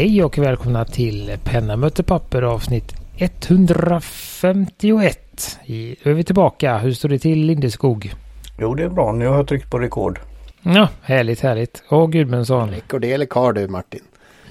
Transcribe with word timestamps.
Hej 0.00 0.24
och 0.24 0.38
välkomna 0.38 0.84
till 0.84 1.36
Penna 1.44 1.76
möter 1.76 2.02
papper 2.02 2.42
avsnitt 2.42 2.94
151. 3.16 5.58
I, 5.66 5.96
är 6.02 6.12
vi 6.12 6.24
tillbaka. 6.24 6.78
Hur 6.78 6.92
står 6.92 7.08
det 7.08 7.18
till 7.18 7.46
Lindeskog? 7.46 8.14
Jo, 8.58 8.74
det 8.74 8.82
är 8.82 8.88
bra. 8.88 9.12
Nu 9.12 9.26
har 9.26 9.36
jag 9.36 9.48
tryckt 9.48 9.70
på 9.70 9.78
rekord. 9.78 10.20
Ja, 10.62 10.88
härligt, 11.02 11.40
härligt. 11.40 11.82
Och 11.88 12.12
Gudmundsson. 12.12 12.70
Rekord 12.70 13.04
eller 13.04 13.26
kar 13.26 13.52
du 13.52 13.68
Martin? 13.68 14.00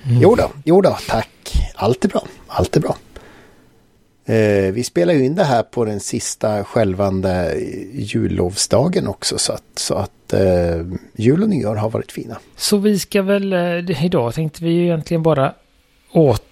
Mm. 0.03 0.21
Jo 0.21 0.35
då, 0.35 0.51
jo 0.63 0.81
då, 0.81 0.97
tack. 1.07 1.71
Allt 1.75 2.05
är 2.05 2.09
bra, 2.09 2.23
allt 2.47 2.75
är 2.75 2.81
bra. 2.81 2.95
Eh, 4.29 4.71
vi 4.71 4.83
spelar 4.83 5.13
ju 5.13 5.25
in 5.25 5.35
det 5.35 5.43
här 5.43 5.63
på 5.63 5.85
den 5.85 5.99
sista 5.99 6.63
skälvande 6.63 7.55
jullovsdagen 7.93 9.07
också 9.07 9.37
så 9.37 9.53
att, 9.53 9.63
så 9.75 9.95
att 9.95 10.33
eh, 10.33 10.85
jul 11.15 11.43
och 11.43 11.49
nyår 11.49 11.75
har 11.75 11.89
varit 11.89 12.11
fina. 12.11 12.37
Så 12.55 12.77
vi 12.77 12.99
ska 12.99 13.21
väl, 13.21 13.53
eh, 13.53 14.05
idag 14.05 14.33
tänkte 14.33 14.63
vi 14.63 14.69
ju 14.71 14.83
egentligen 14.83 15.23
bara 15.23 15.53
åt, 16.11 16.43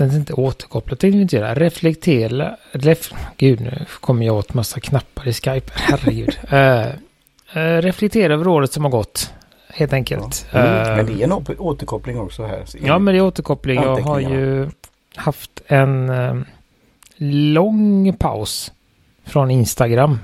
inte 0.00 0.32
återkoppla, 0.32 0.96
tänkte 0.96 1.16
vi 1.16 1.22
inte 1.22 1.36
göra, 1.36 1.54
reflektera, 1.54 2.56
ref, 2.72 3.12
gud 3.36 3.60
nu 3.60 3.84
kommer 4.00 4.26
jag 4.26 4.36
åt 4.36 4.54
massa 4.54 4.80
knappar 4.80 5.28
i 5.28 5.32
Skype, 5.32 5.72
herregud. 5.74 6.38
uh, 6.52 6.86
uh, 7.56 7.82
reflektera 7.82 8.34
över 8.34 8.48
året 8.48 8.72
som 8.72 8.84
har 8.84 8.90
gått. 8.90 9.32
Helt 9.68 9.92
enkelt. 9.92 10.46
Ja. 10.52 10.58
Mm, 10.58 10.90
uh, 10.90 10.96
men 10.96 11.06
det 11.06 11.22
är 11.22 11.24
en 11.24 11.58
återkoppling 11.58 12.18
också 12.18 12.46
här. 12.46 12.64
Ja, 12.82 12.98
men 12.98 13.14
det 13.14 13.20
är 13.20 13.22
återkoppling. 13.22 13.82
Jag 13.82 13.96
har 13.96 14.20
ju 14.20 14.68
haft 15.14 15.62
en 15.66 16.10
lång 17.18 18.12
paus 18.18 18.72
från 19.24 19.50
Instagram. 19.50 20.18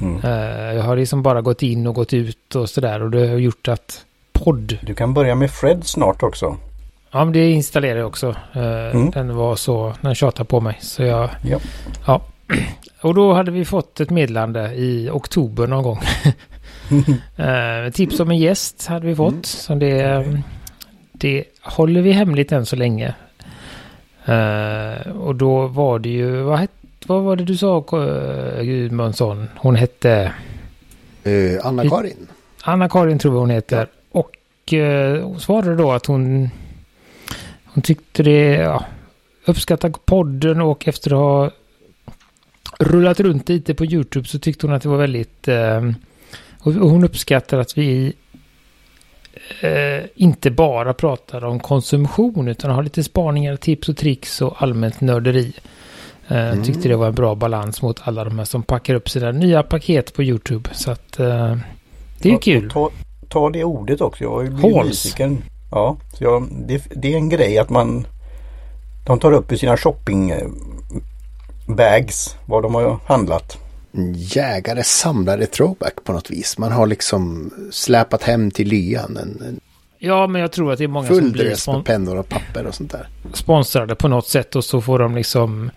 Mm. 0.00 0.16
Uh, 0.24 0.74
jag 0.74 0.82
har 0.82 0.96
liksom 0.96 1.22
bara 1.22 1.42
gått 1.42 1.62
in 1.62 1.86
och 1.86 1.94
gått 1.94 2.12
ut 2.12 2.54
och 2.54 2.70
sådär 2.70 3.02
och 3.02 3.10
det 3.10 3.28
har 3.28 3.36
gjort 3.36 3.68
att 3.68 4.04
podd. 4.32 4.78
Du 4.82 4.94
kan 4.94 5.14
börja 5.14 5.34
med 5.34 5.50
Fred 5.50 5.84
snart 5.84 6.22
också. 6.22 6.56
Ja, 7.10 7.24
men 7.24 7.32
det 7.32 7.50
installerade 7.50 8.00
jag 8.00 8.08
också. 8.08 8.28
Uh, 8.56 8.96
mm. 8.96 9.10
Den 9.10 9.36
var 9.36 9.56
så, 9.56 9.94
den 10.00 10.14
tjatade 10.14 10.48
på 10.48 10.60
mig. 10.60 10.78
Så 10.80 11.02
jag, 11.02 11.30
ja. 11.42 11.58
ja. 12.06 12.22
Och 13.00 13.14
då 13.14 13.32
hade 13.32 13.50
vi 13.50 13.64
fått 13.64 14.00
ett 14.00 14.10
meddelande 14.10 14.74
i 14.74 15.10
oktober 15.10 15.66
någon 15.66 15.82
gång. 15.82 15.98
uh, 17.38 17.92
tips 17.92 18.20
om 18.20 18.30
en 18.30 18.38
gäst 18.38 18.86
hade 18.86 19.06
vi 19.06 19.16
fått. 19.16 19.32
Mm. 19.32 19.44
Så 19.44 19.74
det, 19.74 20.26
det 21.12 21.44
håller 21.62 22.00
vi 22.00 22.12
hemligt 22.12 22.52
än 22.52 22.66
så 22.66 22.76
länge. 22.76 23.14
Uh, 24.28 25.16
och 25.16 25.34
då 25.34 25.66
var 25.66 25.98
det 25.98 26.08
ju, 26.08 26.42
vad, 26.42 26.58
het, 26.58 26.70
vad 27.06 27.22
var 27.22 27.36
det 27.36 27.44
du 27.44 27.56
sa 27.56 27.84
uh, 27.92 28.62
Gudmundsson? 28.62 29.48
Hon 29.56 29.74
hette? 29.74 30.32
Uh, 31.26 31.66
Anna-Karin. 31.66 32.28
Anna-Karin 32.62 33.18
tror 33.18 33.34
jag 33.34 33.40
hon 33.40 33.50
heter. 33.50 33.76
Ja. 34.12 34.20
Och 34.20 34.36
hon 35.22 35.40
svarade 35.40 35.76
då 35.76 35.92
att 35.92 36.06
hon, 36.06 36.50
hon 37.64 37.82
tyckte 37.82 38.22
det, 38.22 38.54
ja, 38.54 38.84
uppskattade 39.44 39.94
podden 40.04 40.60
och 40.60 40.88
efter 40.88 41.10
att 41.10 41.16
ha 41.16 41.50
rullat 42.78 43.20
runt 43.20 43.48
lite 43.48 43.74
på 43.74 43.84
YouTube 43.84 44.28
så 44.28 44.38
tyckte 44.38 44.66
hon 44.66 44.76
att 44.76 44.82
det 44.82 44.88
var 44.88 44.96
väldigt, 44.96 45.48
och 46.58 46.72
hon 46.72 47.04
uppskattar 47.04 47.58
att 47.58 47.78
vi 47.78 48.12
eh, 49.60 50.04
inte 50.14 50.50
bara 50.50 50.94
pratar 50.94 51.44
om 51.44 51.60
konsumtion 51.60 52.48
utan 52.48 52.70
har 52.70 52.82
lite 52.82 53.02
spaningar, 53.02 53.56
tips 53.56 53.88
och 53.88 53.96
tricks 53.96 54.42
och 54.42 54.62
allmänt 54.62 55.00
nörderi. 55.00 55.52
Eh, 56.28 56.50
mm. 56.50 56.64
Tyckte 56.64 56.88
det 56.88 56.96
var 56.96 57.06
en 57.06 57.14
bra 57.14 57.34
balans 57.34 57.82
mot 57.82 58.00
alla 58.04 58.24
de 58.24 58.38
här 58.38 58.44
som 58.44 58.62
packar 58.62 58.94
upp 58.94 59.10
sina 59.10 59.32
nya 59.32 59.62
paket 59.62 60.14
på 60.14 60.22
YouTube. 60.22 60.70
Så 60.72 60.90
att 60.90 61.18
eh, 61.18 61.56
det 62.18 62.28
är 62.28 62.32
ta, 62.32 62.40
kul. 62.40 62.70
Ta, 62.70 62.90
ta 63.28 63.50
det 63.50 63.64
ordet 63.64 64.00
också. 64.00 64.24
Jag 64.24 64.46
är 64.46 64.84
nyfiken. 64.84 65.42
Ja, 65.70 65.96
så 66.12 66.24
jag, 66.24 66.48
det, 66.66 66.82
det, 66.94 67.12
är 67.12 67.16
en 67.16 67.28
grej 67.28 67.58
att 67.58 67.70
man 67.70 68.06
de 69.06 69.18
tar 69.18 69.32
upp 69.32 69.52
i 69.52 69.58
sina 69.58 69.76
shopping 69.76 70.30
eh, 70.30 70.48
bags 71.66 72.36
vad 72.46 72.62
de 72.62 72.74
har 72.74 72.98
handlat 73.06 73.58
jägare 74.14 74.84
samlare 74.84 75.46
throwback 75.46 76.04
på 76.04 76.12
något 76.12 76.30
vis. 76.30 76.58
Man 76.58 76.72
har 76.72 76.86
liksom 76.86 77.50
släpat 77.70 78.22
hem 78.22 78.50
till 78.50 78.68
lyan 78.68 79.16
en, 79.16 79.42
en 79.46 79.60
Ja, 80.04 80.26
men 80.26 80.40
jag 80.40 80.52
tror 80.52 80.72
att 80.72 80.78
det 80.78 80.84
är 80.84 80.88
många 80.88 81.08
som 81.08 81.32
blir 81.32 81.54
spon- 81.54 81.76
med 81.76 81.84
pennor 81.84 82.16
och 82.16 82.28
papper 82.28 82.66
och 82.66 82.74
sånt 82.74 82.92
där. 82.92 83.08
Sponsrade 83.32 83.94
på 83.94 84.08
något 84.08 84.28
sätt 84.28 84.56
och 84.56 84.64
så 84.64 84.80
får 84.80 84.98
de 84.98 85.14
liksom 85.14 85.70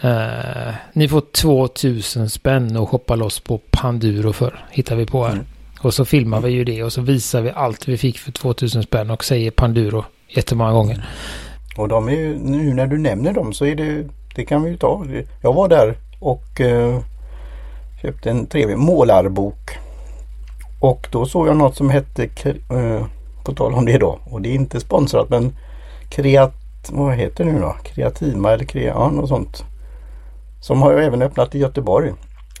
eh, 0.00 0.74
Ni 0.92 1.08
får 1.08 1.20
2000 1.20 2.30
spänn 2.30 2.76
och 2.76 2.88
shoppa 2.88 3.14
loss 3.14 3.40
på 3.40 3.60
Panduro 3.70 4.32
för 4.32 4.64
hittar 4.70 4.96
vi 4.96 5.06
på 5.06 5.24
här. 5.24 5.32
Mm. 5.32 5.44
Och 5.80 5.94
så 5.94 6.04
filmar 6.04 6.38
mm. 6.38 6.50
vi 6.50 6.56
ju 6.56 6.64
det 6.64 6.82
och 6.82 6.92
så 6.92 7.00
visar 7.00 7.40
vi 7.40 7.50
allt 7.50 7.88
vi 7.88 7.96
fick 7.96 8.18
för 8.18 8.32
2000 8.32 8.82
spänn 8.82 9.10
och 9.10 9.24
säger 9.24 9.50
Panduro 9.50 10.04
jättemånga 10.28 10.72
gånger. 10.72 11.08
Och 11.76 11.88
de 11.88 12.08
är 12.08 12.12
ju, 12.12 12.38
nu 12.38 12.74
när 12.74 12.86
du 12.86 12.98
nämner 12.98 13.32
dem 13.32 13.52
så 13.52 13.66
är 13.66 13.74
det, 13.74 14.08
det 14.34 14.44
kan 14.44 14.62
vi 14.62 14.70
ju 14.70 14.76
ta. 14.76 15.06
Jag 15.42 15.52
var 15.52 15.68
där 15.68 15.94
och 16.18 16.60
eh, 16.60 17.00
Köpte 18.02 18.30
en 18.30 18.46
trevlig 18.46 18.78
målarbok. 18.78 19.78
Och 20.80 21.08
då 21.10 21.26
såg 21.26 21.48
jag 21.48 21.56
något 21.56 21.76
som 21.76 21.90
hette, 21.90 22.24
eh, 22.44 23.06
på 23.44 23.54
tal 23.54 23.74
om 23.74 23.84
det 23.84 23.98
då, 23.98 24.18
och 24.24 24.42
det 24.42 24.48
är 24.48 24.54
inte 24.54 24.80
sponsrat 24.80 25.28
men 25.28 25.56
Kreat, 26.10 26.54
vad 26.88 27.14
heter 27.14 27.44
det 27.44 27.52
nu 27.52 27.60
då? 27.60 27.76
Kreatima 27.82 28.52
eller 28.52 28.64
Krea, 28.64 28.94
ja, 28.94 29.10
något 29.10 29.28
sånt. 29.28 29.64
Som 30.60 30.82
har 30.82 30.92
jag 30.92 31.04
även 31.04 31.22
öppnat 31.22 31.54
i 31.54 31.58
Göteborg. 31.58 32.12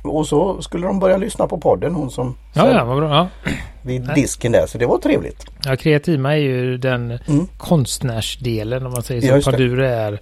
Och 0.02 0.26
så 0.26 0.62
skulle 0.62 0.86
de 0.86 0.98
börja 0.98 1.16
lyssna 1.16 1.46
på 1.46 1.58
podden 1.58 1.94
hon 1.94 2.10
som 2.10 2.36
Ja, 2.52 2.72
ja, 2.72 2.84
vad 2.84 2.96
bra. 2.96 3.10
Ja. 3.14 3.28
Vid 3.82 4.10
disken 4.14 4.52
där 4.52 4.66
så 4.66 4.78
det 4.78 4.86
var 4.86 4.98
trevligt. 4.98 5.46
Ja, 5.64 5.76
Kreatima 5.76 6.32
är 6.32 6.40
ju 6.40 6.78
den 6.78 7.18
mm. 7.26 7.46
konstnärsdelen 7.56 8.86
om 8.86 8.92
man 8.92 9.02
säger 9.02 9.40
så. 9.40 9.50
Padura 9.50 9.88
är 9.88 10.20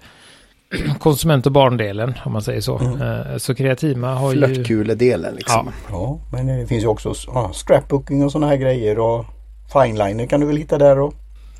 konsument 0.99 1.45
och 1.45 1.51
barndelen 1.51 2.13
om 2.25 2.33
man 2.33 2.41
säger 2.41 2.61
så. 2.61 2.77
Mm. 2.77 3.01
Eh, 3.01 3.37
så 3.37 3.55
Kreatima 3.55 4.13
har 4.13 4.33
ju... 4.33 4.37
Flörtkuledelen 4.37 5.35
liksom. 5.35 5.71
Ja. 5.89 5.91
ja, 5.91 6.19
men 6.31 6.47
det 6.47 6.67
finns 6.67 6.83
ju 6.83 6.87
också 6.87 7.13
ja, 7.27 7.51
strapbooking 7.53 8.23
och 8.23 8.31
sådana 8.31 8.47
här 8.47 8.57
grejer 8.57 8.99
och 8.99 9.25
fineliner 9.73 10.25
kan 10.25 10.39
du 10.39 10.45
väl 10.47 10.57
hitta 10.57 10.77
där 10.77 10.99
och... 10.99 11.13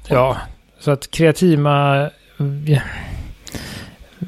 Ja, 0.08 0.38
så 0.80 0.92
att 0.92 1.12
Kreatima 1.12 2.10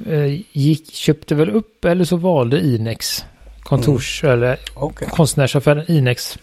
eh, 0.07 0.41
gick, 0.51 0.93
köpte 0.93 1.35
väl 1.35 1.49
upp 1.49 1.85
eller 1.85 2.05
så 2.05 2.17
valde 2.17 2.59
Inex 2.59 3.25
kontors 3.63 4.23
mm. 4.23 4.33
eller 4.33 4.57
okay. 4.75 5.07
konstnärsaffären 5.09 5.91
Inex 5.91 6.39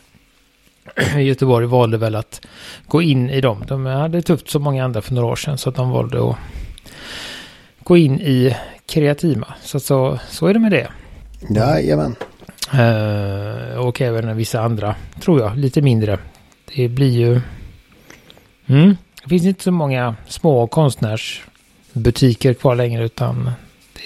i 1.17 1.21
Göteborg 1.21 1.67
valde 1.67 1.97
väl 1.97 2.15
att 2.15 2.41
gå 2.87 3.03
in 3.03 3.31
i 3.31 3.41
dem. 3.41 3.65
De 3.69 3.87
hade 3.87 4.23
tufft 4.23 4.51
som 4.51 4.63
många 4.63 4.85
andra 4.85 5.03
för 5.03 5.15
några 5.15 5.29
år 5.29 5.37
sedan 5.37 5.59
så 5.59 5.69
att 5.69 5.77
de 5.77 5.91
valde 5.91 6.31
att 6.31 6.37
gå 7.89 7.97
in 7.97 8.21
i 8.21 8.57
Kreatima. 8.87 9.55
Så, 9.63 9.81
så, 9.81 10.19
så 10.29 10.47
är 10.47 10.55
det 10.55 10.61
med 10.61 10.71
det. 10.71 10.89
Jajamän. 11.51 12.17
Uh, 12.75 13.79
och 13.79 14.01
även 14.01 14.37
vissa 14.37 14.61
andra, 14.61 14.95
tror 15.21 15.41
jag, 15.41 15.59
lite 15.59 15.83
mindre. 15.83 16.19
Det 16.75 16.89
blir 16.89 17.11
ju... 17.11 17.41
Mm, 18.67 18.97
det 19.23 19.29
finns 19.29 19.45
inte 19.45 19.63
så 19.63 19.71
många 19.71 20.17
små 20.27 20.67
konstnärsbutiker 20.67 22.55
kvar 22.55 22.75
längre 22.75 23.05
utan 23.05 23.51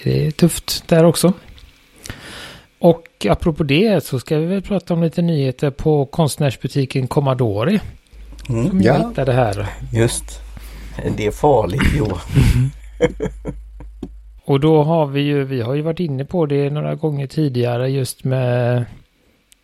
det 0.05 0.27
är 0.27 0.31
tufft 0.31 0.89
där 0.89 1.05
också. 1.05 1.33
Och 2.79 3.27
apropå 3.29 3.65
det 3.65 4.05
så 4.05 4.19
ska 4.19 4.39
vi 4.39 4.47
väl 4.47 4.63
prata 4.63 4.95
om 4.95 5.03
lite 5.03 5.23
nyheter 5.23 5.71
på 5.71 6.07
konstnärsbutiken 6.07 7.07
Commodore. 7.07 7.81
Mm, 8.49 8.69
som 8.69 8.83
ja. 8.83 8.95
jag 8.95 9.09
hittade 9.09 9.33
här. 9.33 9.67
Just. 9.93 10.41
Det 11.17 11.27
är 11.27 11.31
farligt 11.31 11.93
jo. 11.97 12.09
Och 14.53 14.61
då 14.61 14.83
har 14.83 15.07
vi 15.07 15.21
ju, 15.21 15.45
vi 15.45 15.61
har 15.61 15.75
ju 15.75 15.83
varit 15.83 16.01
inne 16.01 16.25
på 16.25 16.47
det 16.47 16.71
några 16.71 16.95
gånger 16.95 17.27
tidigare 17.27 17.91
just 17.91 18.25
med 18.25 18.85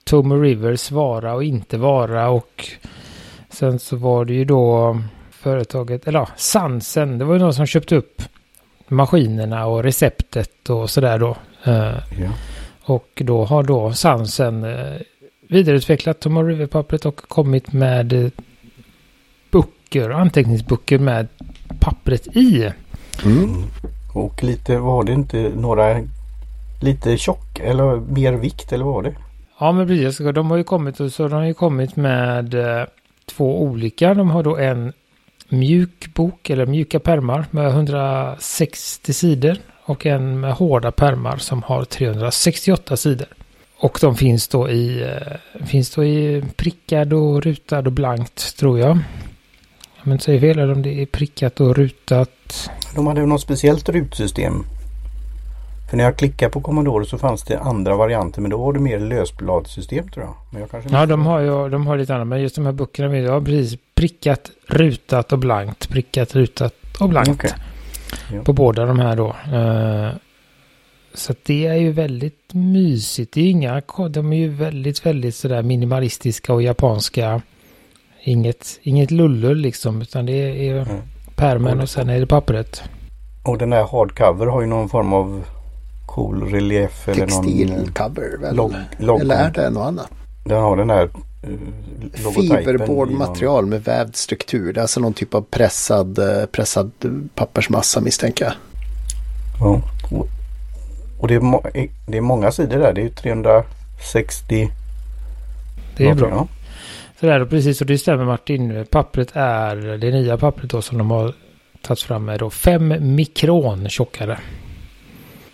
Tommy 0.04 0.34
Rivers 0.34 0.90
vara 0.90 1.34
och 1.34 1.44
inte 1.44 1.78
vara 1.78 2.28
och 2.28 2.68
sen 3.50 3.78
så 3.78 3.96
var 3.96 4.24
det 4.24 4.34
ju 4.34 4.44
då 4.44 4.98
företaget, 5.30 6.08
eller 6.08 6.18
ja, 6.18 6.28
Sansen, 6.36 7.18
det 7.18 7.24
var 7.24 7.34
ju 7.34 7.40
någon 7.40 7.54
som 7.54 7.66
köpte 7.66 7.96
upp 7.96 8.22
maskinerna 8.88 9.66
och 9.66 9.82
receptet 9.82 10.70
och 10.70 10.90
sådär 10.90 11.18
då. 11.18 11.36
Eh, 11.64 11.94
ja. 12.20 12.32
Och 12.82 13.22
då 13.24 13.44
har 13.44 13.62
då 13.62 13.92
Sansen 13.92 14.64
eh, 14.64 15.00
vidareutvecklat 15.48 16.20
Tommy 16.20 16.40
River-pappret 16.40 17.06
och 17.06 17.16
kommit 17.16 17.72
med 17.72 18.30
böcker, 19.50 20.10
anteckningsböcker 20.10 20.98
med 20.98 21.28
pappret 21.80 22.36
i. 22.36 22.72
Mm. 23.24 23.64
Och 24.18 24.42
lite 24.42 24.78
var 24.78 25.04
det 25.04 25.12
inte 25.12 25.52
några 25.56 26.00
lite 26.80 27.18
tjock 27.18 27.60
eller 27.60 27.96
mer 27.96 28.32
vikt 28.32 28.72
eller 28.72 28.84
vad 28.84 28.94
var 28.94 29.02
det? 29.02 29.14
Ja 29.60 29.72
men 29.72 29.86
precis, 29.86 30.18
de 30.18 30.50
har 30.50 30.56
ju 30.56 30.64
kommit 30.64 31.00
och 31.00 31.12
så 31.12 31.28
de 31.28 31.34
har 31.34 31.44
ju 31.44 31.54
kommit 31.54 31.96
med 31.96 32.54
eh, 32.54 32.84
två 33.26 33.62
olika. 33.62 34.14
De 34.14 34.30
har 34.30 34.42
då 34.42 34.56
en 34.56 34.92
mjuk 35.48 36.14
bok 36.14 36.50
eller 36.50 36.66
mjuka 36.66 37.00
permar 37.00 37.46
med 37.50 37.68
160 37.68 39.12
sidor 39.12 39.56
och 39.84 40.06
en 40.06 40.40
med 40.40 40.52
hårda 40.52 40.92
permar 40.92 41.36
som 41.36 41.62
har 41.62 41.84
368 41.84 42.96
sidor. 42.96 43.28
Och 43.80 43.98
de 44.00 44.16
finns 44.16 44.48
då 44.48 44.70
i, 44.70 45.02
eh, 45.02 45.64
finns 45.66 45.90
då 45.90 46.04
i 46.04 46.44
prickad 46.56 47.12
och 47.12 47.42
rutad 47.42 47.78
och 47.78 47.92
blankt 47.92 48.58
tror 48.58 48.78
jag 48.78 48.98
om 50.08 50.12
jag 50.12 50.14
inte 50.14 50.24
säger 50.24 50.40
fel, 50.40 50.58
eller 50.58 50.72
om 50.72 50.82
det 50.82 51.02
är 51.02 51.06
prickat 51.06 51.60
och 51.60 51.76
rutat. 51.76 52.70
De 52.94 53.06
hade 53.06 53.26
något 53.26 53.40
speciellt 53.40 53.88
rutsystem. 53.88 54.64
För 55.90 55.96
när 55.96 56.04
jag 56.04 56.16
klickade 56.16 56.50
på 56.50 56.60
Commodore 56.60 57.06
så 57.06 57.18
fanns 57.18 57.42
det 57.42 57.60
andra 57.60 57.96
varianter 57.96 58.40
men 58.40 58.50
då 58.50 58.56
var 58.56 58.72
det 58.72 58.80
mer 58.80 58.98
lösbladssystem 58.98 60.08
tror 60.08 60.24
jag. 60.24 60.34
Men 60.50 60.60
jag 60.60 60.70
kanske 60.70 60.90
Ja, 60.90 61.06
de 61.06 61.26
har 61.26 61.40
ju 61.40 61.68
de 61.68 61.86
har 61.86 61.96
lite 61.96 62.14
annat. 62.14 62.26
Men 62.26 62.42
just 62.42 62.54
de 62.54 62.66
här 62.66 62.72
böckerna, 62.72 63.08
med, 63.08 63.22
ja 63.22 63.40
precis. 63.40 63.78
Prickat, 63.94 64.50
rutat 64.66 65.32
och 65.32 65.38
blankt. 65.38 65.88
Prickat, 65.88 66.34
rutat 66.34 66.74
och 67.00 67.08
blankt. 67.08 67.54
Ja. 68.32 68.42
På 68.44 68.52
båda 68.52 68.86
de 68.86 68.98
här 68.98 69.16
då. 69.16 69.28
Eh, 69.28 70.16
så 71.14 71.34
det 71.42 71.66
är 71.66 71.74
ju 71.74 71.92
väldigt 71.92 72.50
mysigt. 72.52 73.32
Det 73.32 73.40
är 73.40 73.50
inga, 73.50 73.82
de 74.10 74.32
är 74.32 74.36
ju 74.36 74.48
väldigt, 74.48 75.06
väldigt 75.06 75.34
sådär 75.34 75.62
minimalistiska 75.62 76.52
och 76.52 76.62
japanska. 76.62 77.42
Inget, 78.22 78.78
inget 78.82 79.10
lullull 79.10 79.58
liksom, 79.58 80.02
utan 80.02 80.26
det 80.26 80.32
är 80.68 80.74
Mm. 80.74 80.86
pärmen 81.36 81.80
och 81.80 81.88
sen 81.88 82.08
är 82.08 82.20
det 82.20 82.26
pappret. 82.26 82.82
Och 83.42 83.58
den 83.58 83.72
här 83.72 83.84
hardcover 83.92 84.46
har 84.46 84.60
ju 84.60 84.66
någon 84.66 84.88
form 84.88 85.12
av 85.12 85.44
cool 86.06 86.42
relief 86.50 87.08
eller 87.08 87.26
någon... 87.26 87.44
Textilcover 87.44 88.38
väl? 88.40 88.56
log- 88.56 88.74
logg- 88.98 89.20
Eller 89.20 89.34
är 89.36 89.50
det 89.50 89.70
något 89.70 89.86
annat? 89.86 90.08
Den 90.44 90.62
har 90.62 90.76
den 90.76 90.90
här 90.90 91.04
uh, 91.04 91.10
logotypen. 92.24 92.60
i 92.60 92.64
Fiberboard 92.64 93.08
någon- 93.10 93.18
material 93.18 93.66
med 93.66 93.84
vävd 93.84 94.16
struktur. 94.16 94.72
Det 94.72 94.80
är 94.80 94.82
alltså 94.82 95.00
någon 95.00 95.12
typ 95.14 95.34
av 95.34 95.42
pressad, 95.50 96.18
eh, 96.18 96.46
pressad 96.46 96.90
pappersmassa 97.34 98.00
misstänker 98.00 98.44
jag. 98.44 98.54
Ja. 99.60 99.80
Och, 100.10 100.26
och 101.20 101.28
det, 101.28 101.34
är 101.34 101.40
må- 101.40 101.64
det 102.06 102.16
är 102.16 102.20
många 102.20 102.52
sidor 102.52 102.78
där. 102.78 102.92
Det 102.92 103.00
är 103.00 103.04
ju 103.04 103.10
360... 103.10 104.70
Det 105.96 106.08
är 106.08 106.14
bra. 106.14 106.28
Ja. 106.30 106.46
Så 107.20 107.26
där, 107.26 107.40
och 107.40 107.50
precis 107.50 107.80
och 107.80 107.86
det 107.86 107.98
stämmer 107.98 108.24
Martin. 108.24 108.86
Pappret 108.90 109.30
är 109.32 109.76
det 109.76 110.10
nya 110.10 110.36
pappret 110.36 110.70
då 110.70 110.82
som 110.82 110.98
de 110.98 111.10
har 111.10 111.34
tagit 111.82 112.02
fram 112.02 112.28
är 112.28 112.38
då 112.38 112.50
5 112.50 112.94
mikron 113.00 113.88
tjockare. 113.88 114.38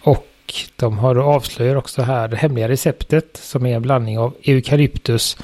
Och 0.00 0.26
de 0.76 0.98
har 0.98 1.14
då 1.14 1.22
avslöjar 1.22 1.76
också 1.76 2.02
här 2.02 2.28
det 2.28 2.36
hemliga 2.36 2.68
receptet 2.68 3.36
som 3.36 3.66
är 3.66 3.76
en 3.76 3.82
blandning 3.82 4.18
av 4.18 4.34
eukalyptus, 4.42 5.36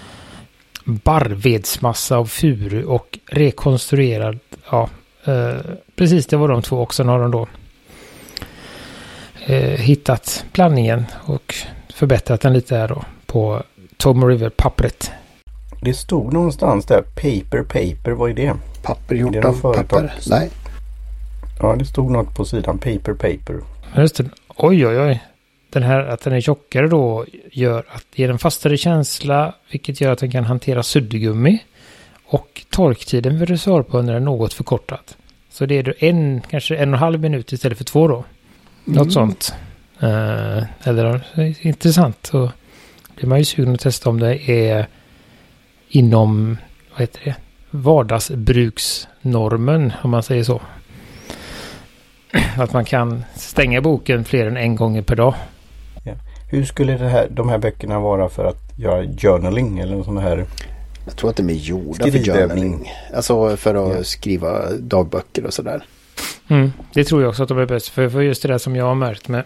barrvedsmassa 0.85 2.17
av 2.17 2.27
furu 2.27 2.85
och 2.85 3.19
rekonstruerad, 3.27 4.39
ja, 4.71 4.89
eh, 5.25 5.57
precis 5.97 6.27
det 6.27 6.37
var 6.37 6.49
de 6.49 6.63
två 6.63 6.81
också. 6.81 6.97
Sen 6.97 7.09
har 7.09 7.19
de 7.19 7.31
då 7.31 7.49
eh, 9.47 9.81
hittat 9.81 10.45
blandningen 10.53 11.05
och 11.15 11.55
förbättrat 11.95 12.41
den 12.41 12.53
lite 12.53 12.77
här 12.77 12.89
då 12.89 13.05
på 13.27 13.63
Tom 13.97 14.29
River 14.29 14.49
pappret. 14.49 15.13
Det 15.83 15.95
stod 15.95 16.33
någonstans 16.33 16.87
där 16.87 17.03
Paper 17.03 17.63
Paper. 17.63 18.11
Vad 18.13 18.31
är 18.31 18.35
det? 18.35 18.55
Papper 18.83 19.15
gjort 19.15 19.33
det 19.33 19.45
av 19.45 19.61
papper? 19.75 20.13
Nej. 20.31 20.51
Ja, 21.63 21.77
det 21.77 21.85
stod 21.85 22.11
något 22.11 22.35
på 22.37 22.45
sidan. 22.45 22.79
Paper 22.79 23.15
Paper. 23.15 23.61
Just 23.97 24.17
det. 24.17 24.25
Oj, 24.57 24.87
oj, 24.87 25.01
oj. 25.01 25.21
Den 25.71 25.83
här 25.83 26.01
att 26.01 26.21
den 26.21 26.33
är 26.33 26.41
tjockare 26.41 26.89
då 26.89 27.25
gör 27.53 27.79
att 27.79 28.05
det 28.17 28.23
ger 28.23 28.31
en 28.31 28.39
fastare 28.39 28.77
känsla, 28.77 29.55
vilket 29.71 30.01
gör 30.01 30.13
att 30.13 30.19
den 30.19 30.31
kan 30.31 30.45
hantera 30.45 30.83
suddgummi. 30.83 31.59
Och 32.25 32.63
torktiden 32.71 33.39
för 33.39 33.47
reservoarpennor 33.47 34.15
är 34.15 34.21
något 34.21 34.53
förkortat. 34.53 35.17
Så 35.51 35.67
det 35.67 35.75
är 35.79 35.83
då 35.83 35.93
en, 35.99 36.41
kanske 36.51 36.77
en 36.77 36.89
och 36.89 36.95
en 36.95 37.01
halv 37.03 37.21
minut 37.21 37.53
istället 37.53 37.79
för 37.79 37.85
två 37.85 38.09
då. 38.09 38.25
Något 38.85 38.97
Mm. 38.97 39.11
sånt. 39.11 39.55
Eh, 40.01 40.63
eller 40.89 41.27
eh, 41.35 41.67
intressant. 41.67 42.31
Och 42.35 42.49
blir 43.17 43.27
man 43.29 43.39
ju 43.39 43.45
sugen 43.45 43.75
att 43.75 43.81
testa 43.81 44.11
om 44.11 44.21
det 44.21 44.51
är 44.51 44.87
inom, 45.91 46.57
vad 46.91 47.01
heter 47.01 47.21
det, 47.25 47.35
vardagsbruksnormen 47.71 49.93
om 50.03 50.11
man 50.11 50.23
säger 50.23 50.45
så. 50.45 50.61
Att 52.57 52.73
man 52.73 52.85
kan 52.85 53.25
stänga 53.35 53.81
boken 53.81 54.25
fler 54.25 54.47
än 54.47 54.57
en 54.57 54.77
gång 54.77 55.05
per 55.05 55.17
dag. 55.17 55.35
Hur 56.53 56.65
skulle 56.65 56.97
det 56.99 57.09
här, 57.09 57.29
de 57.31 57.49
här 57.49 57.59
böckerna 57.59 58.01
vara 58.01 58.29
för 58.29 58.45
att 58.45 58.79
göra 58.79 59.07
journaling 59.19 59.79
eller 59.79 59.95
någon 59.95 60.05
sån 60.05 60.19
här? 60.19 60.45
Jag 61.07 61.17
tror 61.17 61.31
att 61.31 61.37
de 61.37 61.51
är 61.51 61.55
gjorda 61.55 62.05
för 62.11 62.19
journaling. 62.19 62.93
Alltså 63.15 63.57
för 63.57 63.75
att 63.91 63.97
Ja. 63.97 64.05
skriva 64.05 64.71
dagböcker 64.79 65.47
och 65.47 65.55
sådär. 65.55 65.83
Mm, 66.49 66.73
det 66.95 67.05
tror 67.05 67.23
jag 67.23 67.29
också 67.29 67.43
att 67.43 67.49
de 67.49 67.59
är 67.59 67.67
bäst. 67.67 67.89
För, 67.89 68.09
för 68.09 68.21
just 68.21 68.43
det 68.43 68.49
där 68.49 68.59
som 68.59 68.77
jag 68.77 68.85
har 68.85 68.95
märkt 68.95 69.29
med, 69.29 69.45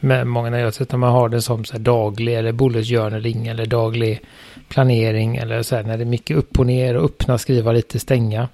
med 0.00 0.26
många 0.26 0.50
när 0.50 0.96
man 0.96 1.12
har 1.12 1.28
det 1.28 1.42
som 1.42 1.64
så 1.64 1.78
daglig 1.78 2.34
eller 2.34 2.52
bullet 2.52 2.86
journaling 2.88 3.46
eller 3.46 3.66
daglig 3.66 4.20
planering 4.68 5.36
eller 5.36 5.62
så 5.62 5.76
här 5.76 5.82
när 5.82 5.96
det 5.96 6.02
är 6.04 6.06
mycket 6.06 6.36
upp 6.36 6.58
och 6.58 6.66
ner 6.66 6.96
och 6.96 7.04
öppna, 7.04 7.38
skriva 7.38 7.72
lite, 7.72 7.98
stänga. 7.98 8.48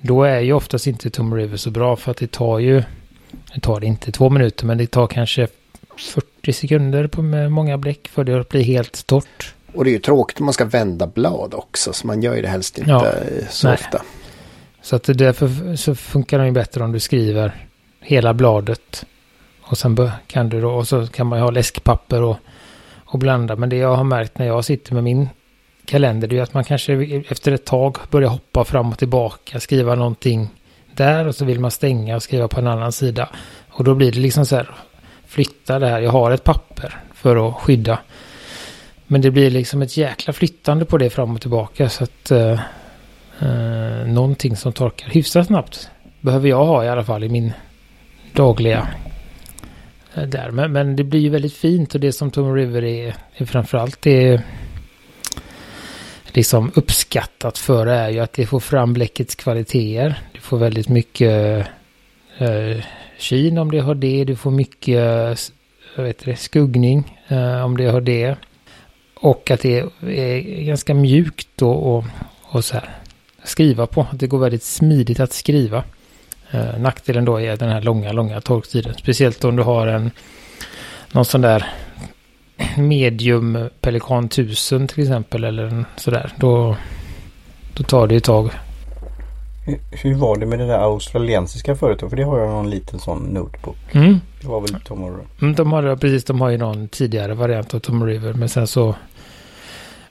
Då 0.00 0.22
är 0.22 0.40
ju 0.40 0.52
oftast 0.52 0.86
inte 0.86 1.10
Tom 1.10 1.34
River 1.34 1.56
så 1.56 1.70
bra 1.70 1.96
för 1.96 2.10
att 2.10 2.16
det 2.16 2.30
tar 2.30 2.58
ju, 2.58 2.82
det 3.54 3.60
tar 3.60 3.80
det 3.80 3.86
inte 3.86 4.12
två 4.12 4.30
minuter 4.30 4.66
men 4.66 4.78
det 4.78 4.86
tar 4.86 5.06
kanske 5.06 5.48
40 5.96 6.52
sekunder 6.52 7.06
på 7.06 7.22
med 7.22 7.52
många 7.52 7.78
bläck 7.78 8.08
för 8.08 8.24
det 8.24 8.40
att 8.40 8.48
bli 8.48 8.62
helt 8.62 9.06
torrt. 9.06 9.54
Och 9.74 9.84
det 9.84 9.90
är 9.90 9.92
ju 9.92 9.98
tråkigt 9.98 10.40
om 10.40 10.44
man 10.44 10.54
ska 10.54 10.64
vända 10.64 11.06
blad 11.06 11.54
också. 11.54 11.92
Så 11.92 12.06
man 12.06 12.22
gör 12.22 12.36
ju 12.36 12.42
det 12.42 12.48
helst 12.48 12.78
inte 12.78 12.90
Ja. 12.90 13.12
så 13.50 13.66
Nej. 13.66 13.74
ofta. 13.74 14.02
Så 14.82 14.96
att 14.96 15.04
därför 15.04 15.76
så 15.76 15.94
funkar 15.94 16.38
det 16.38 16.46
ju 16.46 16.52
bättre 16.52 16.84
om 16.84 16.92
du 16.92 17.00
skriver 17.00 17.66
hela 18.00 18.34
bladet. 18.34 19.04
Och 19.70 19.78
sen 19.78 20.10
kan 20.26 20.48
du 20.48 20.60
då, 20.60 20.70
och 20.70 20.88
så 20.88 21.06
kan 21.06 21.26
man 21.26 21.38
ju 21.38 21.42
ha 21.42 21.50
läskpapper 21.50 22.22
och, 22.22 22.36
och 23.04 23.18
blanda. 23.18 23.56
Men 23.56 23.68
det 23.68 23.76
jag 23.76 23.96
har 23.96 24.04
märkt 24.04 24.38
när 24.38 24.46
jag 24.46 24.64
sitter 24.64 24.94
med 24.94 25.04
min 25.04 25.28
kalender 25.84 26.28
det 26.28 26.34
är 26.34 26.36
ju 26.36 26.42
att 26.42 26.54
man 26.54 26.64
kanske 26.64 27.22
efter 27.28 27.52
ett 27.52 27.64
tag 27.64 27.96
börjar 28.10 28.28
hoppa 28.28 28.64
fram 28.64 28.88
och 28.88 28.98
tillbaka, 28.98 29.60
skriva 29.60 29.94
någonting 29.94 30.48
där 30.94 31.26
och 31.26 31.34
så 31.34 31.44
vill 31.44 31.60
man 31.60 31.70
stänga 31.70 32.16
och 32.16 32.22
skriva 32.22 32.48
på 32.48 32.60
en 32.60 32.66
annan 32.66 32.92
sida. 32.92 33.28
Och 33.68 33.84
då 33.84 33.94
blir 33.94 34.12
det 34.12 34.18
liksom 34.18 34.46
så 34.46 34.56
här, 34.56 34.70
flytta 35.26 35.78
det 35.78 35.88
här, 35.88 36.00
jag 36.00 36.10
har 36.10 36.30
ett 36.30 36.44
papper 36.44 37.00
för 37.14 37.48
att 37.48 37.54
skydda. 37.54 37.98
Men 39.06 39.20
det 39.20 39.30
blir 39.30 39.50
liksom 39.50 39.82
ett 39.82 39.96
jäkla 39.96 40.32
flyttande 40.32 40.84
på 40.84 40.98
det 40.98 41.10
fram 41.10 41.34
och 41.34 41.40
tillbaka 41.40 41.88
så 41.88 42.04
att 42.04 42.30
eh, 42.30 42.60
eh, 43.40 44.06
någonting 44.06 44.56
som 44.56 44.72
torkar 44.72 45.08
hyfsat 45.08 45.46
snabbt 45.46 45.90
behöver 46.20 46.48
jag 46.48 46.64
ha 46.64 46.84
i 46.84 46.88
alla 46.88 47.04
fall 47.04 47.24
i 47.24 47.28
min 47.28 47.52
dagliga 48.32 48.88
Eh, 50.14 50.22
där. 50.22 50.50
Men, 50.50 50.72
men 50.72 50.96
det 50.96 51.04
blir 51.04 51.20
ju 51.20 51.28
väldigt 51.28 51.56
fint 51.56 51.94
och 51.94 52.00
det 52.00 52.12
som 52.12 52.30
Tom 52.30 52.54
River 52.54 52.84
är, 52.84 53.14
är 53.34 53.44
framförallt 53.44 54.06
är 54.06 54.42
liksom 56.26 56.72
uppskattat 56.74 57.58
för 57.58 57.86
är 57.86 58.10
ju 58.10 58.20
att 58.20 58.32
det 58.32 58.46
får 58.46 58.60
fram 58.60 58.92
bläckets 58.92 59.34
kvaliteter. 59.34 60.22
Du 60.32 60.40
får 60.40 60.58
väldigt 60.58 60.88
mycket 60.88 61.66
eh, 62.38 62.84
kin 63.18 63.58
om 63.58 63.70
det 63.70 63.80
har 63.80 63.94
det. 63.94 64.24
Du 64.24 64.36
får 64.36 64.50
mycket 64.50 65.38
jag 65.96 66.02
vet 66.02 66.24
det, 66.24 66.36
skuggning 66.36 67.18
eh, 67.28 67.64
om 67.64 67.76
det 67.76 67.86
har 67.86 68.00
det. 68.00 68.36
Och 69.14 69.50
att 69.50 69.60
det 69.60 69.84
är 70.02 70.64
ganska 70.64 70.94
mjukt 70.94 71.62
och, 71.62 71.96
och, 71.96 72.04
och 72.42 72.64
så 72.64 72.74
här 72.74 72.90
skriva 73.44 73.86
på. 73.86 74.06
Det 74.12 74.26
går 74.26 74.38
väldigt 74.38 74.62
smidigt 74.62 75.20
att 75.20 75.32
skriva. 75.32 75.84
Eh, 76.52 76.78
nackdelen 76.78 77.24
då 77.24 77.40
är 77.40 77.56
den 77.56 77.68
här 77.68 77.82
långa, 77.82 78.12
långa 78.12 78.40
torktiden. 78.40 78.94
Speciellt 78.94 79.44
om 79.44 79.56
du 79.56 79.62
har 79.62 79.86
en 79.86 80.10
någon 81.12 81.24
sån 81.24 81.40
där 81.40 81.66
medium 82.78 83.68
Pelikan 83.80 84.24
1000 84.24 84.88
till 84.88 85.02
exempel 85.02 85.44
eller 85.44 85.62
en 85.62 85.86
sådär. 85.96 86.32
Då, 86.36 86.76
då 87.74 87.82
tar 87.82 88.06
det 88.06 88.16
ett 88.16 88.24
tag. 88.24 88.50
Hur, 89.66 89.78
hur 89.90 90.14
var 90.14 90.36
det 90.36 90.46
med 90.46 90.58
det 90.58 90.66
där 90.66 90.78
australiensiska 90.78 91.76
företaget? 91.76 92.10
För 92.10 92.16
det 92.16 92.24
har 92.24 92.38
jag 92.38 92.48
någon 92.48 92.70
liten 92.70 92.98
sån 92.98 93.22
notebook. 93.22 93.76
Mm. 93.92 94.20
Det 94.40 94.48
var 94.48 94.60
väl 94.60 94.80
Tomorrow. 94.84 95.26
Mm, 95.40 95.54
De 95.54 95.72
har, 95.72 95.96
precis, 95.96 96.24
de 96.24 96.40
har 96.40 96.50
ju 96.50 96.58
någon 96.58 96.88
tidigare 96.88 97.34
variant 97.34 97.74
av 97.74 97.78
Tom 97.78 98.06
River. 98.06 98.32
Men 98.32 98.48
sen 98.48 98.66
så... 98.66 98.94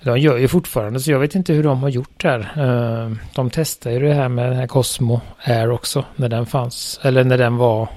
De 0.04 0.20
gör 0.20 0.38
ju 0.38 0.48
fortfarande, 0.48 1.00
så 1.00 1.12
jag 1.12 1.20
vet 1.20 1.36
inte 1.36 1.54
hur 1.54 1.64
de 1.64 1.84
har 1.84 1.90
gjort 1.90 2.22
där. 2.24 2.52
Ehm, 2.56 3.20
de 3.36 3.50
testar 3.50 3.92
ju 3.92 4.00
det 4.00 4.14
här 4.14 4.30
med 4.30 4.46
den 4.46 4.58
här 4.58 4.68
Cosmo 4.68 5.22
Air 5.44 5.72
också. 5.72 6.06
När 6.16 6.30
den 6.30 6.46
fanns. 6.46 7.00
Eller 7.04 7.24
när 7.24 7.38
den 7.38 7.58
var... 7.58 7.88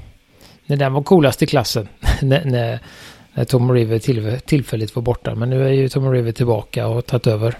När 0.67 0.77
den 0.77 0.93
var 0.93 1.03
coolast 1.03 1.43
i 1.43 1.47
klassen. 1.47 1.89
när, 2.23 2.45
när, 2.45 2.79
när 3.35 3.45
Tom 3.45 3.73
River 3.73 3.99
till, 3.99 4.41
tillfälligt 4.47 4.97
var 4.97 5.03
borta. 5.03 5.35
Men 5.35 5.51
nu 5.51 5.67
är 5.67 5.73
ju 5.73 5.89
Tom 5.89 6.13
River 6.13 6.33
tillbaka 6.33 6.87
och 6.87 7.07
tagit 7.07 7.27
över 7.27 7.55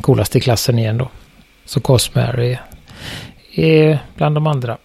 coolast 0.00 0.36
i 0.36 0.40
klassen 0.40 0.78
igen 0.78 0.98
då. 0.98 1.08
Så 1.64 1.80
Cosmo 1.80 2.20
Air 2.20 2.40
är, 2.40 2.60
är 3.54 3.98
bland 4.16 4.34
de 4.34 4.46
andra. 4.46 4.78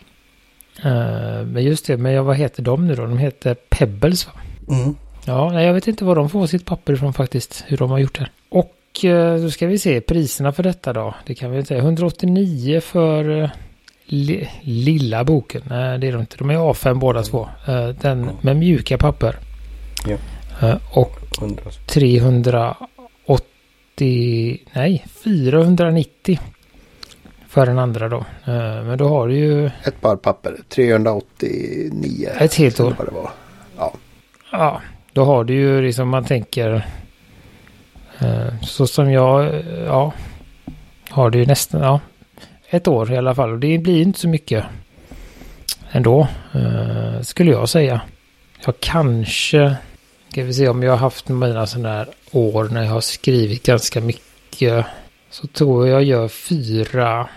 Ehm, 0.83 1.51
men 1.51 1.63
just 1.63 1.85
det, 1.85 1.97
men 1.97 2.25
vad 2.25 2.37
heter 2.37 2.63
de 2.63 2.87
nu 2.87 2.95
då? 2.95 3.05
De 3.05 3.17
heter 3.17 3.55
Pebbles 3.69 4.27
va? 4.27 4.33
Mm. 4.69 4.95
Ja, 5.25 5.61
jag 5.61 5.73
vet 5.73 5.87
inte 5.87 6.05
var 6.05 6.15
de 6.15 6.29
får 6.29 6.47
sitt 6.47 6.65
papper 6.65 6.93
ifrån 6.93 7.13
faktiskt. 7.13 7.63
Hur 7.67 7.77
de 7.77 7.91
har 7.91 7.99
gjort 7.99 8.19
det. 8.19 8.29
Och 8.49 9.05
eh, 9.05 9.41
då 9.41 9.49
ska 9.51 9.67
vi 9.67 9.79
se 9.79 10.01
priserna 10.01 10.51
för 10.51 10.63
detta 10.63 10.93
då. 10.93 11.15
Det 11.25 11.35
kan 11.35 11.51
vi 11.51 11.65
säga. 11.65 11.79
189 11.79 12.81
för 12.81 13.41
eh, 13.43 13.49
li, 14.05 14.49
lilla 14.61 15.23
boken. 15.23 15.61
Nej, 15.69 15.97
det 15.99 16.07
är 16.07 16.11
de 16.11 16.21
inte. 16.21 16.37
De 16.37 16.49
är 16.49 16.55
A5 16.55 16.99
båda 16.99 17.23
två. 17.23 17.49
Eh, 17.67 17.87
den 17.87 18.29
med 18.41 18.57
mjuka 18.57 18.97
papper. 18.97 19.35
Ja. 20.07 20.17
Och 20.91 21.15
Undrar. 21.41 21.71
380... 21.85 24.59
Nej, 24.73 25.05
490 25.23 26.39
för 27.47 27.65
den 27.65 27.79
andra 27.79 28.09
då. 28.09 28.25
Men 28.85 28.97
då 28.97 29.07
har 29.07 29.27
du 29.27 29.35
ju 29.35 29.65
Ett 29.65 30.01
par 30.01 30.15
papper. 30.15 30.55
389. 30.69 32.29
ett 32.39 32.53
helt 32.55 32.79
år. 32.79 32.95
vad 32.97 33.07
det 33.07 33.11
var. 33.11 33.29
Ja. 33.77 33.93
Ja, 34.51 34.81
då 35.19 35.25
har 35.25 35.43
du 35.43 35.53
ju 35.53 35.81
liksom 35.81 36.09
man 36.09 36.25
tänker 36.25 36.85
eh, 38.19 38.61
så 38.61 38.87
som 38.87 39.11
jag, 39.11 39.63
ja, 39.85 40.13
har 41.09 41.29
du 41.29 41.39
ju 41.39 41.45
nästan, 41.45 41.81
ja, 41.81 41.99
ett 42.69 42.87
år 42.87 43.13
i 43.13 43.17
alla 43.17 43.35
fall. 43.35 43.51
Och 43.51 43.59
det 43.59 43.77
blir 43.77 44.01
inte 44.01 44.19
så 44.19 44.27
mycket 44.27 44.65
ändå, 45.91 46.27
eh, 46.53 47.21
skulle 47.21 47.51
jag 47.51 47.69
säga. 47.69 48.01
Jag 48.65 48.79
kanske, 48.79 49.75
ska 50.29 50.43
vi 50.43 50.53
se 50.53 50.69
om 50.69 50.83
jag 50.83 50.91
har 50.91 50.97
haft 50.97 51.29
mina 51.29 51.67
sådana 51.67 51.89
här 51.89 52.07
år 52.31 52.69
när 52.71 52.83
jag 52.83 52.91
har 52.91 53.01
skrivit 53.01 53.65
ganska 53.65 54.01
mycket. 54.01 54.85
Så 55.29 55.47
tror 55.47 55.87
jag 55.87 55.95
jag 55.95 56.03
gör 56.03 56.27
fyra, 56.27 57.29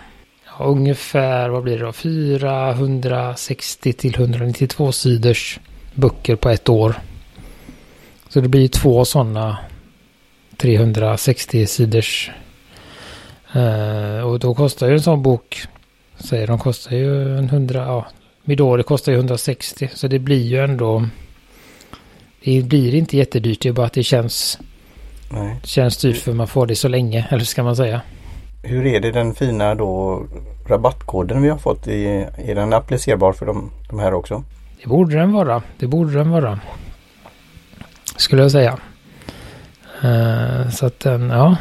ja, 0.45 0.65
ungefär, 0.65 1.49
vad 1.49 1.63
blir 1.63 1.79
det 1.79 1.85
då? 1.85 1.91
460 1.91 3.93
till 3.93 4.15
192 4.15 4.91
sidors 4.91 5.59
böcker 5.93 6.35
på 6.35 6.49
ett 6.49 6.69
år. 6.69 6.95
Så 8.33 8.41
det 8.41 8.49
blir 8.49 8.67
två 8.67 9.05
sådana 9.05 9.57
360 10.57 11.65
sidors. 11.65 12.31
Eh, 13.53 14.19
och 14.19 14.39
då 14.39 14.53
kostar 14.53 14.87
ju 14.87 14.93
en 14.93 15.01
sån 15.01 15.23
bok, 15.23 15.61
säger 16.17 16.47
de 16.47 16.59
kostar 16.59 16.95
ju 16.95 17.37
en 17.37 17.49
100, 17.49 17.79
ja, 17.79 18.05
Midori 18.43 18.83
kostar 18.83 19.11
ju 19.11 19.17
160. 19.17 19.89
Så 19.93 20.07
det 20.07 20.19
blir 20.19 20.41
ju 20.41 20.63
ändå, 20.63 21.05
det 22.43 22.61
blir 22.61 22.95
inte 22.95 23.17
jättedyrt, 23.17 23.61
det 23.61 23.69
är 23.69 23.73
bara 23.73 23.85
att 23.85 23.93
det 23.93 24.03
känns, 24.03 24.59
Nej. 25.31 25.55
känns 25.63 25.97
dyrt 25.97 26.17
för 26.17 26.33
man 26.33 26.47
får 26.47 26.67
det 26.67 26.75
så 26.75 26.87
länge, 26.87 27.27
eller 27.31 27.43
ska 27.43 27.63
man 27.63 27.75
säga. 27.75 28.01
Hur 28.63 28.85
är 28.85 28.99
det 28.99 29.11
den 29.11 29.33
fina 29.33 29.75
då 29.75 30.23
rabattkoden 30.67 31.41
vi 31.41 31.49
har 31.49 31.57
fått? 31.57 31.87
I, 31.87 32.05
är 32.37 32.55
den 32.55 32.73
applicerbar 32.73 33.33
för 33.33 33.45
de, 33.45 33.71
de 33.89 33.99
här 33.99 34.13
också? 34.13 34.43
Det 34.83 34.89
borde 34.89 35.15
den 35.15 35.33
vara. 35.33 35.61
Det 35.77 35.87
borde 35.87 36.13
den 36.13 36.29
vara. 36.29 36.59
Skulle 38.23 38.41
jag 38.41 38.51
säga. 38.51 38.77
Eh, 40.01 40.69
så 40.69 40.85
att 40.85 40.99
den, 40.99 41.29
ja. 41.29 41.57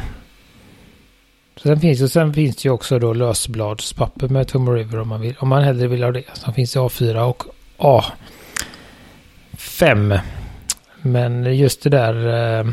Sen 1.63 1.81
finns, 1.81 2.01
det, 2.01 2.09
sen 2.09 2.35
finns 2.35 2.57
det 2.57 2.67
ju 2.69 2.71
också 2.71 2.99
då 2.99 3.13
lösbladspapper 3.13 4.29
med 4.29 4.49
Tomb 4.49 4.69
River 4.69 5.01
om 5.01 5.09
man 5.09 5.21
vill. 5.21 5.35
Om 5.39 5.49
man 5.49 5.63
hellre 5.63 5.87
vill 5.87 6.03
ha 6.03 6.13
det. 6.13 6.23
Sen 6.33 6.55
finns 6.55 6.73
det 6.73 6.79
A4 6.79 7.19
och 7.19 7.45
A5. 9.57 10.21
Men 11.01 11.57
just 11.57 11.83
det 11.83 11.91
där 11.91 12.27
eh, 12.59 12.67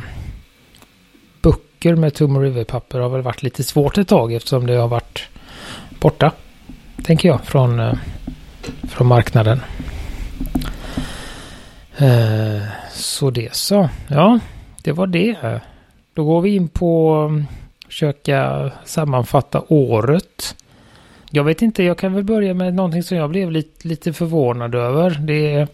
böcker 1.41 1.96
med 1.96 2.13
Tomb 2.13 2.38
River-papper 2.38 3.00
har 3.00 3.10
väl 3.10 3.22
varit 3.22 3.43
lite 3.43 3.63
svårt 3.63 3.98
ett 3.98 4.08
tag 4.08 4.34
eftersom 4.34 4.67
det 4.67 4.75
har 4.75 4.88
varit 4.88 5.27
borta. 6.00 6.31
Tänker 7.03 7.29
jag 7.29 7.46
från, 7.46 7.79
eh, 7.79 7.93
från 8.89 9.08
marknaden. 9.08 9.62
Eh, 11.98 12.63
så 13.00 13.29
det 13.29 13.56
så. 13.56 13.89
Ja, 14.08 14.39
det 14.84 14.91
var 14.91 15.08
det. 15.08 15.62
Då 16.13 16.25
går 16.25 16.41
vi 16.41 16.56
in 16.56 16.68
på 16.68 17.15
um, 17.15 17.46
försöka 17.86 18.72
sammanfatta 18.86 19.63
året. 19.68 20.56
Jag 21.32 21.44
vet 21.44 21.62
inte, 21.62 21.84
jag 21.84 21.98
kan 21.98 22.13
väl 22.13 22.24
börja 22.24 22.53
med 22.53 22.74
någonting 22.74 23.03
som 23.03 23.18
jag 23.18 23.29
blev 23.29 23.51
lite, 23.51 23.88
lite 23.88 24.13
förvånad 24.13 24.75
över. 24.75 25.10
Det 25.10 25.50
jag 25.50 25.68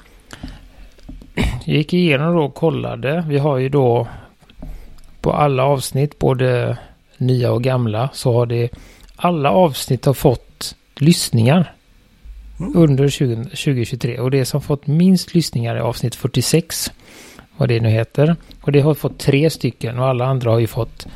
gick 1.76 1.94
igenom 1.94 2.36
då 2.36 2.44
och 2.44 2.56
kollade. 2.56 3.26
Vi 3.28 3.38
har 3.38 3.58
ju 3.58 3.70
då 3.70 4.08
på 5.22 5.34
alla 5.34 5.64
avsnitt, 5.64 6.20
både 6.20 6.78
nya 7.18 7.52
och 7.52 7.64
gamla, 7.64 8.10
så 8.14 8.34
har 8.34 8.46
det 8.46 8.70
alla 9.16 9.52
avsnitt 9.52 10.06
har 10.06 10.14
fått 10.14 10.76
lyssningar 10.96 11.74
under 12.76 13.10
20, 13.10 13.36
2023. 13.36 14.20
Och 14.20 14.32
det 14.32 14.46
som 14.46 14.62
fått 14.62 14.88
minst 14.88 15.34
lyssningar 15.34 15.76
är 15.76 15.80
avsnitt 15.80 16.16
46. 16.16 16.92
Vad 17.58 17.70
det 17.70 17.80
nu 17.80 17.90
heter. 17.90 18.36
Och 18.62 18.72
det 18.72 18.82
har 18.82 18.94
fått 18.94 19.20
tre 19.20 19.50
stycken 19.50 20.00
och 20.00 20.06
alla 20.08 20.26
andra 20.26 20.52
har 20.52 20.60
ju 20.60 20.68
fått 20.68 21.08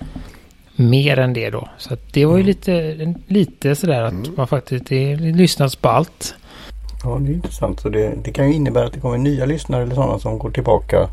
mer 0.75 1.19
än 1.19 1.34
det 1.34 1.50
då. 1.50 1.69
Så 1.77 1.93
att 1.93 2.13
det 2.13 2.25
var 2.25 2.38
ju 2.38 2.43
lite, 2.43 2.96
lite 3.27 3.75
sådär 3.75 4.01
att 4.01 4.38
man 4.38 4.48
faktiskt 4.48 4.86
det 4.86 5.15
lyssnas 5.15 5.75
på 5.75 5.89
allt. 5.89 6.36
Ja, 7.03 7.17
det 7.22 7.31
är 7.31 7.34
intressant. 7.34 7.79
Så 7.79 7.89
det, 7.89 8.13
det 8.24 8.31
kan 8.31 8.48
ju 8.48 8.53
innebära 8.53 8.86
att 8.88 8.93
det 8.93 9.00
kommer 9.00 9.17
nya 9.17 9.46
lyssnare 9.46 9.84
eller 9.84 9.96
sådana 9.96 10.19
som 10.19 10.39
går 10.39 10.50
tillbaka. 10.51 11.10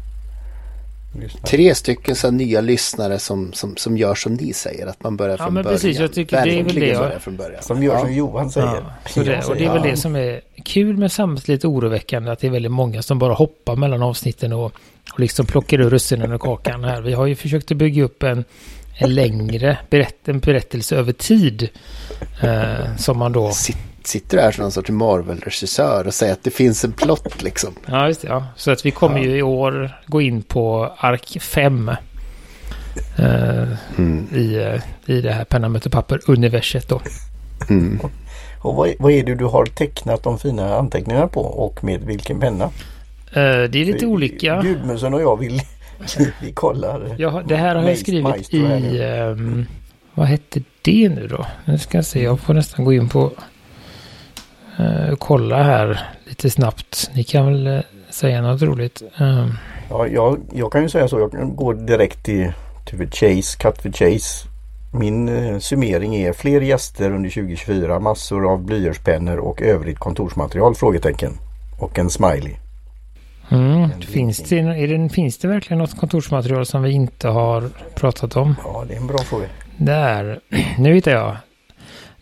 Tre 1.45 1.75
stycken 1.75 2.17
så 2.17 2.31
nya 2.31 2.61
lyssnare 2.61 3.19
som, 3.19 3.53
som, 3.53 3.77
som 3.77 3.97
gör 3.97 4.15
som 4.15 4.35
ni 4.35 4.53
säger. 4.53 4.87
Att 4.87 5.03
man 5.03 5.17
börjar 5.17 5.37
Ja, 5.39 5.45
från 5.45 5.55
men 5.55 5.65
början. 5.65 5.75
precis, 5.81 5.99
jag 5.99 6.13
tycker 6.13 6.45
det 6.45 6.59
är 6.59 6.63
väl 6.65 6.75
det 6.75 6.87
jag- 6.87 7.23
från 7.23 7.37
början. 7.37 7.63
Som 7.63 7.83
gör 7.83 7.95
ja. 7.95 8.01
som 8.01 8.15
Johan 8.15 8.51
säger. 8.51 8.67
Ja, 8.67 8.83
så 9.09 9.23
det, 9.23 9.45
och 9.49 9.57
det 9.57 9.65
är 9.65 9.73
väl 9.73 9.83
det 9.83 9.97
som 9.97 10.17
är 10.17 10.41
kul 10.65 10.97
med 10.97 11.13
samtidigt 11.13 11.65
oroväckande 11.65 12.31
att 12.31 12.39
det 12.39 12.47
är 12.47 12.51
väldigt 12.51 12.73
många 12.73 13.03
som 13.03 13.19
bara 13.19 13.35
hoppar 13.35 13.77
mellan 13.77 14.03
avsnitten 14.03 14.53
och, 14.53 14.73
och 15.13 15.21
liksom 15.21 15.47
plockar 15.47 15.81
ur 15.81 15.91
russinen 15.91 16.33
ur 16.33 16.39
kakan 16.39 16.85
här. 16.85 17.01
Vi 17.01 17.13
har 17.13 17.27
ju 17.27 17.35
försökt 17.35 17.71
att 17.71 17.77
bygga 17.77 18.05
upp 18.05 18.23
en, 18.23 18.45
en 18.99 19.15
längre 19.15 19.79
berätt, 19.91 20.29
en 20.29 20.39
berättelse 20.39 20.97
över 20.97 21.13
tid. 21.13 21.69
Eh, 22.43 22.97
som 22.97 23.19
man 23.19 23.33
då... 23.33 23.49
Sit- 23.49 23.77
Sitter 24.05 24.37
du 24.37 24.43
här 24.43 24.53
som 24.53 24.63
någon 24.63 24.73
sorts 24.73 24.91
Marvel-regissör 24.91 26.07
och 26.07 26.15
säger 26.15 26.33
att 26.33 26.45
det 26.45 26.51
finns 26.51 26.85
en 26.85 26.93
plott 26.93 27.43
liksom. 27.43 27.75
Ja, 27.87 28.07
just 28.07 28.21
det. 28.23 28.29
Ja. 28.29 28.47
Så 28.57 28.71
att 28.71 28.87
vi 28.87 28.91
kommer 28.91 29.19
ju 29.19 29.37
i 29.37 29.43
år 29.43 30.01
gå 30.07 30.21
in 30.21 30.43
på 30.43 30.93
ark 30.99 31.37
5. 31.41 31.89
Eh, 33.19 33.69
Mm. 33.99 34.27
i, 34.35 34.55
eh, 34.57 34.81
I 35.17 35.21
det 35.21 35.33
här 35.33 35.45
penna 35.45 35.69
möter 35.69 35.91
papper-universet 35.91 36.89
då. 36.89 37.01
Mm. 37.69 38.01
Och 38.61 38.75
vad, 38.75 38.89
vad 38.99 39.13
är 39.13 39.25
det 39.25 39.35
du 39.35 39.45
har 39.45 39.67
tecknat 39.67 40.23
de 40.23 40.39
fina 40.39 40.77
anteckningarna 40.79 41.29
på 41.29 41.41
och 41.41 41.85
med 41.85 42.01
vilken 42.01 42.41
penna? 42.41 42.71
Eh, 43.37 43.43
det 43.71 43.79
är 43.79 43.85
lite 43.85 43.99
För 43.99 44.07
olika. 44.07 44.61
Gudmundsen 44.63 45.15
och 45.15 45.21
jag 45.23 45.39
vill 45.39 45.61
vi 46.43 46.53
kollar. 46.53 47.15
Jag, 47.19 47.31
har- 47.31 47.43
det 47.43 47.57
här 47.57 47.77
har 47.77 47.89
jag 47.89 47.99
skrivit 47.99 48.55
i... 48.55 49.03
ehm, 49.03 49.67
vad 50.15 50.27
hette 50.27 50.61
det 50.83 51.09
nu 51.09 51.27
då? 51.29 51.47
Nu 51.65 51.79
ska 51.79 51.99
jag 51.99 52.05
se. 52.05 52.23
Jag 52.23 52.41
får 52.41 52.55
nästan 52.55 52.85
gå 52.85 52.93
in 52.93 53.09
på... 53.09 53.31
och 55.13 55.19
kolla 55.19 55.63
här 55.63 56.01
lite 56.29 56.51
snabbt. 56.51 57.11
Ni 57.15 57.25
kan 57.25 57.47
väl 57.47 57.67
eh, 57.67 57.81
säga 58.11 58.43
något 58.43 58.63
roligt. 58.63 59.03
Ehm, 59.19 59.53
Ja, 59.91 60.07
jag, 60.07 60.39
jag 60.53 60.73
kan 60.73 60.83
ju 60.83 60.89
säga 60.89 61.09
så. 61.09 61.19
Jag 61.19 61.31
kan 61.33 61.57
gå 61.57 61.73
direkt 61.73 62.25
till 62.25 62.53
typ 62.85 63.15
Chase, 63.15 63.59
Cut 63.59 63.83
for 63.83 63.93
Chase. 63.93 64.49
Min 64.93 65.29
eh, 65.29 65.59
summering 65.59 66.15
är 66.17 66.33
fler 66.33 66.61
gäster 66.61 67.11
under 67.11 67.31
2024, 67.31 68.01
massor 68.01 68.53
av 68.53 68.63
blyertspennor 68.65 69.37
och 69.37 69.63
övrigt 69.63 69.99
kontorsmaterial? 69.99 70.75
Frågetecken. 70.75 71.33
Och 71.79 71.99
en 71.99 72.11
smiley. 72.11 72.53
Mm, 73.49 74.01
finns, 74.01 74.39
det, 74.39 74.59
är 74.59 74.99
det, 74.99 75.09
finns 75.09 75.39
det 75.39 75.49
verkligen 75.49 75.79
något 75.79 75.97
kontorsmaterial 75.97 76.67
som 76.67 76.83
vi 76.83 76.91
inte 76.91 77.29
har 77.29 77.71
pratat 77.95 78.37
om? 78.37 78.55
Ja, 78.65 78.85
det 78.89 78.95
är 78.95 78.99
en 78.99 79.07
bra 79.07 79.19
fråga. 79.19 79.47
Där. 79.77 80.41
Nu 80.79 80.95
hittar 80.95 81.11
jag. 81.11 81.37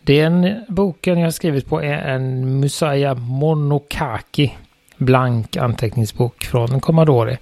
Den 0.01 0.65
boken 0.67 1.17
jag 1.17 1.25
har 1.25 1.31
skrivit 1.31 1.69
på 1.69 1.83
är 1.83 1.97
en 1.97 2.59
Musaya 2.59 3.13
Monokaki. 3.13 4.53
Blank 4.97 5.57
anteckningsbok 5.57 6.43
från 6.43 6.79
Commodore. 6.79 7.37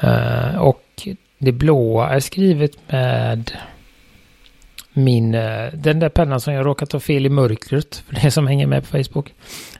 Eh, 0.00 0.56
och 0.56 1.08
det 1.38 1.52
blåa 1.52 2.08
är 2.08 2.20
skrivet 2.20 2.72
med 2.88 3.50
min, 4.92 5.34
eh, 5.34 5.66
den 5.72 5.98
där 5.98 6.08
pennan 6.08 6.40
som 6.40 6.54
jag 6.54 6.66
råkat 6.66 6.90
ta 6.90 7.00
fel 7.00 7.26
i 7.26 7.28
mörkret. 7.28 7.96
För 8.06 8.14
det 8.14 8.30
som 8.30 8.46
hänger 8.46 8.66
med 8.66 8.82
på 8.82 8.88
Facebook. 8.88 9.34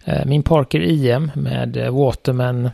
Eh, 0.05 0.27
min 0.27 0.43
Parker 0.43 0.81
IM 0.81 1.31
med 1.35 1.91
Waterman 1.91 2.71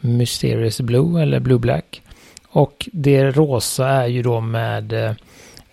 Mysterious 0.00 0.80
Blue 0.80 1.22
eller 1.22 1.40
Blue 1.40 1.58
Black. 1.58 2.02
Och 2.48 2.88
det 2.92 3.30
rosa 3.30 3.88
är 3.88 4.06
ju 4.06 4.22
då 4.22 4.40
med 4.40 4.92
eh, 4.92 5.12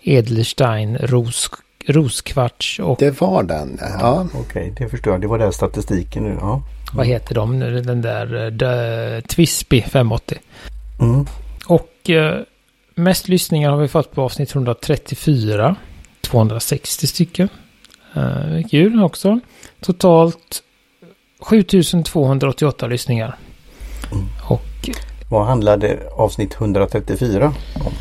Edelstein, 0.02 0.98
ros, 0.98 1.50
roskvarts 1.86 2.80
och 2.80 2.96
Det 2.98 3.20
var 3.20 3.42
den. 3.42 3.78
Ja. 3.80 4.26
Okej, 4.34 4.74
det 4.78 4.88
förstår 4.88 5.12
jag. 5.12 5.20
Det 5.20 5.26
var 5.26 5.38
den 5.38 5.52
statistiken 5.52 6.22
nu. 6.24 6.38
Ja. 6.40 6.62
vad 6.92 7.06
heter 7.06 7.34
de 7.34 7.58
nu? 7.58 7.80
Den 7.80 8.02
där 8.02 8.34
uh, 8.34 8.58
The 8.58 9.28
Twisby 9.28 9.82
580. 9.82 10.38
Mm. 11.00 11.26
Och 11.66 12.10
eh, 12.10 12.40
mest 12.94 13.28
lyssningar 13.28 13.70
har 13.70 13.78
vi 13.78 13.88
fått 13.88 14.12
på 14.12 14.22
avsnitt 14.22 14.54
134. 14.54 15.76
260 16.20 17.06
stycken. 17.06 17.48
Kul 18.70 19.02
också. 19.02 19.40
Totalt 19.80 20.62
7288 21.40 22.86
lyssningar. 22.86 23.36
Och 24.42 24.90
Vad 25.30 25.46
handlade 25.46 25.98
avsnitt 26.16 26.54
134 26.60 27.54
om? 27.84 27.92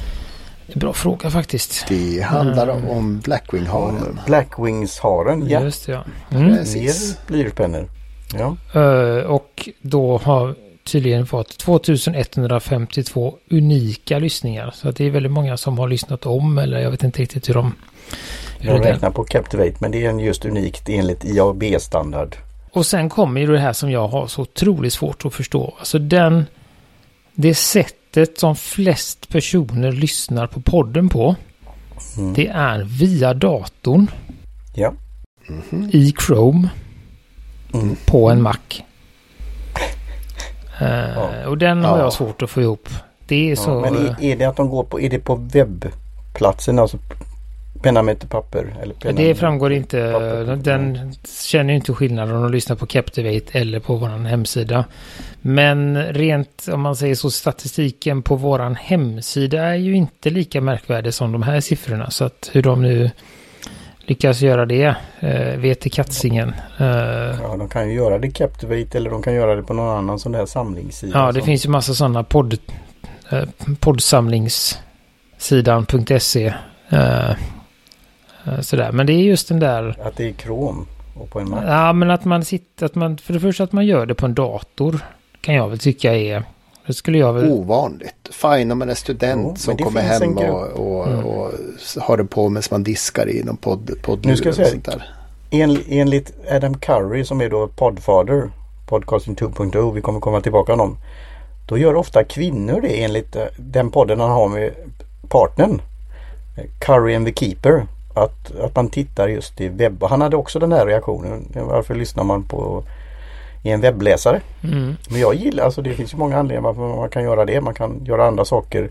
bra 0.76 0.94
fråga 0.94 1.30
faktiskt. 1.30 1.86
Det 1.90 2.22
handlar 2.22 2.68
Mm. 2.68 2.90
om 2.90 3.20
Blackwing-haren. 3.20 3.96
Om 4.10 4.20
Blackwings-haren. 4.26 5.48
Ja, 5.50 5.62
Just 5.62 5.86
det, 5.86 5.92
ja. 5.92 6.04
Mm. 6.38 6.56
Precis. 6.58 7.18
blyertspennor. 7.28 7.90
Ja. 8.34 8.58
Eh, 8.82 9.24
och 9.26 9.70
då 9.82 10.18
har 10.18 10.56
tydligen 10.84 11.26
fått 11.28 11.58
2152 11.58 13.38
unika 13.52 14.20
lyssningar. 14.20 14.72
Så 14.76 14.92
det 14.92 15.06
är 15.06 15.10
väldigt 15.10 15.32
många 15.32 15.58
som 15.58 15.78
har 15.80 15.88
lyssnat 15.88 16.26
om 16.26 16.58
eller 16.58 16.80
jag 16.80 16.92
vet 16.92 17.04
inte 17.04 17.22
riktigt 17.22 17.50
hur 17.50 17.54
de, 17.54 17.74
Jag 18.60 18.86
räknar 18.86 19.10
på 19.12 19.24
Captivate 19.24 19.74
men 19.80 19.92
det 19.92 20.06
är 20.06 20.20
just 20.20 20.46
unikt 20.46 20.90
enligt 20.90 21.26
IAB-standard. 21.26 22.36
Och 22.74 22.86
sen 22.86 23.10
kommer 23.10 23.42
ju 23.42 23.48
det 23.48 23.60
här 23.60 23.74
som 23.74 23.92
jag 23.92 24.08
har 24.08 24.28
så 24.28 24.42
otroligt 24.42 24.94
svårt 24.94 25.26
att 25.26 25.34
förstå. 25.34 25.74
Alltså 25.80 26.00
den... 26.00 26.46
Det 27.36 27.54
sättet 27.56 28.40
som 28.40 28.56
flest 28.56 29.30
personer 29.30 29.92
lyssnar 29.92 30.48
på 30.48 30.62
podden 30.62 31.10
på. 31.10 31.36
Mm. 32.18 32.34
Det 32.34 32.48
är 32.48 32.84
via 32.84 33.34
datorn 33.34 34.08
Ja. 34.76 34.94
i 35.92 36.14
Chrome 36.28 36.70
Mm. 37.74 37.96
på 38.06 38.30
en 38.30 38.42
Mac. 38.42 38.58
Eh, 40.82 41.44
Och 41.48 41.58
den 41.58 41.84
har 41.84 41.98
Ja. 41.98 42.04
jag 42.04 42.14
svårt 42.14 42.42
att 42.42 42.50
få 42.50 42.62
ihop. 42.62 42.90
Det 43.28 43.52
är 43.52 43.56
så... 43.56 43.70
Ja, 43.72 43.80
men 43.92 44.08
är, 44.08 44.24
är 44.24 44.36
det 44.38 44.46
att 44.46 44.56
de 44.56 44.70
går 44.70 44.84
på, 44.84 45.00
är 45.02 45.10
det 45.10 45.20
på 45.20 45.36
webbplatsen, 45.36 46.80
alltså 46.80 46.98
penna 47.84 48.02
med 48.02 48.30
papper? 48.30 48.76
Eller 48.82 48.94
penna 48.96 49.22
det 49.22 49.36
framgår 49.36 49.74
inte. 49.74 50.12
papper? 50.14 50.56
Den 50.56 51.14
känner 51.44 51.74
inte 51.74 51.94
skillnad 51.94 52.32
om 52.32 52.42
de 52.42 52.52
lyssnar 52.52 52.76
på 52.76 52.86
Captivate 52.86 53.60
eller 53.60 53.80
på 53.80 53.96
vår 53.96 54.08
hemsida. 54.28 54.86
Men 55.42 56.04
rent 56.04 56.68
om 56.74 56.82
man 56.82 56.96
säger 56.96 57.16
så 57.16 57.32
statistiken 57.32 58.22
på 58.22 58.36
vår 58.36 58.76
hemsida 58.80 59.64
är 59.64 59.76
ju 59.76 59.96
inte 59.96 60.30
lika 60.30 60.62
märkvärdig 60.62 61.14
som 61.14 61.32
de 61.32 61.44
här 61.44 61.60
siffrorna. 61.60 62.10
Så 62.10 62.24
att 62.26 62.50
hur 62.54 62.62
de 62.62 62.82
nu 62.82 63.12
lyckas 64.06 64.42
göra 64.42 64.66
det 64.66 64.96
eh, 65.20 65.58
vet 65.60 65.86
i 65.86 65.90
katsingen. 65.90 66.50
Eh, 66.80 66.86
Ja, 66.88 67.56
de 67.60 67.70
kan 67.70 67.90
ju 67.90 67.96
göra 67.96 68.20
det 68.20 68.32
Captivate 68.32 68.98
eller 68.98 69.10
de 69.10 69.24
kan 69.24 69.34
göra 69.34 69.56
det 69.56 69.64
på 69.64 69.74
någon 69.74 69.98
annan 69.98 70.20
sån 70.20 70.32
där 70.32 70.46
samlingssida. 70.46 71.20
ja, 71.20 71.28
det 71.32 71.40
som- 71.40 71.46
finns 71.46 71.66
ju 71.66 71.70
massa 71.70 71.94
sådana 71.94 72.24
podd, 72.24 72.58
eh, 73.30 73.44
poddsamlingssidan.se. 73.80 76.54
Eh, 76.90 77.32
sådär. 78.62 78.92
Men 78.92 79.06
det 79.06 79.14
är 79.14 79.18
just 79.24 79.48
den 79.48 79.60
där 79.60 79.96
Att 80.04 80.18
det 80.18 80.30
är 80.30 80.34
Chrome 80.34 80.86
och 81.16 81.30
på 81.30 81.40
en 81.40 81.50
Mac. 81.50 81.62
Ja, 81.68 81.94
men 81.94 82.12
att 82.12 82.26
man 82.26 82.46
sitter, 82.46 82.86
att 82.86 82.96
man, 82.96 83.18
för 83.18 83.34
det 83.34 83.40
första 83.40 83.64
att 83.64 83.72
man 83.72 83.86
gör 83.86 84.06
det 84.06 84.16
på 84.16 84.26
en 84.26 84.34
dator 84.34 85.00
kan 85.42 85.56
jag 85.56 85.70
väl 85.70 85.80
tycka 85.80 86.16
är, 86.16 86.44
det 86.88 86.94
skulle 86.94 87.18
jag 87.18 87.34
väl, 87.34 87.50
Ovanligt. 87.52 88.30
Fine 88.32 88.72
om 88.72 88.80
man 88.80 88.90
är 88.90 88.94
student 88.96 89.42
Jo, 89.50 89.56
som 89.56 89.78
kommer 89.78 90.02
hem 90.02 90.38
och, 90.38 90.62
och, 90.64 91.08
Mm. 91.08 91.26
och 91.26 91.52
har 92.02 92.18
det 92.18 92.26
på 92.26 92.50
medan 92.50 92.64
man 92.72 92.84
diskar 92.84 93.30
i 93.30 93.44
någon 93.44 93.58
podd, 93.58 93.92
podd 94.04 94.26
Nu 94.26 94.36
ska 94.36 94.48
jag 94.48 94.56
säga- 94.56 94.68
sånt 94.70 94.86
där. 94.86 95.04
En, 95.50 95.78
enligt 95.90 96.34
Adam 96.52 96.78
Curry 96.78 97.26
som 97.26 97.42
är 97.42 97.50
då 97.50 97.68
poddfader, 97.68 98.50
Podcasting 98.88 99.36
2.0, 99.36 99.94
vi 99.94 100.02
kommer 100.02 100.20
komma 100.20 100.42
tillbaka 100.42 100.66
till 100.74 100.80
honom. 100.80 100.98
Då 101.68 101.78
gör 101.78 101.96
ofta 101.96 102.24
kvinnor 102.24 102.82
det 102.82 103.04
enligt 103.04 103.36
eh, 103.36 103.44
den 103.58 103.92
podden 103.92 104.20
han 104.20 104.32
har 104.32 104.48
med 104.50 104.72
partnern. 105.30 105.82
eh, 106.58 106.64
Curry 106.80 107.16
and 107.16 107.26
the 107.28 107.34
Keeper. 107.46 107.88
Att, 108.14 108.56
att 108.60 108.76
man 108.76 108.90
tittar 108.90 109.28
just 109.28 109.62
i 109.62 109.68
webb. 109.70 110.04
Han 110.04 110.22
hade 110.22 110.36
också 110.36 110.60
den 110.60 110.72
här 110.72 110.86
reaktionen. 110.86 111.52
Varför 111.56 111.96
lyssnar 111.96 112.24
man 112.24 112.44
på 112.44 112.84
i 113.64 113.70
en 113.72 113.82
webbläsare? 113.82 114.42
mm, 114.64 114.96
Men 115.10 115.20
jag 115.22 115.36
gillar, 115.36 115.64
alltså 115.64 115.82
det 115.82 115.94
finns 115.94 116.14
ju 116.14 116.18
många 116.18 116.38
anledningar 116.38 116.74
varför 116.74 116.96
man 117.00 117.10
kan 117.10 117.24
göra 117.24 117.46
det. 117.46 117.62
Man 117.62 117.74
kan 117.74 118.06
göra 118.06 118.26
andra 118.28 118.46
saker 118.46 118.90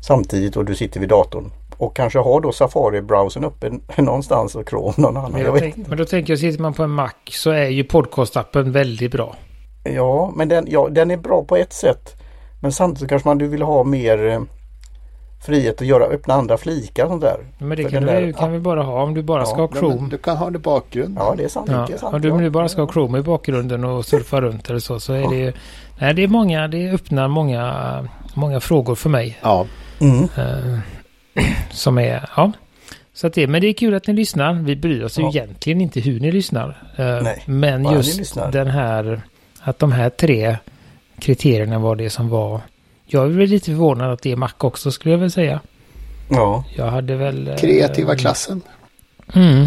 samtidigt 0.00 0.56
och 0.56 0.64
du 0.64 0.74
sitter 0.74 1.00
vid 1.00 1.08
datorn. 1.08 1.50
Och 1.76 1.96
kanske 1.96 2.18
har 2.18 2.40
då 2.40 2.50
Safari-browsern 2.52 3.44
uppe 3.44 3.70
någonstans 4.02 4.54
och 4.54 4.68
Chrome 4.68 4.94
någon 4.96 5.16
annan. 5.16 5.32
men, 5.32 5.42
Jag 5.42 5.58
tänk, 5.58 5.76
men 5.76 5.98
då 5.98 6.04
tänker 6.04 6.32
jag, 6.32 6.40
sitter 6.40 6.62
man 6.62 6.74
på 6.74 6.82
en 6.82 6.90
Mac 6.90 7.10
så 7.30 7.50
är 7.50 7.68
ju 7.68 7.84
podcastappen 7.84 8.72
väldigt 8.72 9.12
bra. 9.12 9.36
Ja, 9.84 10.32
men 10.36 10.48
den, 10.48 10.66
ja, 10.70 10.88
den 10.90 11.10
är 11.10 11.16
bra 11.16 11.44
på 11.44 11.56
ett 11.56 11.72
sätt. 11.72 12.14
Men 12.60 12.72
samtidigt 12.72 13.08
kanske 13.08 13.28
man 13.28 13.38
du 13.38 13.46
vill 13.48 13.62
ha 13.62 13.84
mer 13.84 14.26
eh, 14.26 14.40
frihet 15.46 15.80
att 15.80 15.86
göra, 15.86 16.04
öppna 16.04 16.34
andra 16.34 16.58
flikar 16.58 17.04
och 17.04 17.10
sånt 17.10 17.22
där. 17.22 17.36
Men 17.58 17.76
det 17.76 17.82
För 17.82 17.90
kan, 17.90 18.02
du, 18.02 18.06
där- 18.08 18.32
kan 18.32 18.52
vi 18.52 18.58
bara 18.58 18.82
ha 18.82 19.02
om 19.02 19.14
du 19.14 19.22
bara 19.22 19.40
Ja, 19.42 19.46
ska 19.46 19.56
ha 19.60 19.68
Chrome. 19.68 20.08
du 20.10 20.18
kan 20.18 20.36
ha 20.36 20.50
det 20.50 20.56
i 20.56 20.60
bakgrund. 20.60 21.16
Ja, 21.20 21.34
det 21.36 21.44
är 21.44 21.48
sant. 21.48 21.68
Ja, 21.72 21.84
det 21.88 21.92
är 21.94 21.98
sant 21.98 22.14
om 22.14 22.38
du 22.38 22.44
ja. 22.44 22.50
bara 22.50 22.68
ska 22.68 22.82
ha 22.82 22.92
Chrome 22.92 23.18
i 23.18 23.22
bakgrunden 23.22 23.84
och 23.84 24.04
surfa 24.06 24.40
runt 24.40 24.70
eller 24.70 24.78
så, 24.80 25.00
så 25.00 25.12
är 25.12 25.28
det 25.28 25.36
ju, 25.36 25.52
nej 25.98 26.14
det 26.14 26.22
är 26.22 26.28
många, 26.28 26.68
det 26.68 26.90
öppnar 26.90 27.28
många, 27.28 28.08
många 28.34 28.60
frågor 28.60 28.94
för 28.94 29.08
mig. 29.10 29.38
Ja, 29.42 29.66
Mm. 30.00 30.28
Eh, 30.36 30.78
som 31.70 31.98
är, 31.98 32.28
ja. 32.36 32.52
Så 33.14 33.26
att 33.26 33.34
det, 33.34 33.46
men 33.46 33.60
det 33.60 33.66
är 33.66 33.72
kul 33.72 33.94
att 33.94 34.06
ni 34.06 34.12
lyssnar. 34.14 34.52
Vi 34.54 34.76
bryr 34.76 35.04
oss 35.04 35.18
ju 35.18 35.22
Ja. 35.22 35.28
egentligen 35.28 35.80
inte 35.80 36.00
hur 36.00 36.20
ni 36.20 36.32
lyssnar. 36.32 36.68
Eh, 36.96 37.22
Nej, 37.22 37.42
men 37.46 37.84
just 37.92 38.18
lyssnar. 38.18 38.52
den 38.52 38.66
här, 38.66 39.20
att 39.60 39.78
de 39.78 39.92
här 39.92 40.10
tre 40.10 40.56
kriterierna 41.20 41.78
var 41.78 41.96
det 41.96 42.10
som 42.10 42.28
var. 42.28 42.60
Jag 43.10 43.24
är 43.24 43.28
väl 43.28 43.48
lite 43.48 43.66
förvånad 43.66 44.10
att 44.12 44.22
det 44.22 44.32
är 44.32 44.36
Mac 44.36 44.50
också 44.58 44.90
skulle 44.90 45.12
jag 45.14 45.18
väl 45.18 45.30
säga. 45.30 45.60
Ja. 46.30 46.64
Jag 46.76 46.86
hade 46.86 47.16
väl... 47.16 47.48
eh, 47.48 47.56
kreativa 47.56 48.16
klassen. 48.16 48.60
Mm, 49.34 49.66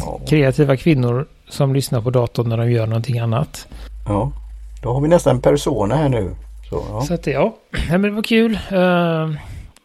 Ja. 0.00 0.20
kreativa 0.28 0.76
kvinnor 0.76 1.26
som 1.48 1.74
lyssnar 1.74 2.00
på 2.00 2.10
datorn 2.10 2.48
när 2.48 2.56
de 2.56 2.70
gör 2.70 2.86
någonting 2.86 3.18
annat. 3.18 3.66
ja. 4.06 4.32
Då 4.82 4.92
har 4.92 5.00
vi 5.00 5.08
nästan 5.08 5.36
en 5.36 5.42
persona 5.42 5.96
här 5.96 6.08
nu. 6.08 6.34
Så, 6.70 6.84
ja. 6.90 7.00
Så 7.02 7.14
att 7.14 7.22
det, 7.22 7.30
ja. 7.30 7.56
Nej, 7.72 7.86
men 7.98 8.02
det 8.02 8.10
var 8.10 8.22
kul. 8.22 8.58
Eh, 8.70 9.30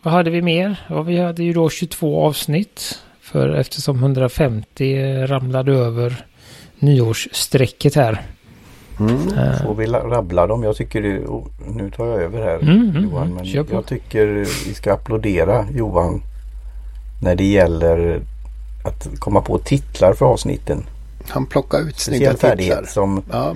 vad 0.02 0.14
hade 0.14 0.30
vi 0.30 0.42
mer? 0.42 0.76
Ja, 0.90 1.02
vi 1.02 1.18
hade 1.18 1.44
ju 1.44 1.54
då 1.54 1.70
22 1.70 2.26
avsnitt. 2.26 3.00
För 3.22 3.50
eftersom 3.50 3.98
150 4.04 5.26
ramlade 5.28 5.72
över 5.74 6.26
nyårsstrecket 6.80 7.96
här. 7.96 8.22
Mm. 9.00 9.18
Får 9.66 9.76
vi 9.76 9.88
la- 9.88 10.00
rabbla 10.10 10.48
dem? 10.48 10.64
Jag 10.64 10.76
tycker 10.76 11.02
det, 11.02 11.20
oh, 11.20 11.44
nu 11.68 11.92
tar 11.92 12.06
jag 12.08 12.22
över 12.22 12.42
här 12.44 12.56
Mm, 12.62 12.90
mm, 12.90 13.04
Johan. 13.04 13.24
mm. 13.32 13.36
Men 13.36 13.46
jag 13.72 13.86
tycker 13.86 14.26
vi 14.68 14.74
ska 14.74 14.94
applådera 14.94 15.66
Johan 15.76 16.22
när 17.22 17.36
det 17.36 17.44
gäller 17.46 18.22
att 18.86 19.08
komma 19.20 19.42
på 19.42 19.58
titlar 19.58 20.14
för 20.14 20.26
avsnitten. 20.26 20.84
Han 21.28 21.46
plockar 21.46 21.80
ut 21.80 22.00
snygga 22.00 22.34
titlar. 22.34 22.84
som 22.84 23.22
Ja, 23.32 23.56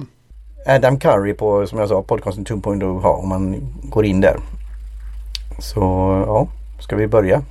Adam 0.67 1.00
Curry 1.00 1.34
på, 1.34 1.67
som 1.67 1.80
jag 1.80 1.89
sa, 1.89 2.02
podcasten 2.04 2.45
2.0 2.45 3.02
har 3.02 3.13
om 3.13 3.30
man 3.30 3.56
går 3.84 4.06
in 4.06 4.21
där. 4.21 4.38
Så 5.60 5.80
ja, 6.28 6.47
ska 6.80 6.95
vi 6.95 7.08
börja? 7.08 7.41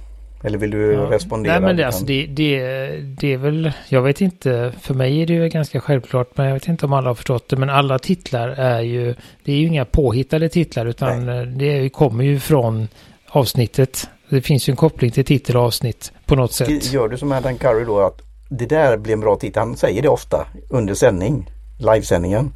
Eller 0.47 0.59
vill 0.59 0.71
du 0.71 0.93
ja. 0.93 1.01
respondera? 1.11 1.53
Nej 1.53 1.63
men 1.63 1.77
det, 1.77 1.87
alltså, 1.87 2.05
det, 2.05 2.27
det, 2.27 2.61
det 3.01 3.33
är 3.33 3.37
väl, 3.37 3.73
jag 3.89 4.03
vet 4.03 4.21
inte, 4.21 4.73
för 4.81 4.95
mig 4.95 5.23
är 5.23 5.27
det 5.27 5.33
ju 5.33 5.49
ganska 5.49 5.81
självklart, 5.81 6.37
men 6.37 6.47
jag 6.47 6.55
vet 6.55 6.69
inte 6.69 6.87
om 6.87 6.93
alla 6.93 7.11
har 7.11 7.15
förstått 7.15 7.49
det, 7.49 7.57
men 7.57 7.71
alla 7.71 7.99
titlar 7.99 8.49
är 8.49 8.81
ju, 8.81 9.15
det 9.45 9.53
är 9.53 9.57
ju 9.57 9.67
inga 9.67 9.85
påhittade 9.85 10.49
titlar, 10.49 10.87
utan 10.87 11.29
eh, 11.29 11.43
det 11.43 11.89
kommer 11.89 12.25
ju 12.25 12.39
från 12.39 12.89
avsnittet. 13.29 14.09
Det 14.29 14.41
finns 14.41 14.69
ju 14.69 14.71
en 14.71 14.77
koppling 14.77 15.11
till 15.11 15.25
titel 15.25 15.57
och 15.57 15.63
avsnitt 15.63 16.13
på 16.27 16.35
något 16.35 16.53
sätt. 16.53 16.93
Gör 16.93 17.09
du 17.09 17.19
som 17.19 17.33
Adam 17.33 17.59
Curry 17.59 17.85
då 17.85 18.01
att 18.01 18.23
det 18.49 18.67
där 18.67 18.97
blir 18.97 19.13
en 19.13 19.21
bra 19.21 19.37
titel. 19.37 19.61
Han 19.61 19.77
säger 19.77 20.03
det 20.03 20.09
ofta 20.09 20.47
under 20.71 20.95
sändning, 20.95 21.51
livesändningen. 21.79 22.53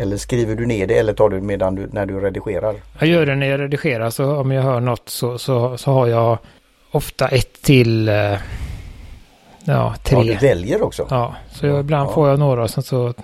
Eller 0.00 0.16
skriver 0.16 0.54
du 0.54 0.66
ner 0.66 0.86
det 0.86 0.98
eller 0.98 1.12
tar 1.12 1.28
du 1.28 1.40
medan 1.40 1.74
du, 1.74 1.88
när 1.92 2.06
du 2.06 2.20
redigerar? 2.20 2.74
Jag 2.98 3.08
gör 3.08 3.26
det 3.26 3.34
när 3.34 3.46
jag 3.46 3.60
redigerar, 3.60 4.10
så 4.10 4.36
om 4.36 4.52
jag 4.52 4.62
hör 4.62 4.80
något 4.80 5.08
så, 5.08 5.38
så, 5.38 5.76
så 5.76 5.92
har 5.92 6.06
jag 6.06 6.38
ofta 6.90 7.28
ett 7.28 7.62
till, 7.62 8.08
eh, 8.08 8.14
ja, 8.14 8.38
Ja, 9.64 9.94
tre. 10.02 10.22
du 10.22 10.34
väljer 10.34 10.82
också. 10.82 11.06
Ja, 11.10 11.34
så 11.50 11.66
jag, 11.66 11.80
ibland 11.80 12.08
Ja. 12.10 12.14
får 12.14 12.28
jag 12.28 12.38
några 12.38 12.62
och 12.62 12.70
sen 12.70 12.82
så... 12.82 13.14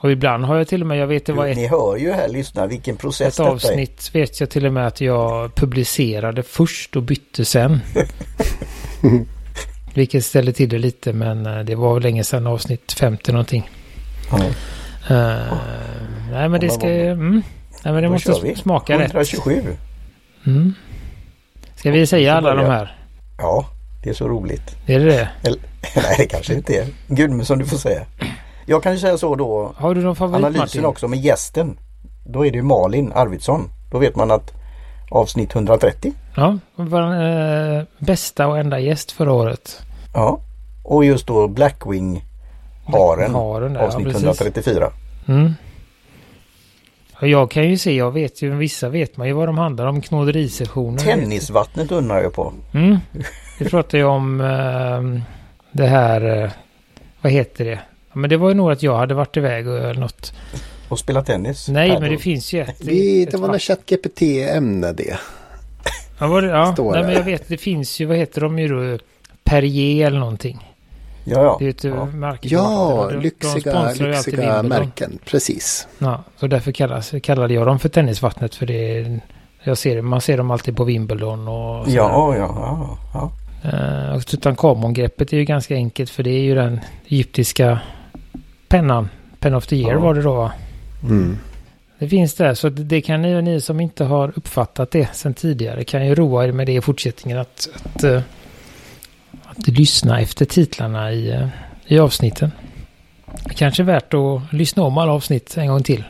Och 0.00 0.10
ibland 0.12 0.44
har 0.44 0.56
jag 0.56 0.68
till 0.68 0.80
och 0.80 0.86
med, 0.86 0.98
jag 0.98 1.06
vet 1.06 1.26
det 1.26 1.32
var 1.32 1.46
ett, 1.46 1.56
ni 1.56 1.66
hör 1.66 1.96
ju 1.96 2.12
här, 2.12 2.28
lyssna 2.28 2.66
vilken 2.66 2.96
process 2.96 3.26
ett 3.28 3.36
detta 3.36 3.48
är. 3.48 3.52
avsnitt, 3.52 4.10
vet 4.14 4.40
jag 4.40 4.50
till 4.50 4.66
och 4.66 4.72
med 4.72 4.86
att 4.86 5.00
jag 5.00 5.54
publicerade 5.54 6.42
först 6.42 6.96
och 6.96 7.02
bytte 7.02 7.44
sen. 7.44 7.80
Vilket 9.94 10.24
ställde 10.24 10.52
till 10.52 10.68
det 10.68 10.78
lite, 10.78 11.12
men 11.12 11.46
eh, 11.46 11.58
det 11.58 11.74
var 11.74 12.00
länge 12.00 12.24
sedan 12.24 12.46
avsnitt 12.46 12.92
50 12.92 13.32
någonting. 13.32 13.70
Ja, 14.30 14.38
Eh, 15.10 15.56
nej, 16.32 16.48
men 16.48 16.60
det 16.60 16.70
ska... 16.70 16.86
Mm, 16.88 17.42
nej, 17.84 17.94
men 17.94 18.02
det 18.02 18.08
måste 18.08 18.56
smaka 18.56 18.92
rätt. 18.98 19.00
127. 19.14 19.62
Mm. 20.46 20.74
Ska 21.84 21.90
vi 21.90 22.06
säga 22.06 22.34
alla 22.34 22.54
de 22.54 22.66
här? 22.66 22.96
Ja, 23.38 23.66
det 24.02 24.10
är 24.10 24.14
så 24.14 24.28
roligt. 24.28 24.76
Är 24.86 24.98
det 24.98 25.04
det? 25.04 25.28
Eller, 25.42 25.58
nej, 25.96 26.14
det 26.18 26.26
kanske 26.26 26.54
inte 26.54 26.76
är. 26.76 26.86
Gud, 27.06 27.30
men 27.30 27.46
som 27.46 27.58
du 27.58 27.66
får 27.66 27.76
säga. 27.76 28.00
Jag 28.66 28.82
kan 28.82 28.92
ju 28.92 28.98
säga 28.98 29.18
så 29.18 29.34
då. 29.34 29.72
Har 29.76 29.94
du 29.94 30.02
någon 30.02 30.16
favorit 30.16 30.36
Analysen 30.36 30.60
Martin? 30.60 30.84
också 30.84 31.08
med 31.08 31.18
gästen. 31.18 31.78
Då 32.26 32.46
är 32.46 32.50
det 32.50 32.56
ju 32.56 32.62
Malin 32.62 33.12
Arvidsson. 33.14 33.70
Då 33.90 33.98
vet 33.98 34.16
man 34.16 34.30
att 34.30 34.52
avsnitt 35.10 35.54
130. 35.54 36.12
Ja, 36.36 36.58
vår 36.74 37.22
eh, 37.22 37.82
bästa 37.98 38.46
och 38.46 38.58
enda 38.58 38.78
gäst 38.78 39.12
förra 39.12 39.32
året. 39.32 39.82
Ja. 40.14 40.40
Och 40.84 41.04
just 41.04 41.26
då 41.26 41.48
Blackwing 41.48 42.24
Haren. 42.86 43.34
Haren 43.34 43.72
där, 43.72 43.80
ja, 43.80 43.86
avsnitt 43.86 44.06
precis. 44.06 44.24
134. 44.24 44.90
Mm. 45.28 45.54
Och 47.24 47.28
jag 47.28 47.50
kan 47.50 47.68
ju 47.70 47.78
se, 47.78 47.96
jag 47.96 48.10
vet 48.10 48.42
ju, 48.42 48.56
vissa 48.56 48.88
vet 48.88 49.16
man 49.16 49.26
ju 49.26 49.32
vad 49.32 49.48
de 49.48 49.58
handlar 49.58 49.86
om, 49.86 50.00
knåderisessioner. 50.00 50.98
Tennisvattnet 50.98 51.92
undrar 51.92 52.22
jag 52.22 52.32
på. 52.32 52.52
Mm. 52.74 52.98
Vi 53.58 53.64
pratade 53.64 53.98
ju 53.98 54.04
om 54.04 54.40
eh, 54.40 55.22
det 55.72 55.86
här, 55.86 56.42
eh, 56.42 56.50
vad 57.20 57.32
heter 57.32 57.64
det? 57.64 57.80
Ja, 58.12 58.18
men 58.18 58.30
det 58.30 58.36
var 58.36 58.48
ju 58.48 58.54
nog 58.54 58.72
att 58.72 58.82
jag 58.82 58.96
hade 58.96 59.14
varit 59.14 59.36
iväg 59.36 59.68
och 59.68 59.78
eller 59.78 60.00
något. 60.00 60.32
Och 60.88 60.98
spela 60.98 61.22
tennis. 61.22 61.68
Nej, 61.68 62.00
men 62.00 62.10
det 62.10 62.18
finns 62.18 62.52
ju 62.52 62.60
ett. 62.60 62.76
vi, 62.80 63.22
ett 63.22 63.30
det 63.30 63.36
var 63.36 63.48
när 63.48 63.58
ChatGPT 63.58 64.22
ämne 64.22 64.92
det. 64.92 65.18
Ja, 66.18 66.26
var 66.26 66.42
det, 66.42 66.48
ja. 66.48 66.74
Nej, 66.78 67.02
men 67.02 67.12
jag 67.12 67.24
vet, 67.24 67.48
det 67.48 67.56
finns 67.56 68.00
ju, 68.00 68.06
vad 68.06 68.16
heter 68.16 68.40
de 68.40 68.58
ju 68.58 68.68
då? 68.68 68.98
Perrier 69.44 70.06
eller 70.06 70.18
någonting. 70.18 70.73
Ja, 71.24 71.42
ja. 71.42 71.56
Det 71.58 71.64
är 71.66 71.70
ett 71.70 71.84
ja. 71.84 72.06
märke. 72.06 72.48
Ja, 72.48 73.06
De- 73.10 73.14
de 73.16 73.22
lyxiga, 73.22 73.74
alltid 73.76 74.02
lyxiga 74.06 74.62
märken. 74.62 75.18
Precis. 75.24 75.88
Ja, 75.98 76.24
så 76.36 76.46
därför 76.46 76.72
kallas, 76.72 77.14
kallade 77.22 77.54
jag 77.54 77.66
dem 77.66 77.78
för 77.78 77.88
tennisvattnet. 77.88 78.54
För 78.54 78.66
det 78.66 78.98
är, 78.98 79.20
jag 79.64 79.78
ser, 79.78 80.02
man 80.02 80.20
ser 80.20 80.36
dem 80.36 80.50
alltid 80.50 80.76
på 80.76 80.84
Wimbledon 80.84 81.48
och 81.48 81.84
sådär. 81.84 81.96
Ja, 81.96 82.36
ja, 82.36 82.54
ja, 82.56 82.98
ja. 83.14 83.30
Eh, 83.70 84.16
och 84.16 84.26
Tutankhamon-greppet 84.26 85.32
är 85.32 85.36
ju 85.36 85.44
ganska 85.44 85.74
enkelt 85.74 86.10
för 86.10 86.22
det 86.22 86.30
är 86.30 86.40
ju 86.42 86.54
den 86.54 86.80
egyptiska 87.08 87.78
pennan. 88.68 89.08
Pen 89.40 89.54
of 89.54 89.66
the 89.66 89.76
year 89.76 89.92
Ja. 89.92 89.98
var 90.00 90.14
det 90.14 90.22
då 90.22 90.34
va? 90.34 90.52
Mm. 91.02 91.38
Det 91.98 92.08
finns 92.08 92.34
där 92.34 92.54
så 92.54 92.68
det, 92.68 93.00
kan 93.00 93.22
ni 93.22 93.36
och 93.36 93.44
ni 93.44 93.60
som 93.60 93.80
inte 93.80 94.04
har 94.04 94.32
uppfattat 94.36 94.90
det 94.90 95.14
sedan 95.14 95.34
tidigare 95.34 95.84
kan 95.84 96.06
ju 96.06 96.14
roa 96.14 96.44
er 96.46 96.52
med 96.52 96.66
det 96.66 96.72
i 96.72 96.80
fortsättningen 96.80 97.38
att, 97.38 97.68
att, 97.84 98.04
eh, 98.04 98.20
att 99.58 99.68
lyssna 99.68 100.20
efter 100.20 100.44
titlarna 100.44 101.12
i, 101.12 101.30
eh, 101.30 101.48
i 101.86 101.98
avsnitten. 101.98 102.50
Det 103.44 103.54
kanske 103.54 103.82
är 103.82 103.84
värt 103.84 104.14
att 104.14 104.52
lyssna 104.52 104.82
om 104.82 104.98
alla 104.98 105.12
avsnitt 105.12 105.56
en 105.56 105.66
gång 105.68 105.82
till. 105.82 106.04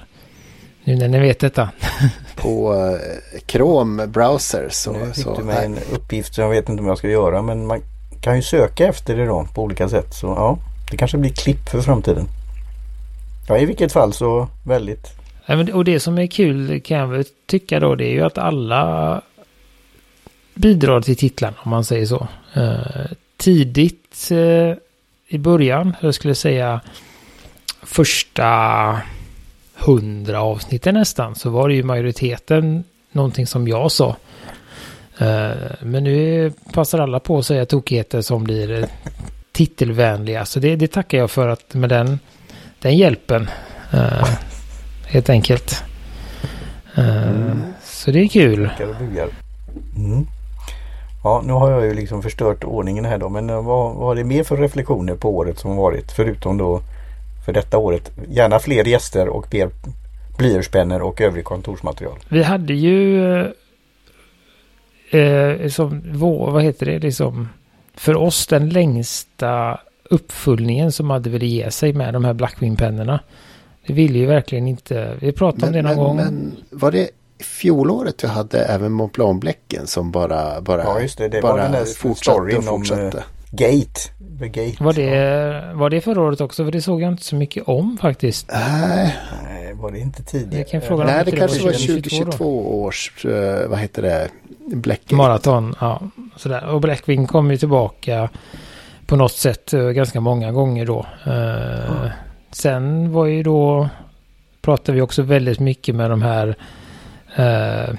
Nu 0.84 0.96
när 0.96 1.08
ni 1.08 1.18
vet 1.18 1.38
detta. 1.40 1.70
På 2.36 2.74
eh, 2.74 3.40
Chrome 3.46 4.06
browser 4.06 4.68
så... 4.70 4.92
Nu 4.92 5.12
fick 5.12 5.24
så 5.24 5.36
du 5.36 5.44
med 5.44 5.64
en 5.64 5.78
uppgift 5.92 6.34
som 6.34 6.44
jag 6.44 6.50
vet 6.50 6.68
inte 6.68 6.80
om 6.82 6.88
jag 6.88 6.98
ska 6.98 7.08
göra 7.08 7.42
men 7.42 7.66
man 7.66 7.80
kan 8.20 8.36
ju 8.36 8.42
söka 8.42 8.86
efter 8.86 9.16
det 9.16 9.26
då 9.26 9.46
på 9.54 9.62
olika 9.62 9.88
sätt. 9.88 10.14
Så 10.14 10.26
ja, 10.26 10.58
det 10.90 10.96
kanske 10.96 11.18
blir 11.18 11.30
klipp 11.30 11.68
för 11.68 11.80
framtiden. 11.80 12.26
Ja, 13.48 13.58
i 13.58 13.64
vilket 13.66 13.92
fall 13.92 14.12
så 14.12 14.48
väldigt. 14.66 15.12
Ja, 15.46 15.56
men- 15.56 15.72
Och 15.72 15.84
det 15.84 16.00
som 16.00 16.18
är 16.18 16.26
kul 16.26 16.80
kan 16.80 16.98
jag 16.98 17.06
väl 17.06 17.24
tycka 17.46 17.80
då 17.80 17.94
det 17.94 18.04
är 18.06 18.12
ju 18.12 18.22
att 18.22 18.38
alla 18.38 19.22
bidrar 20.54 21.00
till 21.00 21.16
titlarna 21.16 21.56
om 21.62 21.70
man 21.70 21.84
säger 21.84 22.06
så. 22.06 22.28
Tidigt 23.44 24.30
eh, 24.30 24.76
i 25.28 25.38
början, 25.38 25.96
jag 26.00 26.14
skulle 26.14 26.34
säga 26.34 26.80
första 27.82 29.00
hundra 29.74 30.42
avsnitten 30.42 30.94
nästan, 30.94 31.34
så 31.34 31.50
var 31.50 31.68
det 31.68 31.74
ju 31.74 31.82
majoriteten 31.82 32.84
någonting 33.12 33.46
som 33.46 33.68
jag 33.68 33.92
sa. 33.92 34.16
Eh, 35.18 35.50
men 35.80 36.04
nu 36.04 36.52
passar 36.72 36.98
alla 36.98 37.20
på 37.20 37.38
att 37.38 37.46
säga 37.46 37.66
tokigheter 37.66 38.20
som 38.20 38.44
blir 38.44 38.86
titelvänliga. 39.52 40.44
Så 40.44 40.60
det, 40.60 40.76
det 40.76 40.88
tackar 40.88 41.18
jag 41.18 41.30
för 41.30 41.48
att 41.48 41.74
med 41.74 41.88
den, 41.88 42.18
den 42.78 42.96
hjälpen. 42.96 43.50
eh, 43.92 44.28
helt 45.06 45.30
enkelt. 45.30 45.84
Eh, 46.94 47.52
Så 47.82 48.10
det 48.10 48.20
är 48.20 48.28
kul. 48.28 48.70
Mm. 49.96 50.26
Ja, 51.24 51.42
nu 51.46 51.52
har 51.52 51.70
jag 51.70 51.84
ju 51.84 51.94
liksom 51.94 52.22
förstört 52.22 52.64
ordningen 52.64 53.04
här 53.04 53.18
då. 53.18 53.28
Men 53.28 53.50
eh, 53.50 53.62
vad, 53.62 53.94
vad 53.94 54.18
är 54.18 54.22
det 54.22 54.28
mer 54.28 54.44
för 54.44 54.56
reflektioner 54.56 55.14
på 55.14 55.36
året 55.36 55.58
som 55.58 55.76
varit? 55.76 56.12
Förutom 56.12 56.58
då 56.58 56.80
för 57.44 57.52
detta 57.52 57.78
året. 57.78 58.12
Gärna 58.28 58.58
fler 58.58 58.84
gäster 58.84 59.28
och 59.28 59.54
mer 59.54 59.70
blyertspennor 60.38 61.02
och 61.02 61.20
övrig 61.20 61.44
kontorsmaterial. 61.44 62.18
Vi 62.28 62.42
hade 62.42 62.74
ju 62.74 63.24
eh, 65.10 65.20
eh, 65.20 65.68
som 65.68 66.02
vår, 66.12 66.50
vad 66.50 66.62
heter 66.62 66.86
det, 66.86 66.98
liksom 66.98 67.48
för 67.94 68.16
oss 68.16 68.46
den 68.46 68.68
längsta 68.68 69.80
uppföljningen 70.10 70.92
som 70.92 71.10
hade 71.10 71.30
velat 71.30 71.48
ge 71.48 71.70
sig 71.70 71.92
med 71.92 72.14
de 72.14 72.24
här 72.24 72.34
Blackwing-pennorna. 72.34 73.20
Det 73.86 73.92
ville 73.92 74.18
ju 74.18 74.26
verkligen 74.26 74.68
inte, 74.68 75.16
vi 75.20 75.32
pratade 75.32 75.66
om 75.66 75.72
det 75.72 75.82
någon 75.82 75.96
men, 75.96 76.04
gång. 76.04 76.16
men 76.16 76.56
var 76.70 76.92
det 76.92 77.10
fjolåret 77.40 78.24
vi 78.24 78.28
hade 78.28 78.64
även 78.64 78.92
Mont 78.92 79.12
Blanc-bläcken 79.12 79.86
som 79.86 80.10
bara, 80.10 80.60
bara, 80.60 80.82
Ja, 80.82 81.00
just 81.00 81.18
det. 81.18 81.28
Det 81.28 81.40
bara 81.42 81.52
var 81.52 81.58
den 81.62 81.72
där 81.72 81.84
fortsatte 81.84 82.40
och 82.40 82.54
om 82.58 82.62
fortsatte? 82.62 83.18
eh, 83.18 83.24
Gate. 83.50 84.00
The 84.40 84.48
Gate. 84.48 84.84
Var 84.84 84.92
det, 84.92 85.72
var 85.74 85.90
det 85.90 86.00
förra 86.00 86.20
året 86.22 86.40
också? 86.40 86.64
För 86.64 86.72
det 86.72 86.82
såg 86.82 87.02
jag 87.02 87.12
inte 87.12 87.22
så 87.24 87.36
mycket 87.36 87.68
om 87.68 87.98
faktiskt. 88.00 88.50
Nej, 88.52 89.16
Nej, 89.44 89.74
var 89.74 89.90
det 89.90 89.98
inte 89.98 90.22
tidigare? 90.22 90.58
Jag 90.58 90.68
kan 90.68 90.80
fråga 90.80 91.04
nej, 91.04 91.24
det 91.24 91.30
det 91.30 91.36
kanske 91.36 91.58
var 91.58 91.64
var 91.66 91.72
2022 91.72 92.24
då. 92.24 92.30
2022 92.30 92.82
års, 92.82 93.26
vad 93.68 93.78
heter 93.78 94.02
det, 94.02 94.28
Bläcken. 94.76 95.16
Maraton, 95.16 95.74
ja. 95.80 96.02
Sådär. 96.36 96.64
Och 96.66 96.80
Blackwing 96.80 97.26
kom 97.26 97.50
ju 97.50 97.56
tillbaka 97.56 98.28
på 99.06 99.16
något 99.16 99.32
sätt 99.32 99.72
eh, 99.72 99.80
ganska 99.88 100.20
många 100.20 100.52
gånger 100.52 100.86
då. 100.86 101.06
Eh, 101.26 102.10
Sen 102.50 103.12
var 103.12 103.26
ju 103.26 103.42
då, 103.42 103.88
pratade 104.62 104.96
vi 104.96 105.02
också 105.02 105.22
väldigt 105.22 105.60
mycket 105.60 105.94
med 105.94 106.10
de 106.10 106.22
här 106.22 106.56
eh, 107.36 107.94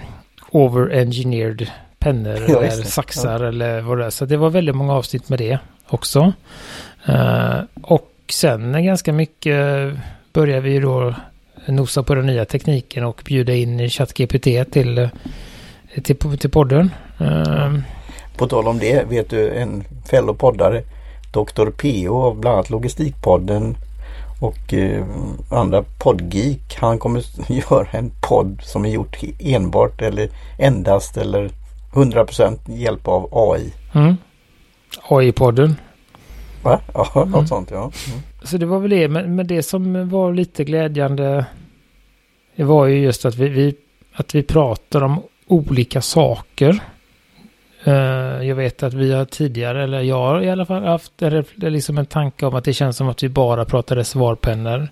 over-engineered 0.51 1.67
pennor 1.99 2.39
Ja, 2.47 2.61
eller 2.61 2.83
saxar 2.83 3.39
eller 3.43 3.81
vad 3.81 3.97
det 3.97 4.05
är. 4.05 4.09
Så 4.09 4.25
det 4.25 4.37
var 4.37 4.49
väldigt 4.49 4.75
många 4.75 4.93
avsnitt 4.93 5.29
med 5.29 5.39
det 5.39 5.59
också. 5.87 6.33
Eh, 7.05 7.59
och 7.81 8.11
sen 8.29 8.85
ganska 8.85 9.13
mycket 9.13 9.91
började 10.33 10.61
vi 10.61 10.79
då 10.79 11.13
nosa 11.65 12.03
på 12.03 12.15
den 12.15 12.25
nya 12.25 12.45
tekniken 12.45 13.03
och 13.03 13.21
bjuda 13.25 13.53
in 13.53 13.89
ChatGPT 13.89 14.71
till, 14.71 15.09
till, 16.03 16.37
till 16.39 16.49
podden. 16.49 16.91
Eh, 17.19 17.73
På 18.37 18.47
tal 18.47 18.67
om 18.67 18.79
det, 18.79 19.09
vet 19.09 19.29
du 19.29 19.49
en 19.51 19.83
fellow 20.09 20.33
poddare 20.33 20.83
Dr. 21.33 21.69
PO 21.69 22.21
av 22.21 22.39
bland 22.39 22.55
annat 22.55 22.69
Logistikpodden 22.69 23.77
och 24.45 24.73
eh, 24.73 25.05
andra 25.49 25.83
poddgeek. 25.97 26.77
Han 26.79 26.99
kommer 26.99 27.23
göra 27.71 27.87
en 27.91 28.11
podd 28.21 28.61
som 28.63 28.85
är 28.85 28.89
gjort 28.89 29.17
enbart 29.39 30.01
eller 30.01 30.29
endast 30.59 31.17
eller 31.17 31.49
100% 31.93 32.57
hjälp 32.65 33.07
av 33.07 33.29
AI. 33.31 33.73
Mm. 33.93 34.15
AI-podden. 35.09 35.75
Va? 36.63 36.79
Ja, 36.93 37.07
något 37.15 37.33
Mm. 37.33 37.47
sånt 37.47 37.71
ja. 37.71 37.77
Mm. 37.81 38.21
Så 38.43 38.57
det 38.57 38.65
var 38.65 38.79
väl 38.79 38.89
det. 38.89 39.07
Men, 39.07 39.35
men 39.35 39.47
det 39.47 39.63
som 39.63 40.09
var 40.09 40.33
lite 40.33 40.63
glädjande 40.63 41.45
det 42.55 42.63
var 42.63 42.85
ju 42.85 42.99
just 42.99 43.25
att 43.25 43.35
vi, 43.35 43.49
vi, 43.49 43.75
att 44.13 44.35
vi 44.35 44.43
pratar 44.43 45.01
om 45.03 45.21
olika 45.47 46.01
saker. 46.01 46.79
Eh, 47.85 48.47
jag 48.47 48.55
vet 48.55 48.83
att 48.83 48.93
vi 48.93 49.13
har 49.13 49.25
tidigare, 49.25 49.83
eller 49.83 50.01
jag 50.01 50.15
har 50.15 50.41
i 50.41 50.49
alla 50.49 50.65
fall 50.65 50.83
haft 50.83 51.11
liksom 51.55 51.97
en 51.97 52.05
tanke 52.05 52.45
om 52.45 52.55
att 52.55 52.63
det 52.63 52.73
känns 52.73 52.97
som 52.97 53.09
att 53.09 53.23
vi 53.23 53.29
bara 53.29 53.65
pratar 53.65 53.95
reservoarpennor. 53.95 54.87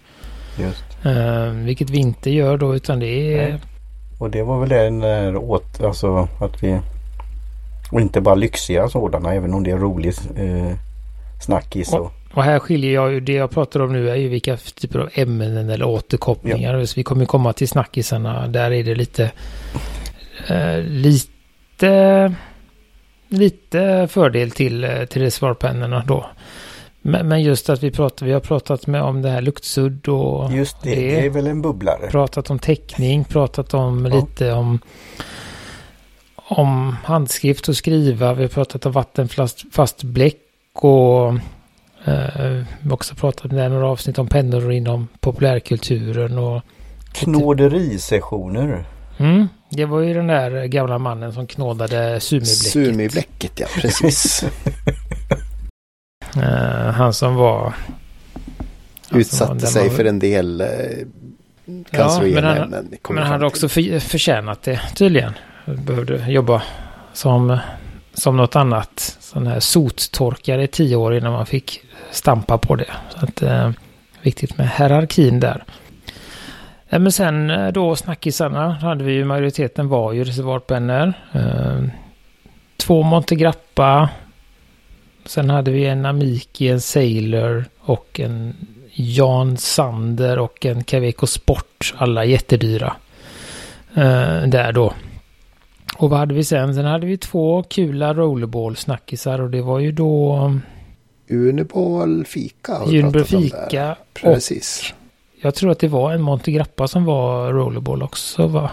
Just. 0.59 0.83
Eh, 1.05 1.49
vilket 1.49 1.89
vi 1.89 1.97
inte 1.97 2.29
gör 2.29 2.57
då, 2.57 2.75
utan 2.75 2.99
det 2.99 3.33
är... 3.33 3.49
Nej. 3.49 3.59
Och 4.19 4.29
det 4.29 4.43
var 4.43 4.59
väl 4.59 4.69
den 4.69 4.99
där 4.99 5.35
åt, 5.35 5.81
alltså 5.81 6.27
att 6.41 6.63
vi 6.63 6.79
och 7.91 8.01
inte 8.01 8.21
bara 8.21 8.35
lyxiga 8.35 8.89
sådana 8.89 9.33
även 9.33 9.53
om 9.53 9.63
det 9.63 9.71
är 9.71 9.77
rolig 9.77 10.13
eh, 10.35 10.75
snackis 11.41 11.93
och 11.93 12.11
Och 12.33 12.43
här 12.43 12.59
skiljer 12.59 12.93
jag 12.93 13.11
ju, 13.13 13.19
det 13.19 13.33
jag 13.33 13.51
pratar 13.51 13.79
om 13.79 13.93
nu 13.93 14.09
är 14.09 14.15
ju 14.15 14.27
vilka 14.27 14.57
typer 14.57 14.99
av 14.99 15.09
ämnen 15.13 15.69
eller 15.69 15.85
återkopplingar. 15.85 16.85
Så 16.85 16.93
vi 16.95 17.03
kommer 17.03 17.25
komma 17.25 17.53
till 17.53 17.67
snackisarna. 17.67 18.47
Där 18.47 18.71
är 18.71 18.83
det 18.83 18.95
lite, 18.95 19.31
eh, 20.47 20.79
lite, 20.79 22.33
lite 23.33 24.07
fördel 24.11 24.51
till, 24.51 24.83
eh, 24.83 25.05
till 25.05 25.21
reservoarpennorna 25.21 26.03
då. 26.07 26.25
Men, 27.01 27.27
men 27.27 27.41
just 27.41 27.69
att 27.69 27.83
vi 27.83 27.91
pratar, 27.91 28.25
vi 28.25 28.31
har 28.33 28.39
pratat 28.39 28.87
med 28.87 29.01
om 29.01 29.21
det 29.21 29.29
här 29.29 29.41
luktsudd 29.41 30.07
och 30.07 30.51
just 30.53 30.81
det, 30.83 30.89
det- 30.95 31.01
det 31.01 31.25
är 31.25 31.29
väl 31.29 31.47
en 31.47 31.61
bubblare. 31.61 32.09
pratat 32.11 32.49
om 32.49 32.59
teckning, 32.59 33.23
pratat 33.23 33.73
om 33.73 34.05
Ja. 34.05 34.15
lite 34.15 34.51
om 34.53 34.79
om 36.35 36.95
handskrift 37.03 37.67
och 37.69 37.75
skriva. 37.75 38.33
Vi 38.33 38.41
har 38.41 38.49
pratat 38.49 38.85
om 38.85 38.91
vattenfast 38.91 39.63
fast 39.71 40.03
bläck 40.03 40.37
och 40.73 41.27
eh, 42.05 42.63
också 42.91 43.15
pratat 43.15 43.51
med 43.51 43.71
några 43.71 43.87
avsnitt 43.87 44.17
om 44.19 44.27
pennor 44.27 44.71
inom 44.71 45.07
populärkulturen 45.19 46.37
och 46.37 46.61
Knåderisessioner. 47.13 48.85
Mm, 49.17 49.47
det 49.69 49.85
var 49.85 49.99
ju 50.01 50.13
den 50.13 50.27
där 50.27 50.65
gamla 50.65 50.97
mannen 50.97 51.33
som 51.33 51.47
knådade 51.47 52.19
sumibläcket. 52.19 52.57
Sumibläcket, 52.71 53.51
ja 53.59 53.67
precis. 53.75 54.43
Eh, 56.37 56.91
han 56.93 57.13
som 57.13 57.35
var 57.35 57.73
Utsatte 59.11 59.53
den 59.53 59.59
sig 59.67 59.89
var- 59.89 59.95
för 59.95 60.05
en 60.05 60.19
del 60.19 60.61
eh, 60.61 60.67
men 61.65 61.83
cancerogena 61.91 62.47
han- 62.47 62.57
ämnen. 62.57 62.89
kommer 63.01 63.19
Men 63.19 63.23
han 63.23 63.31
fram 63.31 63.41
hade 63.41 63.45
också 63.45 63.69
för, 63.69 63.99
förtjänat 63.99 64.63
det 64.63 64.81
tydligen. 64.95 65.33
Behövde 65.65 66.31
jobba 66.31 66.63
som, 67.13 67.57
som 68.13 68.37
något 68.37 68.55
annat. 68.55 69.17
Sån 69.19 69.47
här 69.47 69.59
sottorkare 69.59 70.63
i 70.63 70.67
tio 70.67 70.95
år 70.95 71.15
innan 71.15 71.31
man 71.33 71.45
fick 71.45 71.81
stampa 72.11 72.57
på 72.57 72.75
det. 72.75 72.91
Så 73.19 73.25
att, 73.25 73.41
eh, 73.41 73.71
viktigt 74.21 74.57
med 74.57 74.69
hierarkin 74.77 75.39
där. 75.39 75.63
Men 76.99 77.11
sen 77.11 77.49
eh, 77.49 77.71
då 77.71 77.95
snackisarna 77.95 78.71
hade 78.71 79.03
vi 79.03 79.13
ju 79.13 79.25
majoriteten 79.25 79.87
var 79.87 80.13
ju 80.13 80.23
reservoarpennor. 80.23 81.13
Eh, 81.31 81.83
två 82.77 83.03
Montegrappa. 83.03 84.09
Sen 85.25 85.49
hade 85.49 85.71
vi 85.71 85.85
en 85.85 86.05
Amiki, 86.05 86.67
en 86.67 86.81
Sailor 86.81 87.65
och 87.79 88.19
en 88.19 88.55
Jan 88.93 89.57
Sander 89.57 90.39
och 90.39 90.65
en 90.65 90.83
Caveco 90.83 91.27
Sport. 91.27 91.93
Alla 91.97 92.25
jättedyra. 92.25 92.95
Eh, 93.95 94.47
där 94.47 94.71
då. 94.71 94.93
Och 95.97 96.09
vad 96.09 96.19
hade 96.19 96.33
vi 96.33 96.43
sen? 96.43 96.75
Sen 96.75 96.85
hade 96.85 97.07
vi 97.07 97.17
två 97.17 97.63
kula 97.63 98.13
rollerball-snackisar 98.13 99.41
och 99.41 99.49
det 99.49 99.61
var 99.61 99.79
ju 99.79 99.91
då 99.91 100.51
Uniball 101.29 102.25
fika 102.25 102.77
Uniball 102.77 103.23
fika. 103.23 103.91
Och 103.91 103.97
Precis. 104.13 104.93
Jag 105.43 105.55
tror 105.55 105.71
att 105.71 105.79
det 105.79 105.87
var 105.87 106.11
en 106.11 106.21
Monte 106.21 106.51
Grappa 106.51 106.87
som 106.87 107.05
var 107.05 107.53
rollerball 107.53 108.03
också 108.03 108.47
va? 108.47 108.71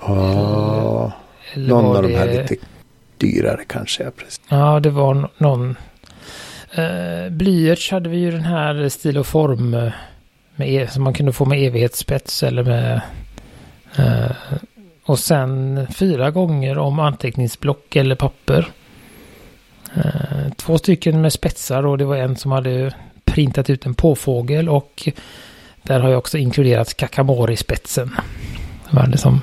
Ja, 0.00 1.12
Eller 1.52 1.68
någon 1.68 1.96
av 1.96 2.02
de 2.02 2.14
här 2.14 2.26
lite 2.26 2.56
dyrare 3.18 3.64
kanske. 3.66 4.02
Ja, 4.02 4.10
precis. 4.10 4.40
Ja, 4.48 4.80
det 4.80 4.90
var 4.90 5.28
någon. 5.38 5.76
Uh, 6.78 7.30
Blyerts 7.30 7.90
hade 7.90 8.08
vi 8.08 8.16
ju 8.16 8.30
den 8.30 8.44
här 8.44 8.88
stil 8.88 9.18
och 9.18 9.26
form 9.26 9.74
eh, 9.74 9.92
med, 10.56 10.68
e- 10.68 10.88
som 10.90 11.02
man 11.02 11.14
kunde 11.14 11.32
få 11.32 11.44
med 11.44 11.66
evighetsspets 11.66 12.42
eller 12.42 12.64
med... 12.64 13.00
eh, 13.96 14.30
och 15.04 15.18
sen 15.18 15.86
fyra 15.90 16.30
gånger 16.30 16.78
om 16.78 16.98
anteckningsblock 16.98 17.96
eller 17.96 18.14
papper. 18.14 18.68
Eh, 19.94 20.52
två 20.56 20.78
stycken 20.78 21.20
med 21.20 21.32
spetsar 21.32 21.86
och 21.86 21.98
det 21.98 22.04
var 22.04 22.16
en 22.16 22.36
som 22.36 22.52
hade 22.52 22.94
printat 23.24 23.70
ut 23.70 23.86
en 23.86 23.94
påfågel 23.94 24.68
och 24.68 25.08
där 25.82 26.00
har 26.00 26.08
jag 26.08 26.18
också 26.18 26.38
inkluderat 26.38 26.96
kakamori-spetsen. 26.96 28.10
Det 29.08 29.18
som... 29.18 29.40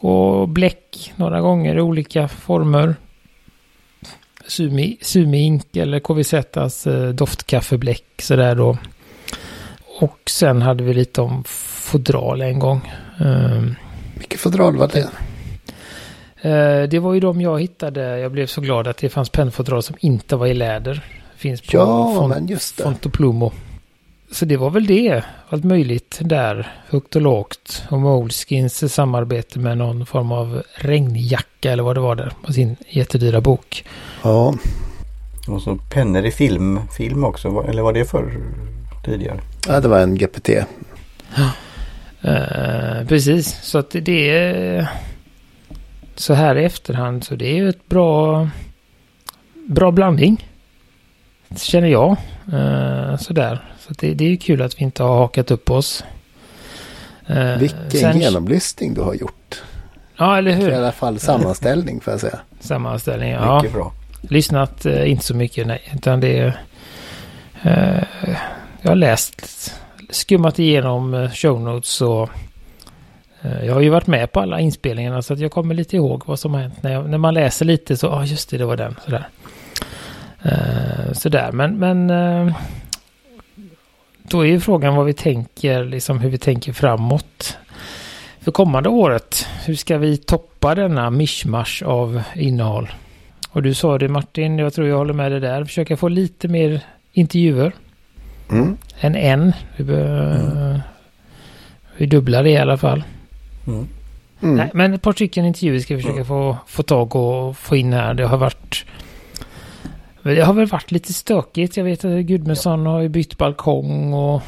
Och 0.00 0.48
bläck 0.48 1.12
några 1.16 1.40
gånger 1.40 1.76
i 1.76 1.80
olika 1.80 2.28
former. 2.28 2.94
Sumi, 4.46 4.96
Sumi 5.02 5.38
Ink 5.38 5.76
eller 5.76 6.00
KVZs 6.00 6.86
eh, 6.86 7.08
doftkaffebläck 7.08 8.04
sådär 8.22 8.54
då. 8.54 8.78
Och 10.00 10.18
sen 10.26 10.62
hade 10.62 10.84
vi 10.84 10.94
lite 10.94 11.20
om 11.20 11.44
fodral 11.46 12.40
en 12.42 12.58
gång. 12.58 12.92
Ehm, 13.20 13.74
Vilket 14.14 14.40
fodral 14.40 14.76
var 14.76 14.88
det? 14.88 15.08
eh, 16.50 16.88
det 16.88 16.98
var 16.98 17.14
ju 17.14 17.20
de 17.20 17.40
jag 17.40 17.60
hittade. 17.60 18.18
Jag 18.18 18.32
blev 18.32 18.46
så 18.46 18.60
glad 18.60 18.88
att 18.88 18.96
det 18.98 19.08
fanns 19.08 19.30
pennfodral 19.30 19.82
som 19.82 19.96
inte 20.00 20.36
var 20.36 20.46
i 20.46 20.54
läder. 20.54 21.04
Finns 21.36 21.60
på 21.60 21.66
Ja, 21.72 22.14
Font- 22.16 22.28
men 22.28 22.46
just 22.46 22.76
det. 22.76 22.82
Fontoplumo. 22.82 23.52
Så 24.30 24.44
det 24.44 24.56
var 24.56 24.70
väl 24.70 24.86
det. 24.86 25.24
Allt 25.48 25.64
möjligt 25.64 26.18
där. 26.20 26.72
Högt 26.88 27.16
och 27.16 27.22
lågt. 27.22 27.82
Och 27.90 28.00
Moleskins 28.00 28.94
samarbete 28.94 29.58
med 29.58 29.78
någon 29.78 30.06
form 30.06 30.32
av 30.32 30.62
regnjacka 30.74 31.72
eller 31.72 31.82
vad 31.82 31.96
det 31.96 32.00
var 32.00 32.16
där. 32.16 32.32
På 32.42 32.52
sin 32.52 32.76
jättedyra 32.88 33.40
bok. 33.40 33.84
Ja, 34.22 34.54
Och 35.48 35.62
så 35.62 35.76
pennor 35.76 36.24
i 36.24 36.30
film, 36.30 36.80
film 36.96 37.24
också. 37.24 37.64
Eller 37.68 37.82
var 37.82 37.92
det 37.92 38.04
för 38.04 38.40
tidigare? 39.04 39.40
ja, 39.68 39.80
det 39.80 39.88
var 39.88 39.98
en 39.98 40.14
GPT. 40.18 40.48
Eh, 42.22 43.06
precis, 43.08 43.58
så 43.62 43.78
att 43.78 43.90
det 43.90 44.30
är 44.30 44.88
så 46.14 46.34
här 46.34 46.56
i 46.56 46.64
efterhand 46.64 47.24
så 47.24 47.34
det 47.34 47.46
är 47.46 47.54
ju 47.54 47.68
ett 47.68 47.88
bra 47.88 48.48
bra 49.68 49.90
blandning. 49.90 50.48
Känner 51.56 51.88
jag. 51.88 52.16
Uh, 52.52 53.16
sådär. 53.16 53.64
Så 53.88 53.94
det, 53.98 54.14
det 54.14 54.24
är 54.24 54.28
ju 54.28 54.36
kul 54.36 54.62
att 54.62 54.80
vi 54.80 54.84
inte 54.84 55.02
har 55.02 55.16
hakat 55.16 55.50
upp 55.50 55.70
oss. 55.70 56.04
Eh, 57.26 57.56
Vilken 57.56 57.90
sen- 57.90 58.20
genomlysning 58.20 58.94
du 58.94 59.00
har 59.00 59.14
gjort. 59.14 59.62
Ja, 60.16 60.38
eller 60.38 60.50
I 60.50 60.54
hur? 60.54 60.72
alla 60.72 60.92
fall 60.92 61.18
sammanställning 61.18 62.00
får 62.00 62.12
jag 62.12 62.20
säga. 62.20 62.38
Sammanställning, 62.60 63.30
ja. 63.30 63.56
Mycket 63.56 63.74
bra. 63.74 63.92
Lyssnat 64.20 64.86
eh, 64.86 65.10
inte 65.10 65.24
så 65.24 65.34
mycket, 65.34 65.66
nej. 65.66 65.82
Utan 65.94 66.20
det 66.20 66.38
är... 66.38 66.60
Eh, 67.62 68.36
jag 68.82 68.90
har 68.90 68.96
läst, 68.96 69.74
skummat 70.10 70.58
igenom 70.58 71.14
eh, 71.14 71.30
show 71.30 71.60
notes 71.60 72.00
och... 72.00 72.30
Eh, 73.42 73.66
jag 73.66 73.74
har 73.74 73.80
ju 73.80 73.88
varit 73.88 74.06
med 74.06 74.32
på 74.32 74.40
alla 74.40 74.60
inspelningarna 74.60 75.22
så 75.22 75.32
att 75.32 75.38
jag 75.40 75.50
kommer 75.50 75.74
lite 75.74 75.96
ihåg 75.96 76.22
vad 76.26 76.38
som 76.38 76.54
har 76.54 76.60
hänt. 76.60 76.82
När, 76.82 76.92
jag, 76.92 77.10
när 77.10 77.18
man 77.18 77.34
läser 77.34 77.64
lite 77.64 77.96
så, 77.96 78.06
ja 78.06 78.12
ah, 78.12 78.24
just 78.24 78.50
det, 78.50 78.58
det 78.58 78.64
var 78.64 78.76
den. 78.76 78.96
Sådär. 79.04 79.28
Eh, 80.42 81.12
sådär, 81.12 81.52
men... 81.52 81.78
men 81.78 82.54
då 84.30 84.40
är 84.40 84.46
ju 84.46 84.60
frågan 84.60 84.94
vad 84.96 85.06
vi 85.06 85.12
tänker, 85.12 85.84
liksom 85.84 86.18
hur 86.18 86.30
vi 86.30 86.38
tänker 86.38 86.72
framåt. 86.72 87.58
För 88.40 88.52
kommande 88.52 88.88
året, 88.88 89.46
hur 89.66 89.74
ska 89.74 89.98
vi 89.98 90.16
toppa 90.16 90.74
denna 90.74 91.10
mischmasch 91.10 91.82
av 91.86 92.22
innehåll? 92.34 92.92
Och 93.50 93.62
du 93.62 93.74
sa 93.74 93.98
det 93.98 94.08
Martin, 94.08 94.58
jag 94.58 94.72
tror 94.74 94.88
jag 94.88 94.96
håller 94.96 95.14
med 95.14 95.32
dig 95.32 95.40
där. 95.40 95.64
Försöka 95.64 95.96
få 95.96 96.08
lite 96.08 96.48
mer 96.48 96.80
intervjuer 97.12 97.72
Mm. 98.50 98.76
än 99.00 99.14
en. 99.16 99.52
Vi, 99.76 99.84
bör, 99.84 100.80
vi 101.96 102.06
dubblar 102.06 102.42
det 102.42 102.50
i 102.50 102.56
alla 102.56 102.76
fall. 102.76 103.02
Mm. 103.66 103.86
Mm. 104.42 104.56
Nej, 104.56 104.70
men 104.74 104.94
ett 104.94 105.02
par 105.02 105.12
stycken 105.12 105.44
intervjuer 105.44 105.80
ska 105.80 105.96
vi 105.96 106.02
försöka 106.02 106.24
få, 106.24 106.56
få 106.66 106.82
tag 106.82 107.16
och 107.16 107.56
få 107.56 107.76
in 107.76 107.92
här. 107.92 108.14
Det 108.14 108.26
har 108.26 108.36
varit... 108.36 108.84
Det 110.22 110.40
har 110.40 110.52
väl 110.54 110.66
varit 110.66 110.90
lite 110.90 111.12
stökigt. 111.12 111.76
Jag 111.76 111.84
vet 111.84 112.04
att 112.04 112.20
Gudmundsson 112.20 112.86
har 112.86 113.00
ju 113.00 113.08
bytt 113.08 113.38
balkong 113.38 114.12
och 114.14 114.42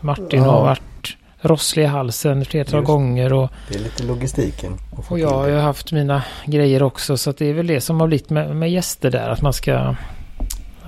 Martin 0.00 0.42
Ja. 0.42 0.50
har 0.50 0.60
varit 0.62 1.16
rosslig 1.40 1.82
i 1.82 1.86
halsen 1.86 2.44
flertal 2.44 2.82
gånger. 2.82 3.32
Och, 3.32 3.50
Det 3.68 3.74
är 3.74 3.78
lite 3.78 4.02
logistiken. 4.02 4.72
och 5.08 5.18
jag 5.18 5.30
har 5.30 5.48
ju 5.48 5.56
haft 5.56 5.92
mina 5.92 6.22
grejer 6.46 6.82
också. 6.82 7.16
Så 7.16 7.30
att 7.30 7.36
det 7.38 7.46
är 7.46 7.54
väl 7.54 7.66
det 7.66 7.80
som 7.80 8.00
har 8.00 8.06
blivit 8.06 8.30
med, 8.30 8.56
med 8.56 8.70
gäster 8.70 9.10
där. 9.10 9.28
Att 9.28 9.42
man 9.42 9.52
ska... 9.52 9.72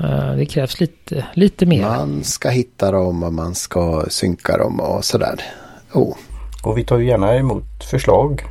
eh, 0.01 0.33
det 0.37 0.47
krävs 0.47 0.81
lite, 0.81 1.27
lite 1.35 1.67
mer. 1.67 1.83
Man 1.83 2.25
ska 2.25 2.49
hitta 2.49 2.91
dem 2.91 3.23
och 3.23 3.33
man 3.33 3.55
ska 3.55 4.05
synka 4.09 4.57
dem 4.57 4.81
och 4.81 5.05
sådär. 5.05 5.41
Oh. 5.93 6.15
Och 6.65 6.79
vi 6.79 6.85
tar 6.85 6.99
ju 6.99 7.07
gärna 7.07 7.37
emot 7.37 7.85
förslag 7.91 8.43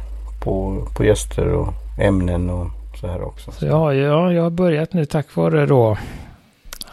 på, 0.43 0.87
på 0.97 1.03
gäster 1.05 1.47
och 1.47 1.73
ämnen 1.99 2.49
och 2.49 2.67
så 3.01 3.07
här 3.07 3.21
också. 3.21 3.51
Så 3.51 3.65
ju- 3.65 3.71
ja, 3.71 3.93
jag 4.33 4.43
har 4.43 4.49
börjat 4.49 4.93
nu 4.93 5.05
tack 5.05 5.35
vare 5.35 5.65
då 5.65 5.91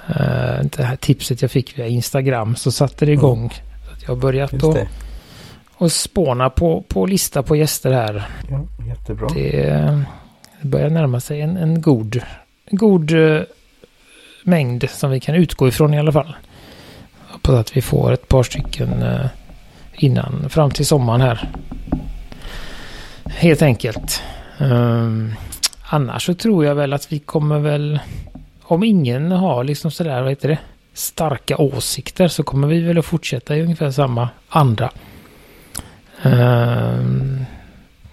eh, 0.08 0.64
det 0.64 0.82
här 0.82 0.96
tipset 0.96 1.42
jag 1.42 1.50
fick 1.50 1.78
via 1.78 1.86
Instagram 1.86 2.56
så 2.56 2.72
satte 2.72 3.06
det 3.06 3.12
igång. 3.12 3.50
Så 3.86 3.92
att 3.92 4.02
jag 4.02 4.08
har 4.08 4.16
börjat 4.16 4.52
Just 4.52 4.72
det. 4.74 4.88
och 5.76 5.92
spåna 5.92 6.50
på, 6.50 6.84
på 6.88 7.06
lista 7.06 7.42
på 7.42 7.56
gäster 7.56 7.92
här. 7.92 8.28
Ja, 8.50 8.60
jättebra. 8.88 9.28
Det, 9.34 9.62
det 10.62 10.68
börjar 10.68 10.90
närma 10.90 11.20
sig 11.20 11.40
en, 11.40 11.56
en 11.56 11.80
god, 11.80 12.20
god 12.70 13.10
eh, 13.12 13.40
mängd 14.42 14.90
som 14.90 15.10
vi 15.10 15.20
kan 15.20 15.34
utgå 15.34 15.68
ifrån 15.68 15.94
i 15.94 15.98
alla 15.98 16.12
fall. 16.12 16.36
Hoppas 17.28 17.54
att 17.54 17.76
vi 17.76 17.82
får 17.82 18.12
ett 18.12 18.28
par 18.28 18.42
stycken 18.42 19.02
eh, 19.02 19.26
innan, 19.94 20.48
fram 20.50 20.70
till 20.70 20.86
sommaren 20.86 21.20
här. 21.20 21.48
Helt 23.26 23.62
enkelt. 23.62 24.22
Um, 24.58 25.34
annars 25.88 26.26
så 26.26 26.34
tror 26.34 26.64
jag 26.64 26.74
väl 26.74 26.92
att 26.92 27.12
vi 27.12 27.18
kommer 27.18 27.58
väl, 27.58 28.00
om 28.62 28.84
ingen 28.84 29.32
har 29.32 29.64
liksom 29.64 29.90
sådär, 29.90 30.22
vad 30.22 30.30
heter 30.30 30.48
det, 30.48 30.58
starka 30.92 31.56
åsikter 31.56 32.28
så 32.28 32.42
kommer 32.42 32.68
vi 32.68 32.80
väl 32.80 32.98
att 32.98 33.04
fortsätta 33.04 33.56
i 33.56 33.62
ungefär 33.62 33.90
samma 33.90 34.28
andra. 34.48 34.90
Um, 36.22 37.44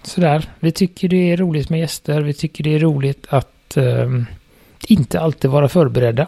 sådär, 0.03 0.49
vi 0.59 0.71
tycker 0.71 1.09
det 1.09 1.31
är 1.31 1.37
roligt 1.37 1.69
med 1.69 1.79
gäster, 1.79 2.21
vi 2.21 2.33
tycker 2.33 2.63
det 2.63 2.75
är 2.75 2.79
roligt 2.79 3.27
att 3.29 3.77
um, 3.77 4.25
inte 4.87 5.19
alltid 5.19 5.51
vara 5.51 5.69
förberedda. 5.69 6.27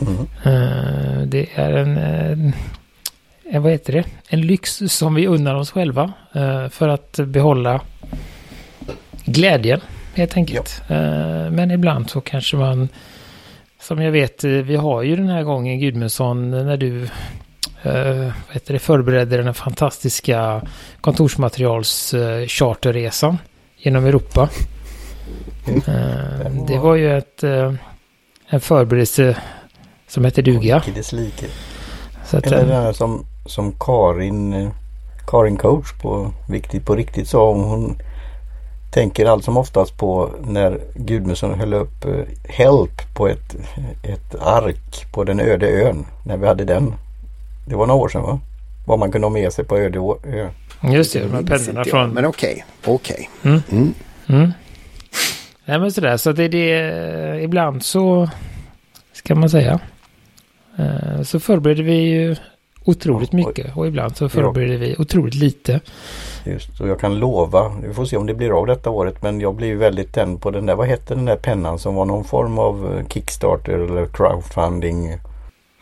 Mm. 0.00 0.18
Uh, 0.18 1.22
det 1.26 1.48
är 1.54 1.72
en, 1.72 1.96
en, 1.96 2.52
en, 3.44 3.62
vad 3.62 3.72
heter 3.72 3.92
det, 3.92 4.04
en 4.28 4.40
lyx 4.40 4.82
som 4.86 5.14
vi 5.14 5.26
unnar 5.26 5.54
oss 5.54 5.70
själva 5.70 6.12
uh, 6.36 6.68
för 6.68 6.88
att 6.88 7.20
behålla 7.26 7.80
glädjen 9.24 9.80
helt 10.14 10.36
enkelt. 10.36 10.82
Uh, 10.90 10.96
men 11.50 11.70
ibland 11.70 12.10
så 12.10 12.20
kanske 12.20 12.56
man, 12.56 12.88
som 13.80 14.02
jag 14.02 14.12
vet, 14.12 14.44
eh, 14.44 14.50
vi 14.50 14.76
har 14.76 15.02
ju 15.02 15.16
den 15.16 15.28
här 15.28 15.42
gången 15.42 15.80
Gudmundsson 15.80 16.50
när 16.50 16.76
du 16.76 17.08
Uh, 17.86 18.32
det, 18.66 18.78
förberedde 18.78 19.42
den 19.42 19.54
fantastiska 19.54 20.62
kontorsmaterials-charterresan 21.00 23.38
genom 23.76 24.04
Europa. 24.04 24.48
Mm. 25.68 25.82
Uh, 25.88 26.66
det 26.66 26.78
var 26.78 26.94
ju 26.94 27.18
ett, 27.18 27.44
uh, 27.44 27.74
en 28.48 28.60
förberedelse 28.60 29.36
som 30.12 30.24
hette 30.24 30.42
duga. 30.42 30.82
Så 32.24 32.36
att, 32.36 32.46
Eller 32.46 32.62
eh, 32.62 32.82
här 32.82 32.92
som, 32.92 33.26
som 33.46 33.72
Karin, 33.80 34.52
eh, 34.52 34.70
Karin 35.26 35.56
coach 35.56 35.92
på 36.02 36.32
Viktigt 36.48 36.86
på 36.86 36.96
riktigt 36.96 37.28
sa 37.28 37.48
om 37.48 37.62
hon 37.62 37.98
tänker 38.92 39.26
allt 39.26 39.44
som 39.44 39.56
oftast 39.56 39.98
på 39.98 40.30
när 40.44 40.80
Gudmundsson 40.94 41.60
höll 41.60 41.74
upp 41.74 42.04
eh, 42.04 42.12
Help 42.48 43.14
på 43.14 43.28
ett, 43.28 43.56
ett 44.02 44.34
ark 44.40 45.12
på 45.12 45.24
den 45.24 45.40
öde 45.40 45.68
ön. 45.68 46.06
När 46.24 46.36
vi 46.36 46.46
hade 46.46 46.64
den. 46.64 46.94
Det 47.66 47.76
var 47.76 47.86
några 47.86 48.00
år 48.00 48.08
sedan 48.08 48.22
va? 48.22 48.40
Vad 48.86 48.98
man 48.98 49.12
kunde 49.12 49.26
ha 49.26 49.32
med 49.32 49.52
sig 49.52 49.64
på 49.64 49.78
öde 49.78 49.98
ö. 50.24 50.48
just 50.82 51.12
det, 51.12 51.20
de 51.20 51.32
här 51.32 51.42
pennorna 51.42 51.84
från... 51.84 52.10
Men 52.10 52.24
okej, 52.24 52.64
okej. 52.84 53.30
Mm. 53.42 53.62
Mm. 53.70 53.94
Mm. 54.26 54.52
Nej 55.64 55.78
men 55.78 55.92
sådär, 55.92 56.16
så 56.16 56.32
det 56.32 56.44
är 56.44 56.48
det, 56.48 57.42
ibland 57.42 57.82
så, 57.82 58.30
ska 59.12 59.34
man 59.34 59.50
säga, 59.50 59.80
eh, 60.78 61.22
så 61.22 61.40
förbereder 61.40 61.82
vi 61.82 61.94
ju 61.94 62.36
otroligt 62.84 63.32
Ja, 63.32 63.38
och- 63.40 63.46
mycket 63.48 63.76
och 63.76 63.86
ibland 63.86 64.16
så 64.16 64.28
förbereder 64.28 64.78
vi 64.78 64.96
otroligt 64.98 65.34
lite. 65.34 65.80
Just, 66.44 66.80
och 66.80 66.88
jag 66.88 67.00
kan 67.00 67.18
lova, 67.18 67.72
vi 67.86 67.94
får 67.94 68.04
se 68.04 68.16
om 68.16 68.26
det 68.26 68.34
blir 68.34 68.58
av 68.58 68.66
detta 68.66 68.90
året, 68.90 69.22
men 69.22 69.40
jag 69.40 69.54
blir 69.54 69.68
ju 69.68 69.76
väldigt 69.76 70.12
tänd 70.14 70.40
på 70.42 70.50
den 70.50 70.66
där, 70.66 70.74
vad 70.74 70.86
hette 70.86 71.14
den 71.14 71.24
där 71.24 71.36
pennan 71.36 71.78
som 71.78 71.94
var 71.94 72.04
någon 72.04 72.24
form 72.24 72.58
av 72.58 72.94
eh, 72.98 73.06
Kickstarter 73.08 73.72
eller 73.72 74.06
crowdfunding. 74.06 75.18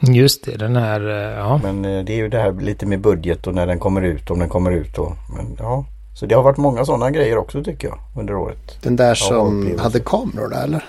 Just 0.02 0.44
det, 0.44 0.56
den 0.56 0.76
här, 0.76 1.00
eh, 1.08 1.38
ja. 1.38 1.60
Men 1.62 1.84
eh, 1.84 2.04
det 2.04 2.12
är 2.12 2.16
ju 2.16 2.28
det 2.28 2.38
här 2.38 2.52
lite 2.52 2.86
med 2.86 3.00
budget 3.00 3.46
och 3.46 3.54
när 3.54 3.66
den 3.66 3.78
kommer 3.78 4.02
ut, 4.02 4.30
om 4.30 4.38
den 4.38 4.48
kommer 4.48 4.70
ut 4.70 4.98
och, 4.98 5.12
men 5.36 5.56
ja. 5.58 5.84
Så 6.14 6.26
det 6.26 6.34
har 6.34 6.42
varit 6.42 6.56
många 6.56 6.84
sådana 6.84 7.10
grejer 7.10 7.36
också 7.38 7.62
tycker 7.64 7.88
jag 7.88 7.98
under 8.18 8.34
året. 8.34 8.78
Den 8.82 8.96
där 8.96 9.08
Ja, 9.08 9.14
som 9.14 9.78
hade 9.78 10.00
kamerorna 10.00 10.56
eller? 10.56 10.84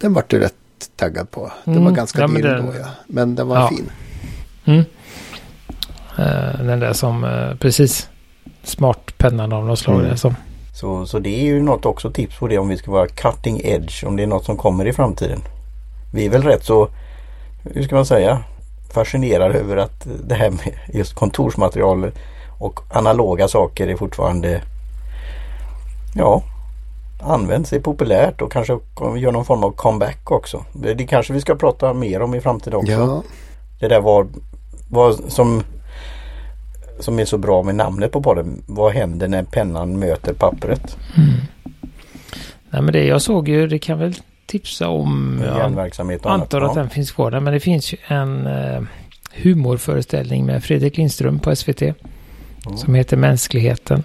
Den 0.00 0.14
vart 0.14 0.30
du 0.30 0.38
rätt 0.40 0.54
taggad 0.96 1.30
på. 1.30 1.52
Den 1.64 1.74
Mm, 1.74 1.84
var 1.84 1.92
ganska 1.92 2.20
ja, 2.20 2.26
dyr 2.28 2.42
den- 2.42 2.66
då 2.66 2.72
ja. 2.80 2.86
Men 3.06 3.34
den 3.34 3.48
var 3.48 3.56
Ja. 3.56 3.68
fin. 3.68 3.90
Mm. 4.64 4.84
Eh, 6.18 6.64
Den 6.64 6.80
där 6.80 6.92
som, 6.92 7.24
eh, 7.24 7.54
precis. 7.60 8.08
Smartpennan 8.62 9.52
av 9.52 9.66
något 9.66 9.78
slag. 9.78 10.00
Mm. 10.00 10.16
Som. 10.16 10.34
Så, 10.74 11.06
så 11.06 11.18
det 11.18 11.40
är 11.40 11.44
ju 11.44 11.62
något 11.62 11.86
också 11.86 12.10
tips 12.10 12.38
på 12.38 12.48
det 12.48 12.58
om 12.58 12.68
vi 12.68 12.76
ska 12.76 12.90
vara 12.90 13.08
cutting 13.08 13.60
edge, 13.64 14.04
om 14.04 14.16
det 14.16 14.22
är 14.22 14.26
något 14.26 14.44
som 14.44 14.56
kommer 14.56 14.86
i 14.86 14.92
framtiden. 14.92 15.40
Vi 16.12 16.26
är 16.26 16.30
väl 16.30 16.42
rätt 16.42 16.64
så, 16.64 16.88
hur 17.74 17.82
ska 17.82 17.94
man 17.94 18.06
säga, 18.06 18.38
fascinerade 18.90 19.58
över 19.58 19.76
att 19.76 20.06
det 20.24 20.34
här 20.34 20.50
med 20.50 20.74
just 20.94 21.14
kontorsmaterial 21.14 22.10
och 22.58 22.80
analoga 22.90 23.48
saker 23.48 23.88
är 23.88 23.96
fortfarande, 23.96 24.62
ja, 26.14 26.42
används, 27.22 27.72
är 27.72 27.80
populärt 27.80 28.42
och 28.42 28.52
kanske 28.52 28.78
gör 29.16 29.32
någon 29.32 29.44
form 29.44 29.64
av 29.64 29.70
comeback 29.70 30.30
också. 30.30 30.64
Det 30.72 31.06
kanske 31.06 31.32
vi 31.32 31.40
ska 31.40 31.54
prata 31.54 31.94
mer 31.94 32.22
om 32.22 32.34
i 32.34 32.40
framtiden 32.40 32.78
också. 32.78 32.92
Ja, 32.92 33.22
Det 33.80 33.88
där 33.88 34.00
var, 34.00 34.26
vad 34.90 35.14
som 35.28 35.62
som 37.00 37.18
är 37.18 37.24
så 37.24 37.38
bra 37.38 37.62
med 37.62 37.74
namnet 37.74 38.12
på 38.12 38.22
podden. 38.22 38.62
Vad 38.66 38.92
händer 38.92 39.28
när 39.28 39.42
pennan 39.42 39.98
möter 39.98 40.32
pappret? 40.32 40.96
Nej 42.70 42.82
men 42.82 42.92
det 42.92 43.04
jag 43.04 43.22
såg 43.22 43.48
ju, 43.48 43.66
det 43.66 43.78
kan 43.78 43.98
väl 43.98 44.14
tipsa 44.46 44.88
om. 44.88 45.40
Järnverksamhet 45.44 46.24
och 46.24 46.32
annat. 46.32 46.54
antar 46.54 46.60
att 46.60 46.74
den 46.74 46.90
finns 46.90 47.12
kvar 47.12 47.30
där. 47.30 47.40
Men 47.40 47.52
det 47.52 47.60
finns 47.60 47.92
ju 47.92 47.96
en 48.06 48.46
eh, 48.46 48.82
humorföreställning 49.34 50.46
med 50.46 50.64
Fredrik 50.64 50.96
Lindström 50.96 51.38
på 51.38 51.56
SVT. 51.56 51.82
Som 52.76 52.94
heter 52.94 53.16
Mänskligheten. 53.16 54.02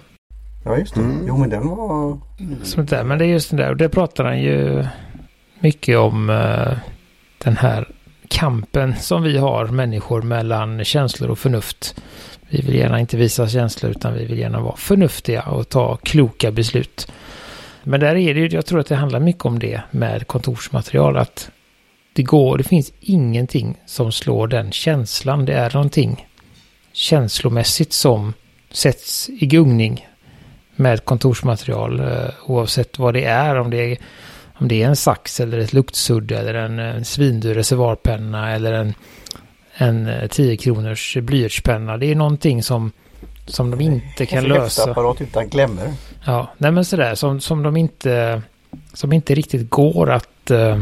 ja 0.64 0.78
just 0.78 0.94
det. 0.94 1.00
Mm. 1.00 1.24
Jo 1.28 1.36
men 1.36 1.50
den 1.50 1.68
var... 1.68 2.18
Sånt 2.62 2.90
där. 2.90 3.04
Men 3.04 3.18
det 3.18 3.24
är 3.24 3.28
just 3.28 3.50
den 3.50 3.56
där. 3.56 3.70
Och 3.70 3.76
det 3.76 3.88
pratar 3.88 4.24
han 4.24 4.40
ju 4.40 4.86
mycket 5.60 5.98
om 5.98 6.30
eh, 6.30 6.72
den 7.38 7.56
här 7.56 7.88
kampen 8.28 8.94
som 8.96 9.22
vi 9.22 9.38
har 9.38 9.66
människor 9.66 10.22
mellan 10.22 10.84
känslor 10.84 11.30
och 11.30 11.38
förnuft. 11.38 12.02
Vi 12.48 12.60
vill 12.60 12.74
gärna 12.74 13.00
inte 13.00 13.16
visa 13.16 13.48
känslor 13.48 13.90
utan 13.90 14.14
vi 14.14 14.24
vill 14.24 14.38
gärna 14.38 14.60
vara 14.60 14.76
förnuftiga 14.76 15.42
och 15.42 15.68
ta 15.68 15.96
kloka 15.96 16.50
beslut. 16.50 17.08
Men 17.82 18.00
där 18.00 18.16
är 18.16 18.34
det 18.34 18.40
ju, 18.40 18.48
jag 18.48 18.66
tror 18.66 18.80
att 18.80 18.86
det 18.86 18.96
handlar 18.96 19.20
mycket 19.20 19.44
om 19.44 19.58
det 19.58 19.80
med 19.90 20.26
kontorsmaterial. 20.26 21.16
Att 21.16 21.50
det 22.12 22.22
går, 22.22 22.58
det 22.58 22.64
finns 22.64 22.92
ingenting 23.00 23.76
som 23.86 24.12
slår 24.12 24.48
den 24.48 24.72
känslan. 24.72 25.44
Det 25.44 25.52
är 25.52 25.70
någonting 25.74 26.26
känslomässigt 26.92 27.92
som 27.92 28.32
sätts 28.70 29.28
i 29.28 29.46
gungning 29.46 30.08
med 30.76 31.04
kontorsmaterial 31.04 32.00
eh, 32.00 32.28
oavsett 32.46 32.98
vad 32.98 33.14
det 33.14 33.24
är. 33.24 33.56
Om 33.56 33.70
det 33.70 33.92
är, 33.92 33.98
om 34.54 34.68
det 34.68 34.82
är 34.82 34.88
en 34.88 34.96
sax 34.96 35.40
eller 35.40 35.58
ett 35.58 35.72
luktsudd 35.72 36.32
eller 36.32 36.54
en, 36.54 36.78
en 36.78 37.04
svindyr 37.04 37.54
reservoarpenna 37.54 38.50
eller 38.54 38.72
en, 38.72 38.94
en 39.74 40.06
eh, 40.06 40.28
10 40.28 40.56
kronors 40.56 41.16
blyertspenna. 41.16 41.96
Det 41.96 42.06
är 42.06 42.14
någonting 42.14 42.62
som, 42.62 42.92
som 43.46 43.70
de 43.70 43.80
inte 43.80 44.26
kan 44.26 44.38
en 44.38 44.44
lösa. 44.44 44.60
häftapparat 44.62 45.20
utan 45.20 45.48
klämmor. 45.48 45.92
Ja, 46.24 46.50
nej 46.58 46.72
men 46.72 46.84
sådär 46.84 47.14
som, 47.14 47.40
som 47.40 47.62
de 47.62 47.76
inte 47.76 48.42
som 48.92 49.12
inte 49.12 49.34
riktigt 49.34 49.70
går 49.70 50.10
att 50.10 50.50
eh, 50.50 50.78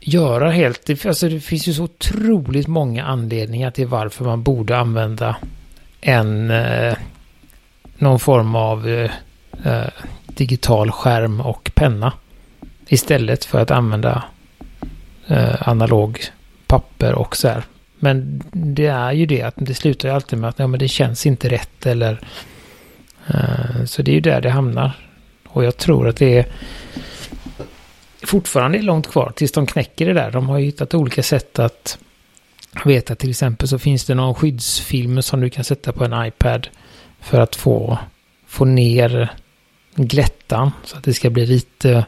göra 0.00 0.50
helt. 0.50 0.86
Det, 0.86 1.06
alltså, 1.06 1.28
det 1.28 1.40
finns 1.40 1.68
ju 1.68 1.72
så 1.72 1.82
otroligt 1.82 2.66
många 2.66 3.04
anledningar 3.04 3.70
till 3.70 3.86
varför 3.86 4.24
man 4.24 4.42
borde 4.42 4.78
använda 4.78 5.36
en 6.00 6.50
eh, 6.50 6.94
någon 7.98 8.20
form 8.20 8.54
av 8.54 8.88
eh, 8.88 9.10
eh, 9.64 9.88
digital 10.26 10.90
skärm 10.90 11.40
och 11.40 11.70
penna 11.74 12.12
istället 12.88 13.44
för 13.44 13.60
att 13.60 13.70
använda 13.70 14.22
eh, 15.26 15.68
analog 15.68 16.20
papper 16.66 17.14
och 17.14 17.36
så 17.36 17.48
här. 17.48 17.64
Men 17.98 18.42
det 18.52 18.86
är 18.86 19.12
ju 19.12 19.26
det 19.26 19.42
att 19.42 19.54
det 19.56 19.74
slutar 19.74 20.08
ju 20.08 20.14
alltid 20.14 20.38
med 20.38 20.50
att 20.50 20.58
ja, 20.58 20.66
men 20.66 20.80
det 20.80 20.88
känns 20.88 21.26
inte 21.26 21.48
rätt 21.48 21.86
eller 21.86 22.20
Uh, 23.34 23.84
Så 23.84 24.02
det 24.02 24.10
är 24.10 24.14
ju 24.14 24.20
där 24.20 24.40
det 24.40 24.50
hamnar. 24.50 24.92
Och 25.46 25.64
jag 25.64 25.76
tror 25.76 26.08
att 26.08 26.16
det 26.16 26.38
är 26.38 26.46
fortfarande 28.22 28.78
är 28.78 28.82
långt 28.82 29.08
kvar 29.10 29.32
tills 29.36 29.52
de 29.52 29.66
knäcker 29.66 30.06
det 30.06 30.12
där. 30.12 30.30
De 30.30 30.48
har 30.48 30.58
ju 30.58 30.64
hittat 30.64 30.94
olika 30.94 31.22
sätt 31.22 31.58
att 31.58 31.98
veta 32.84 33.14
till 33.14 33.30
exempel 33.30 33.68
så 33.68 33.78
finns 33.78 34.04
det 34.04 34.14
någon 34.14 34.34
skyddsfilm 34.34 35.22
som 35.22 35.40
du 35.40 35.50
kan 35.50 35.64
sätta 35.64 35.92
på 35.92 36.04
en 36.04 36.26
iPad 36.26 36.68
för 37.20 37.40
att 37.40 37.56
få, 37.56 37.98
få 38.46 38.64
ner 38.64 39.32
glättan 39.94 40.70
så 40.84 40.96
att 40.96 41.04
det 41.04 41.14
ska 41.14 41.30
bli 41.30 41.46
lite 41.46 42.06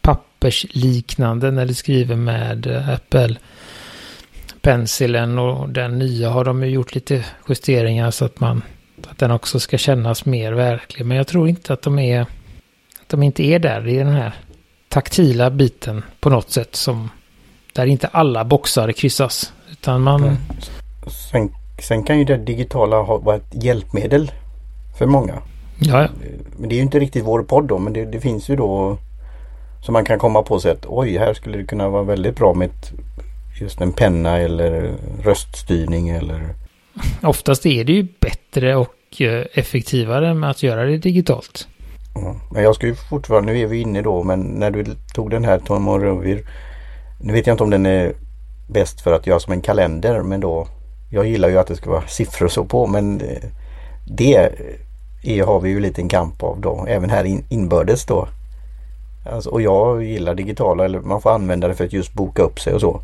pappersliknande 0.00 1.50
när 1.50 1.66
du 1.66 1.74
skriver 1.74 2.16
med 2.16 2.66
Apple 2.66 3.36
Pencilen 4.64 5.38
och 5.38 5.68
den 5.68 5.98
nya 5.98 6.30
har 6.30 6.44
de 6.44 6.62
ju 6.62 6.70
gjort 6.70 6.94
lite 6.94 7.24
justeringar 7.48 8.10
så 8.10 8.24
att 8.24 8.40
man 8.40 8.62
att 9.10 9.18
den 9.18 9.30
också 9.30 9.60
ska 9.60 9.78
kännas 9.78 10.24
mer 10.24 10.52
verklig. 10.52 11.06
Men 11.06 11.16
jag 11.16 11.26
tror 11.26 11.48
inte 11.48 11.72
att 11.72 11.82
de 11.82 11.98
är 11.98 12.20
att 13.02 13.08
de 13.08 13.22
inte 13.22 13.42
är 13.42 13.58
där. 13.58 13.88
Är 13.88 14.04
den 14.04 14.14
här 14.14 14.34
taktila 14.88 15.50
biten 15.50 16.02
på 16.20 16.30
något 16.30 16.50
sätt 16.50 16.76
som 16.76 17.10
där 17.72 17.86
inte 17.86 18.06
alla 18.06 18.44
boxar 18.44 18.92
kryssas. 18.92 19.52
Utan 19.72 20.02
man... 20.02 20.36
Sen, 21.30 21.50
sen 21.82 22.02
kan 22.02 22.18
ju 22.18 22.24
det 22.24 22.36
digitala 22.36 23.02
ha, 23.02 23.18
vara 23.18 23.36
ett 23.36 23.64
hjälpmedel 23.64 24.32
för 24.98 25.06
många. 25.06 25.34
Ja. 25.78 26.08
Men 26.56 26.68
det 26.68 26.74
är 26.74 26.76
ju 26.76 26.82
inte 26.82 26.98
riktigt 26.98 27.24
vår 27.24 27.42
podd 27.42 27.64
då 27.64 27.78
men 27.78 27.92
det, 27.92 28.04
det 28.04 28.20
finns 28.20 28.48
ju 28.48 28.56
då 28.56 28.98
så 29.82 29.92
man 29.92 30.04
kan 30.04 30.18
komma 30.18 30.42
på 30.42 30.60
sig 30.60 30.72
att 30.72 30.86
oj 30.86 31.18
här 31.18 31.34
skulle 31.34 31.58
det 31.58 31.64
kunna 31.64 31.88
vara 31.88 32.02
väldigt 32.02 32.36
bra 32.36 32.54
med 32.54 32.68
ett, 32.68 32.92
just 33.60 33.80
en 33.80 33.92
penna 33.92 34.38
eller 34.38 34.94
röststyrning 35.22 36.08
eller 36.08 36.54
Oftast 37.22 37.66
är 37.66 37.84
det 37.84 37.92
ju 37.92 38.08
bättre 38.20 38.76
och 38.76 39.20
eh, 39.20 39.46
effektivare 39.52 40.34
med 40.34 40.50
att 40.50 40.62
göra 40.62 40.84
det 40.84 40.98
digitalt. 40.98 41.68
Ja, 42.14 42.36
men 42.52 42.62
jag 42.62 42.74
ska 42.74 42.86
ju 42.86 42.94
fortfarande, 42.94 43.52
nu 43.52 43.60
är 43.60 43.66
vi 43.66 43.80
inne 43.80 44.02
då, 44.02 44.22
men 44.22 44.40
när 44.40 44.70
du 44.70 44.84
tog 45.14 45.30
den 45.30 45.44
här 45.44 45.58
Tom 45.58 45.88
och 45.88 46.00
Rövir. 46.00 46.44
Nu 47.20 47.32
vet 47.32 47.46
jag 47.46 47.54
inte 47.54 47.64
om 47.64 47.70
den 47.70 47.86
är 47.86 48.12
bäst 48.68 49.00
för 49.00 49.12
att 49.12 49.26
göra 49.26 49.40
som 49.40 49.52
en 49.52 49.60
kalender, 49.60 50.22
men 50.22 50.40
då. 50.40 50.68
Jag 51.10 51.26
gillar 51.26 51.48
ju 51.48 51.58
att 51.58 51.66
det 51.66 51.76
ska 51.76 51.90
vara 51.90 52.06
siffror 52.06 52.46
och 52.46 52.52
så 52.52 52.64
på, 52.64 52.86
men 52.86 53.20
eh, 53.20 53.42
det 54.06 54.34
är, 55.24 55.44
har 55.44 55.60
vi 55.60 55.70
ju 55.70 55.80
lite 55.80 56.02
en 56.02 56.08
kamp 56.08 56.42
av 56.42 56.60
då, 56.60 56.84
även 56.88 57.10
här 57.10 57.24
in, 57.24 57.44
inbördes 57.48 58.06
då. 58.06 58.28
Alltså, 59.32 59.50
och 59.50 59.62
jag 59.62 60.04
gillar 60.04 60.34
digitala, 60.34 60.84
eller 60.84 61.00
man 61.00 61.20
får 61.20 61.30
använda 61.30 61.68
det 61.68 61.74
för 61.74 61.84
att 61.84 61.92
just 61.92 62.12
boka 62.12 62.42
upp 62.42 62.60
sig 62.60 62.74
och 62.74 62.80
så. 62.80 63.00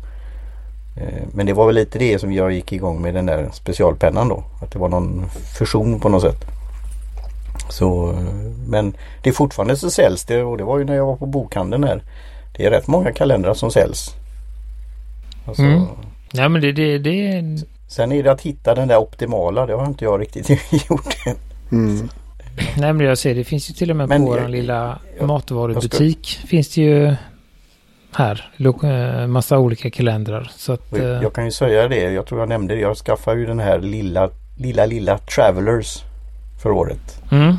Eh, 0.97 1.23
Men 1.33 1.45
det 1.45 1.53
var 1.53 1.65
väl 1.65 1.75
lite 1.75 1.99
det 1.99 2.19
som 2.19 2.33
jag 2.33 2.51
gick 2.51 2.71
igång 2.73 3.01
med 3.01 3.13
den 3.13 3.25
där 3.25 3.49
specialpennan 3.53 4.29
då. 4.29 4.43
Att 4.61 4.71
det 4.71 4.79
var 4.79 4.89
någon 4.89 5.25
fusion 5.57 5.99
på 5.99 6.09
något 6.09 6.21
sätt. 6.21 6.45
Så, 7.69 8.09
eh, 8.11 8.17
men 8.67 8.93
det 9.23 9.29
är 9.29 9.33
fortfarande 9.33 9.75
så 9.77 9.89
säljs 9.91 10.23
det 10.25 10.43
och 10.43 10.57
det 10.57 10.63
var 10.63 10.77
ju 10.79 10.85
när 10.85 10.95
jag 10.95 11.05
var 11.05 11.15
på 11.15 11.25
bokhandeln 11.25 11.83
här. 11.83 12.01
Det 12.57 12.65
är 12.65 12.69
rätt 12.71 12.87
många 12.87 13.11
kalendrar 13.11 13.53
som 13.53 13.71
säljs. 13.71 14.15
Alltså, 15.45 15.63
Mm. 15.63 15.85
Nej 16.33 16.49
men 16.49 16.61
det, 16.61 16.71
det, 16.71 16.97
det, 16.97 17.43
Sen 17.87 18.11
är 18.11 18.23
det 18.23 18.31
att 18.31 18.41
hitta 18.41 18.75
den 18.75 18.87
där 18.87 18.97
optimala. 18.97 19.65
Det 19.65 19.73
har 19.75 19.85
inte 19.85 20.03
jag 20.05 20.21
riktigt 20.21 20.49
gjort 20.89 21.15
än. 21.25 21.35
Mm. 21.71 22.09
nej 22.77 22.93
men 22.93 22.99
jag 23.05 23.17
ser 23.17 23.35
det 23.35 23.43
finns 23.43 23.69
ju 23.69 23.73
till 23.73 23.89
och 23.89 23.95
med 23.95 24.09
Men 24.09 24.25
på 24.25 24.35
jag- 24.37 24.41
vår 24.41 24.49
lilla 24.49 24.99
jag- 25.19 25.27
matvarubutik. 25.27 26.39
Finns 26.47 26.69
det 26.69 26.81
ju 26.81 27.15
här. 28.15 28.51
eh, 28.83 29.27
Massa 29.27 29.57
olika 29.57 29.89
kalendrar. 29.89 30.51
Så 30.55 30.73
att... 30.73 30.93
Eh, 30.93 31.03
Jag 31.05 31.33
kan 31.33 31.45
ju 31.45 31.51
säga 31.51 31.87
det. 31.87 32.11
Jag 32.11 32.25
tror 32.25 32.39
jag 32.39 32.49
nämnde 32.49 32.75
det. 32.75 32.81
Jag 32.81 32.97
skaffade 32.97 33.39
ju 33.39 33.45
den 33.45 33.59
här 33.59 33.79
lilla, 33.79 34.29
lilla, 34.57 34.85
lilla 34.85 35.17
Travelers 35.17 36.03
för 36.63 36.71
året. 36.71 37.21
Mm. 37.31 37.55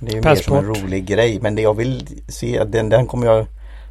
Det 0.00 0.10
är 0.12 0.14
ju 0.16 0.22
mer 0.22 0.34
som 0.34 0.56
en 0.56 0.64
Passport. 0.64 0.82
rolig 0.84 1.04
grej. 1.06 1.38
Men 1.42 1.54
det 1.54 1.62
jag 1.62 1.74
vill 1.76 2.06
se, 2.28 2.58
att 2.58 2.72
den, 2.72 2.88
den 2.88 3.06
kommer 3.06 3.26
jag 3.26 3.46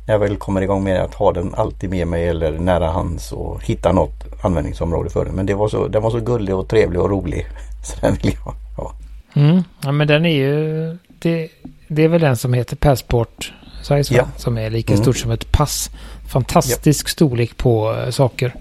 när 0.07 0.13
jag 0.13 0.19
väl 0.19 0.37
kommer 0.37 0.61
igång 0.61 0.83
med 0.83 1.01
att 1.01 1.13
ha 1.13 1.31
den 1.31 1.53
alltid 1.55 1.89
med 1.89 2.07
mig 2.07 2.27
eller 2.27 2.51
nära 2.59 2.87
hands 2.91 3.31
och 3.31 3.63
hitta 3.63 3.91
något 3.91 4.43
användningsområde 4.43 5.09
för 5.09 5.25
den. 5.25 5.35
Men 5.35 5.45
det 5.45 5.53
var 5.53 5.67
så, 5.67 5.87
den 5.87 6.01
var 6.03 6.09
så 6.11 6.19
gullig 6.19 6.55
och 6.55 6.67
trevlig 6.69 7.01
och 7.01 7.09
rolig. 7.09 7.45
Så 7.83 7.95
den 8.01 8.15
vill 8.15 8.33
jag 8.45 8.53
ha. 8.83 8.93
Mm. 9.35 9.63
Ja 9.83 9.91
men 9.91 10.07
den 10.07 10.25
är 10.25 10.35
ju... 10.35 10.97
Det, 11.19 11.49
det 11.87 12.03
är 12.03 12.07
väl 12.07 12.21
den 12.21 12.37
som 12.37 12.53
heter 12.53 12.75
Passport 12.75 13.53
Size 13.81 14.13
va? 14.13 14.19
Ja. 14.19 14.27
Som 14.37 14.57
är 14.57 14.69
lika 14.69 14.93
Mm. 14.93 15.03
stort 15.03 15.17
som 15.17 15.31
ett 15.31 15.51
pass. 15.51 15.91
Fantastisk 16.27 17.09
storlek 17.09 17.57
på 17.57 17.95
eh, 17.95 18.09
saker. 18.09 18.53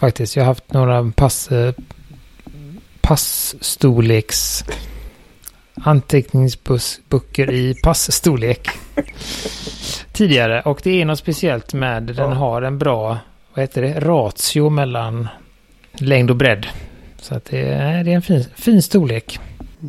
Faktiskt. 0.00 0.36
Jag 0.36 0.42
har 0.42 0.46
haft 0.46 0.72
några 0.72 1.12
pass, 1.16 1.50
eh, 1.52 1.74
passstorleks 3.00 4.64
anteckningsböcker 5.84 7.50
i 7.50 7.74
passstorlek 7.82 8.68
tidigare. 10.12 10.60
Och 10.62 10.80
det 10.82 11.00
är 11.00 11.04
något 11.04 11.18
speciellt 11.18 11.74
med 11.74 12.02
den 12.02 12.32
har 12.32 12.62
en 12.62 12.78
bra 12.78 13.18
vad 13.54 13.62
heter 13.62 13.82
det, 13.82 14.00
ratio 14.00 14.70
mellan 14.70 15.28
längd 15.92 16.30
och 16.30 16.36
bredd. 16.36 16.66
Så 17.20 17.34
att 17.34 17.44
det, 17.44 17.60
är, 17.60 18.04
det 18.04 18.10
är 18.10 18.14
en 18.14 18.22
fin, 18.22 18.44
fin 18.56 18.82
storlek. 18.82 19.38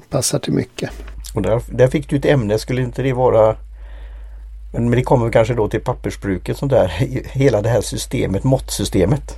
Passar 0.09 0.39
till 0.39 0.53
mycket. 0.53 0.89
Och 1.33 1.41
där, 1.41 1.61
där 1.71 1.87
fick 1.87 2.09
du 2.09 2.15
ett 2.15 2.25
ämne, 2.25 2.59
skulle 2.59 2.81
inte 2.81 3.01
det 3.01 3.13
vara 3.13 3.55
men 4.71 4.91
det 4.91 5.03
kommer 5.03 5.31
kanske 5.31 5.53
då 5.53 5.67
till 5.67 5.81
pappersbruket 5.81 6.57
sånt 6.57 6.71
där, 6.71 6.87
hela 7.31 7.61
det 7.61 7.69
här 7.69 7.81
systemet, 7.81 8.43
måttsystemet. 8.43 9.35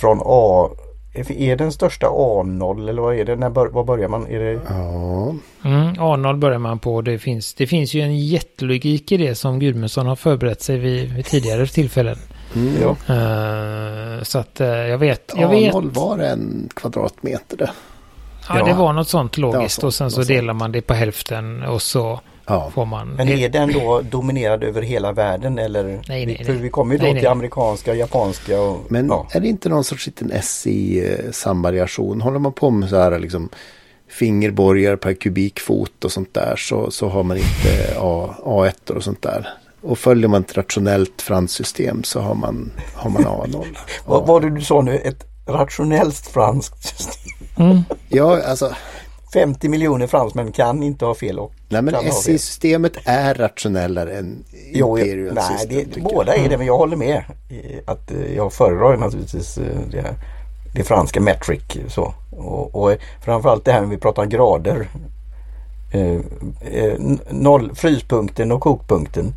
Från 0.00 0.20
A, 0.24 0.70
är 1.14 1.56
den 1.56 1.72
största 1.72 2.06
A0 2.06 2.88
eller 2.88 3.02
vad 3.02 3.14
är 3.18 3.24
det? 3.24 3.36
När 3.36 3.50
bör, 3.50 3.66
vad 3.66 3.86
börjar 3.86 4.08
man? 4.08 4.26
Är 4.26 4.38
det... 4.38 4.60
Ja. 4.68 5.34
Mm, 5.64 5.94
A0 5.94 6.38
börjar 6.38 6.58
man 6.58 6.78
på. 6.78 7.02
Det 7.02 7.18
finns, 7.18 7.54
det 7.54 7.66
finns 7.66 7.94
ju 7.94 8.00
en 8.00 8.18
jättelogik 8.18 9.12
i 9.12 9.16
det 9.16 9.34
som 9.34 9.58
Gudmundsson 9.58 10.06
har 10.06 10.16
förberett 10.16 10.62
sig 10.62 10.78
vid, 10.78 11.12
vid 11.12 11.24
tidigare 11.24 11.66
tillfällen. 11.66 12.18
Mm. 12.54 12.74
Ja. 12.82 12.88
Uh, 12.88 14.22
så 14.22 14.38
att 14.38 14.60
uh, 14.60 14.66
jag 14.66 14.98
vet. 14.98 15.32
Jag 15.36 15.52
A0 15.52 15.84
vet. 15.84 15.96
var 15.96 16.18
en 16.18 16.68
kvadratmeter 16.74 17.56
det. 17.56 17.70
Ja, 18.48 18.64
det 18.64 18.72
var 18.74 18.92
något 18.92 19.08
sånt 19.08 19.38
logiskt. 19.38 19.80
så- 19.80 19.86
och 19.86 19.94
sen 19.94 20.10
så 20.10 20.22
delar 20.22 20.54
man 20.54 20.72
det 20.72 20.80
på 20.80 20.94
hälften 20.94 21.62
och 21.62 21.82
så 21.82 22.20
Ja. 22.46 22.70
får 22.74 22.86
man... 22.86 23.08
Men 23.08 23.28
är 23.28 23.48
den 23.48 23.72
då 23.72 24.00
dominerad 24.00 24.64
över 24.64 24.82
hela 24.82 25.12
världen 25.12 25.58
eller? 25.58 25.84
Nej, 25.84 26.26
nej, 26.26 26.44
nej. 26.48 26.56
vi 26.56 26.68
kommer 26.68 26.94
ju 26.94 26.98
då 26.98 27.04
Nej, 27.04 27.14
till 27.14 27.22
nej. 27.22 27.32
amerikanska, 27.32 27.94
japanska 27.94 28.60
och... 28.60 28.80
Men 28.88 29.08
ja. 29.08 29.26
är 29.32 29.40
det 29.40 29.48
inte 29.48 29.68
någon 29.68 29.84
sorts 29.84 30.06
liten 30.06 30.32
SI-samvariation? 30.42 32.20
Håller 32.20 32.38
man 32.38 32.52
på 32.52 32.70
med 32.70 32.88
så 32.88 32.96
här 32.96 33.18
liksom 33.18 33.48
fingerborgar 34.08 34.96
per 34.96 35.14
kubikfot 35.14 36.04
och 36.04 36.12
sånt 36.12 36.34
där 36.34 36.56
så, 36.56 36.90
så 36.90 37.08
har 37.08 37.22
man 37.22 37.36
inte 37.36 37.96
A, 37.98 38.34
A1 38.44 38.90
och 38.90 39.04
sånt 39.04 39.22
där. 39.22 39.48
Och 39.82 39.98
följer 39.98 40.28
man 40.28 40.40
ett 40.40 40.56
rationellt 40.56 41.22
franssystem 41.22 42.02
så 42.04 42.20
har 42.20 42.34
man, 42.34 42.72
har 42.94 43.10
man 43.10 43.24
A0. 43.24 43.66
Vad 44.06 44.26
var 44.26 44.40
det 44.40 44.50
du 44.50 44.60
sa 44.60 44.80
nu? 44.80 44.98
Ett 44.98 45.24
rationellt 45.46 46.26
franskt 46.26 46.98
system. 46.98 47.32
Mm. 47.56 47.82
Ja, 48.08 48.42
alltså, 48.42 48.74
50 49.32 49.68
miljoner 49.68 50.06
fransmän 50.06 50.52
kan 50.52 50.82
inte 50.82 51.04
ha 51.04 51.14
fel 51.14 51.38
och 51.38 51.52
nej 51.68 51.82
men. 51.82 51.94
SI-systemet 52.12 52.92
är 53.04 53.34
rationellare 53.34 54.18
än 54.18 54.44
Jo, 54.72 54.98
Imperial 54.98 55.34
nej, 55.34 55.58
system. 55.58 55.68
det, 55.92 56.00
jag. 56.00 56.04
båda 56.04 56.34
är 56.34 56.48
det 56.48 56.58
men 56.58 56.66
jag 56.66 56.78
håller 56.78 56.96
med. 56.96 57.22
i 57.48 57.80
Att 57.86 58.10
eh, 58.10 58.34
jag 58.36 58.52
föredrar 58.52 58.96
naturligtvis 58.96 59.58
eh, 59.58 59.78
det, 59.90 60.14
det 60.74 60.84
franska 60.84 61.20
metric. 61.20 61.62
Så. 61.88 62.14
Och, 62.30 62.74
och 62.74 62.96
framförallt 63.24 63.64
det 63.64 63.72
här 63.72 63.80
när 63.80 63.88
vi 63.88 63.98
pratar 63.98 64.26
grader. 64.26 64.88
Eh, 65.92 66.20
eh, 66.60 66.98
noll, 67.30 67.74
fryspunkten 67.74 68.52
och 68.52 68.60
kokpunkten. 68.60 69.32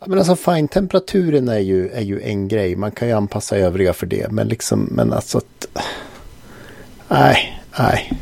Ja, 0.00 0.06
men 0.06 0.18
alltså 0.18 0.36
fine-temperaturen 0.36 1.48
är 1.48 1.58
ju, 1.58 1.88
är 1.88 2.00
ju 2.00 2.20
en 2.22 2.48
grej. 2.48 2.76
Man 2.76 2.90
kan 2.90 3.08
ju 3.08 3.14
anpassa 3.14 3.56
övriga 3.56 3.92
för 3.92 4.06
det. 4.06 4.32
Men 4.32 4.48
liksom, 4.48 4.88
men 4.90 5.12
alltså 5.12 5.38
att... 5.38 5.84
Nej, 7.08 7.57
nej. 7.78 8.12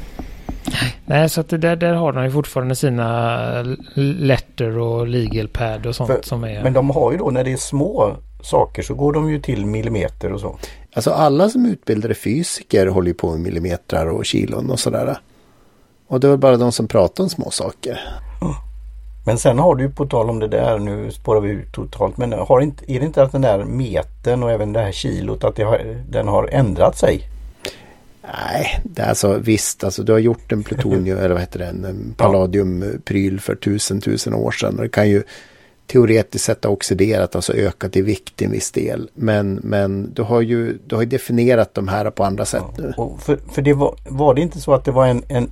Nej, 1.07 1.29
så 1.29 1.41
att 1.41 1.49
det 1.49 1.59
där, 1.59 1.77
där 1.77 1.95
har 1.95 2.13
de 2.13 2.25
ju 2.25 2.31
fortfarande 2.31 2.75
sina 2.75 3.63
letter 3.95 4.79
och 4.79 5.07
legal 5.07 5.49
pad 5.49 5.87
och 5.87 5.97
sånt 5.97 6.11
För, 6.11 6.21
som 6.23 6.45
är... 6.45 6.63
Men 6.63 6.73
de 6.73 6.91
har 6.91 7.13
ju 7.13 7.19
då 7.19 7.31
när 7.31 7.45
det 7.45 7.53
är 7.53 7.57
små 7.57 8.17
saker 8.43 8.83
så 8.83 8.95
går 8.95 9.13
de 9.13 9.31
ju 9.31 9.41
till 9.41 9.67
millimeter 9.67 10.33
och 10.33 10.41
så. 10.41 10.59
Alltså 10.95 11.11
alla 11.11 11.49
som 11.49 11.67
utbildade 11.67 12.15
fysiker 12.15 12.87
håller 12.87 13.09
ju 13.09 13.15
på 13.15 13.31
med 13.31 13.41
millimeter 13.41 14.09
och 14.09 14.25
kilon 14.25 14.71
och 14.71 14.81
sådär. 14.81 15.19
Och 16.09 16.21
det 16.21 16.27
är 16.27 16.31
väl 16.31 16.39
bara 16.39 16.57
de 16.57 16.73
som 16.73 16.89
pratar 16.89 17.25
om 17.25 17.31
små 17.31 17.51
saker. 17.51 18.01
Men 19.27 19.39
sen 19.39 19.59
har 19.59 19.75
du 19.75 19.85
ju 19.85 19.91
på 19.91 20.07
tal 20.07 20.31
om 20.31 20.39
det 20.39 20.49
där, 20.49 20.79
nu 20.79 21.11
spårar 21.11 21.41
vi 21.41 21.51
ut 21.51 21.73
totalt, 21.73 22.17
men 22.17 22.33
har 22.33 22.61
inte, 22.61 22.93
är 22.93 23.01
det 23.01 23.07
inte 23.07 23.23
att 23.23 23.33
den 23.33 23.43
där 23.43 23.65
metern 23.65 24.43
och 24.43 24.51
även 24.51 24.73
det 24.73 24.81
här 24.81 24.93
kilot 24.93 25.45
att 25.45 25.57
det 25.57 25.63
har, 25.63 26.05
den 26.09 26.29
har 26.29 26.49
ändrat 26.53 26.99
sig? 26.99 27.36
Nej, 28.33 28.81
det 28.85 29.03
är 29.03 29.09
alltså 29.09 29.39
visst, 29.39 29.85
alltså 29.85 30.03
du 30.03 30.13
har 30.13 30.19
gjort 30.19 30.53
en 30.53 30.63
plutonium 30.63 31.19
eller 31.23 31.31
vad 31.31 31.41
heter 31.41 31.59
det, 31.59 31.67
en, 31.67 32.15
palladiumpryl 32.17 33.41
för 33.41 33.55
tusen, 33.55 34.01
tusen 34.01 34.35
år 34.35 34.51
sedan. 34.51 34.77
Och 34.77 34.83
det 34.83 34.89
kan 34.89 35.09
ju 35.09 35.23
teoretiskt 35.87 36.45
sett 36.45 36.65
ha 36.65 36.71
oxiderat, 36.71 37.37
alltså 37.37 37.53
ökat 37.53 37.97
i 37.97 38.03
vikt 38.03 38.43
i 38.43 38.45
en 38.45 38.51
viss 38.51 38.73
del. 38.73 39.11
Men, 39.15 39.61
men 39.63 40.15
du 40.15 40.23
har 40.23 40.41
ju 40.41 40.79
du 40.87 40.95
har 40.95 41.03
ju 41.03 41.09
definierat 41.09 41.75
de 41.75 41.89
här 41.89 42.11
på 42.11 42.25
andra 42.25 42.45
sätt 42.45 42.65
nu. 42.79 42.93
Och 42.97 43.23
för 43.23 43.39
för 43.53 43.63
det 43.63 43.73
var, 43.73 43.95
var 44.09 44.35
det 44.35 44.41
inte 44.41 44.61
så 44.61 44.75
att 44.75 44.85
det 44.85 44.91
var 44.91 45.07
en, 45.07 45.23
en, 45.29 45.51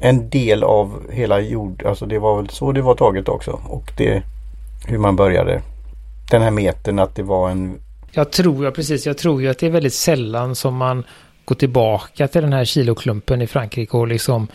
en 0.00 0.30
del 0.30 0.62
av 0.62 1.02
hela 1.10 1.40
jord, 1.40 1.82
alltså 1.86 2.06
det 2.06 2.18
var 2.18 2.36
väl 2.36 2.48
så 2.48 2.72
det 2.72 2.82
var 2.82 2.94
taget 2.94 3.28
också. 3.28 3.60
Och 3.68 3.92
det 3.96 4.22
hur 4.86 4.98
man 4.98 5.16
började. 5.16 5.62
Den 6.30 6.42
här 6.42 6.50
metern 6.50 6.98
att 6.98 7.14
det 7.14 7.22
var 7.22 7.50
en 7.50 7.78
Jag 8.12 8.32
tror, 8.32 8.64
ja 8.64 8.70
precis, 8.70 9.06
jag 9.06 9.18
tror 9.18 9.42
ju 9.42 9.48
att 9.48 9.58
det 9.58 9.66
är 9.66 9.70
väldigt 9.70 9.94
sällan 9.94 10.54
som 10.54 10.76
man 10.76 11.04
går 11.46 11.56
tillbaka 11.56 12.28
till 12.28 12.42
den 12.42 12.52
här 12.52 12.64
kiloklumpen 12.64 13.42
i 13.42 13.46
Frankrike 13.46 13.96
och 13.96 14.08
liksom 14.08 14.48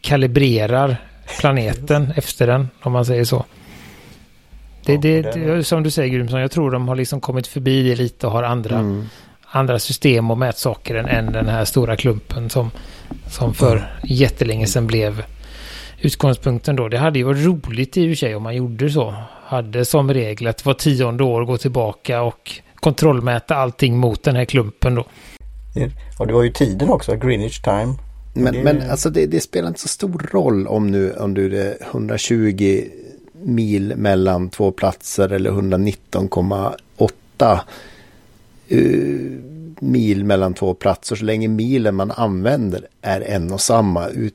kalibrerar 0.00 0.96
planeten 1.40 2.12
efter 2.16 2.46
den, 2.46 2.68
om 2.82 2.92
man 2.92 3.04
säger 3.06 3.24
så. 3.24 3.44
Det, 4.84 4.96
det, 4.96 5.22
det- 5.22 5.64
som 5.64 5.82
du 5.82 5.90
säger 5.90 6.08
Gudmundsson, 6.10 6.40
jag 6.40 6.50
tror 6.50 6.70
de 6.70 6.88
har 6.88 6.96
liksom 6.96 7.20
kommit 7.20 7.46
förbi 7.46 7.88
det 7.88 7.96
lite 7.96 8.26
och 8.26 8.32
har 8.32 8.42
andra, 8.42 8.76
Mm. 8.78 9.06
andra 9.46 9.78
system 9.78 10.30
och 10.30 10.38
mätsaker 10.38 10.94
än, 10.94 11.06
än 11.06 11.32
den 11.32 11.48
här 11.48 11.64
stora 11.64 11.96
klumpen 11.96 12.50
som, 12.50 12.70
som 13.30 13.54
för 13.54 13.96
jättelänge 14.04 14.66
sedan 14.66 14.86
blev 14.86 15.24
utgångspunkten 16.00 16.76
då. 16.76 16.88
Det 16.88 16.98
hade 16.98 17.18
ju 17.18 17.24
varit 17.24 17.44
roligt 17.44 17.96
i 17.96 18.06
och 18.06 18.10
för 18.10 18.14
sig 18.16 18.34
om 18.34 18.42
man 18.42 18.56
gjorde 18.56 18.90
så. 18.90 19.14
Hade 19.44 19.84
som 19.84 20.14
regel 20.14 20.46
att 20.46 20.64
var 20.64 20.74
tionde 20.74 21.24
år 21.24 21.44
gå 21.44 21.56
tillbaka 21.58 22.22
och 22.22 22.52
kontrollmäta 22.74 23.56
allting 23.56 23.96
mot 23.98 24.22
den 24.22 24.36
här 24.36 24.44
klumpen 24.44 24.94
då. 24.94 25.04
Och 26.18 26.26
det 26.26 26.32
var 26.32 26.42
ju 26.42 26.52
tiden 26.52 26.88
också, 26.90 27.16
Greenwich 27.16 27.60
time. 27.60 27.94
Men, 28.34 28.54
Det- 28.54 28.62
men 28.62 28.90
alltså 28.90 29.10
det, 29.10 29.26
det 29.26 29.40
spelar 29.40 29.68
inte 29.68 29.80
så 29.80 29.88
stor 29.88 30.28
roll 30.32 30.66
om 30.66 30.86
nu 30.90 31.12
om 31.12 31.34
du 31.34 31.58
är 31.60 31.76
120 31.90 32.84
mil 33.42 33.92
mellan 33.96 34.48
två 34.50 34.70
platser 34.72 35.32
eller 35.32 35.50
119,8 35.50 37.58
uh, 38.72 39.30
mil 39.80 40.24
mellan 40.24 40.54
två 40.54 40.74
platser 40.74 41.16
så 41.16 41.24
länge 41.24 41.48
milen 41.48 41.94
man 41.94 42.10
använder 42.10 42.86
är 43.02 43.20
en 43.20 43.52
och 43.52 43.60
samma 43.60 44.08
ut, 44.08 44.34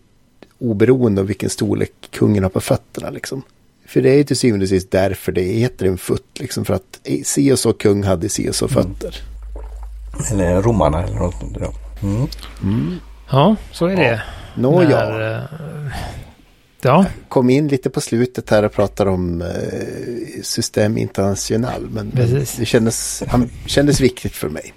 oberoende 0.60 1.22
av 1.22 1.28
vilken 1.28 1.50
storlek 1.50 1.92
kungen 2.12 2.44
har 2.44 2.50
på 2.50 2.62
fötterna 2.62 3.10
liksom. 3.10 3.42
För 3.86 4.02
det 4.02 4.10
är 4.10 4.18
ju 4.18 4.24
till 4.24 4.38
syvende 4.38 4.64
och 4.64 4.70
sist 4.70 4.92
därför 4.92 5.32
det 5.32 5.42
heter 5.42 5.86
en 5.86 5.98
futt 5.98 6.40
liksom 6.40 6.66
för 6.66 6.74
att 6.74 7.00
eh, 7.04 7.22
si 7.24 7.52
och 7.52 7.60
så 7.60 7.74
kung 7.74 8.04
hade 8.04 8.30
si 8.30 8.50
och 8.50 8.56
så 8.56 8.68
fötter. 8.68 9.22
Eller 10.32 10.62
romarna 10.62 11.04
eller 11.04 11.16
något 11.16 11.36
sånt. 11.40 11.58
Ja. 11.62 11.74
Mm. 12.64 13.00
Ja, 13.32 13.56
så 13.72 13.86
är 13.86 13.96
det. 13.96 14.22
Nåja. 14.56 14.90
När, 15.10 15.36
eh, 15.36 15.42
Ja, 16.84 17.06
kom 17.30 17.50
in 17.50 17.68
lite 17.68 17.90
på 17.90 18.02
slutet 18.02 18.50
här 18.50 18.64
och 18.66 18.72
pratade 18.74 19.10
om 19.10 19.42
eh, 19.42 19.48
System 20.44 20.98
International. 20.98 21.88
Men, 21.92 22.12
Precis. 22.12 22.56
det 22.56 22.66
kändes, 22.66 23.24
han, 23.28 23.50
kändes 23.66 24.02
viktigt 24.02 24.32
för 24.36 24.50
mig. 24.50 24.74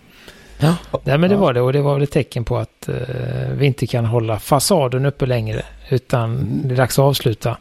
ja. 0.59 0.75
Nej, 1.05 1.19
men 1.19 1.31
det 1.31 1.37
var 1.37 1.53
det 1.53 1.61
och 1.61 1.73
det 1.73 1.83
var 1.83 1.95
väl 1.95 2.03
ett 2.03 2.11
tecken 2.11 2.45
på 2.45 2.57
att 2.59 2.89
eh, 2.89 2.95
vi 3.53 3.67
inte 3.67 3.87
kan 3.87 4.05
hålla 4.05 4.39
fasaden 4.39 5.07
uppe 5.07 5.27
längre 5.27 5.63
utan 5.91 6.61
det 6.65 6.75
är 6.75 6.77
dags 6.77 6.99
att 6.99 7.03
avsluta, 7.03 7.57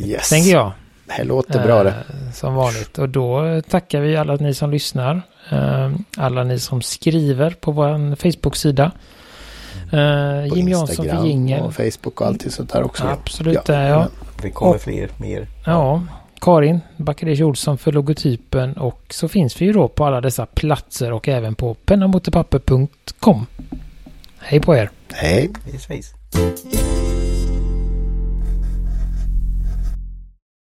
Yes. 0.00 0.28
tänker 0.28 0.50
jag. 0.50 0.72
Det 1.16 1.24
låter 1.24 1.62
bra 1.64 1.82
det. 1.82 1.90
Eh, 1.90 2.32
Som 2.34 2.54
vanligt. 2.54 2.98
Och 2.98 3.08
då 3.08 3.60
tackar 3.70 4.00
vi 4.00 4.16
alla 4.16 4.34
ni 4.36 4.54
som 4.54 4.70
lyssnar. 4.70 5.22
Eh, 5.50 5.90
Alla 6.16 6.44
ni 6.44 6.58
som 6.58 6.82
skriver 6.82 7.50
på 7.50 7.72
vår 7.72 8.16
Facebook-sida. 8.16 8.92
Eh, 9.92 10.48
På 10.50 10.56
Jim 10.56 10.68
Jansson 10.68 11.06
för 11.08 11.26
jingeln. 11.26 11.62
och 11.64 11.74
Facebook 11.74 12.20
och 12.20 12.26
allt 12.26 12.52
sånt 12.52 12.72
där 12.72 12.82
också. 12.82 13.04
Absolut, 13.04 13.64
det 13.64 13.74
är 13.74 13.88
jag. 13.88 14.06
Det 14.42 14.50
kommer 14.50 14.74
Och- 14.74 14.80
fler, 14.80 15.10
mer. 15.16 15.46
Ja, 15.66 16.02
Karin 16.40 16.80
Backadish 16.96 17.42
Olsson 17.42 17.78
för 17.78 17.92
logotypen 17.92 18.72
och 18.76 19.00
så 19.10 19.28
finns 19.28 19.60
vi 19.60 19.64
ju 19.66 19.72
då 19.72 19.88
på 19.88 20.04
alla 20.04 20.20
dessa 20.20 20.46
platser 20.46 21.12
och 21.12 21.28
även 21.28 21.54
på 21.54 21.74
pennamotepapper.com. 21.74 23.46
Hej 24.38 24.60
på 24.60 24.76
er! 24.76 24.90
Hej. 25.12 25.50
Hej 25.70 25.78
svejs. 25.78 26.12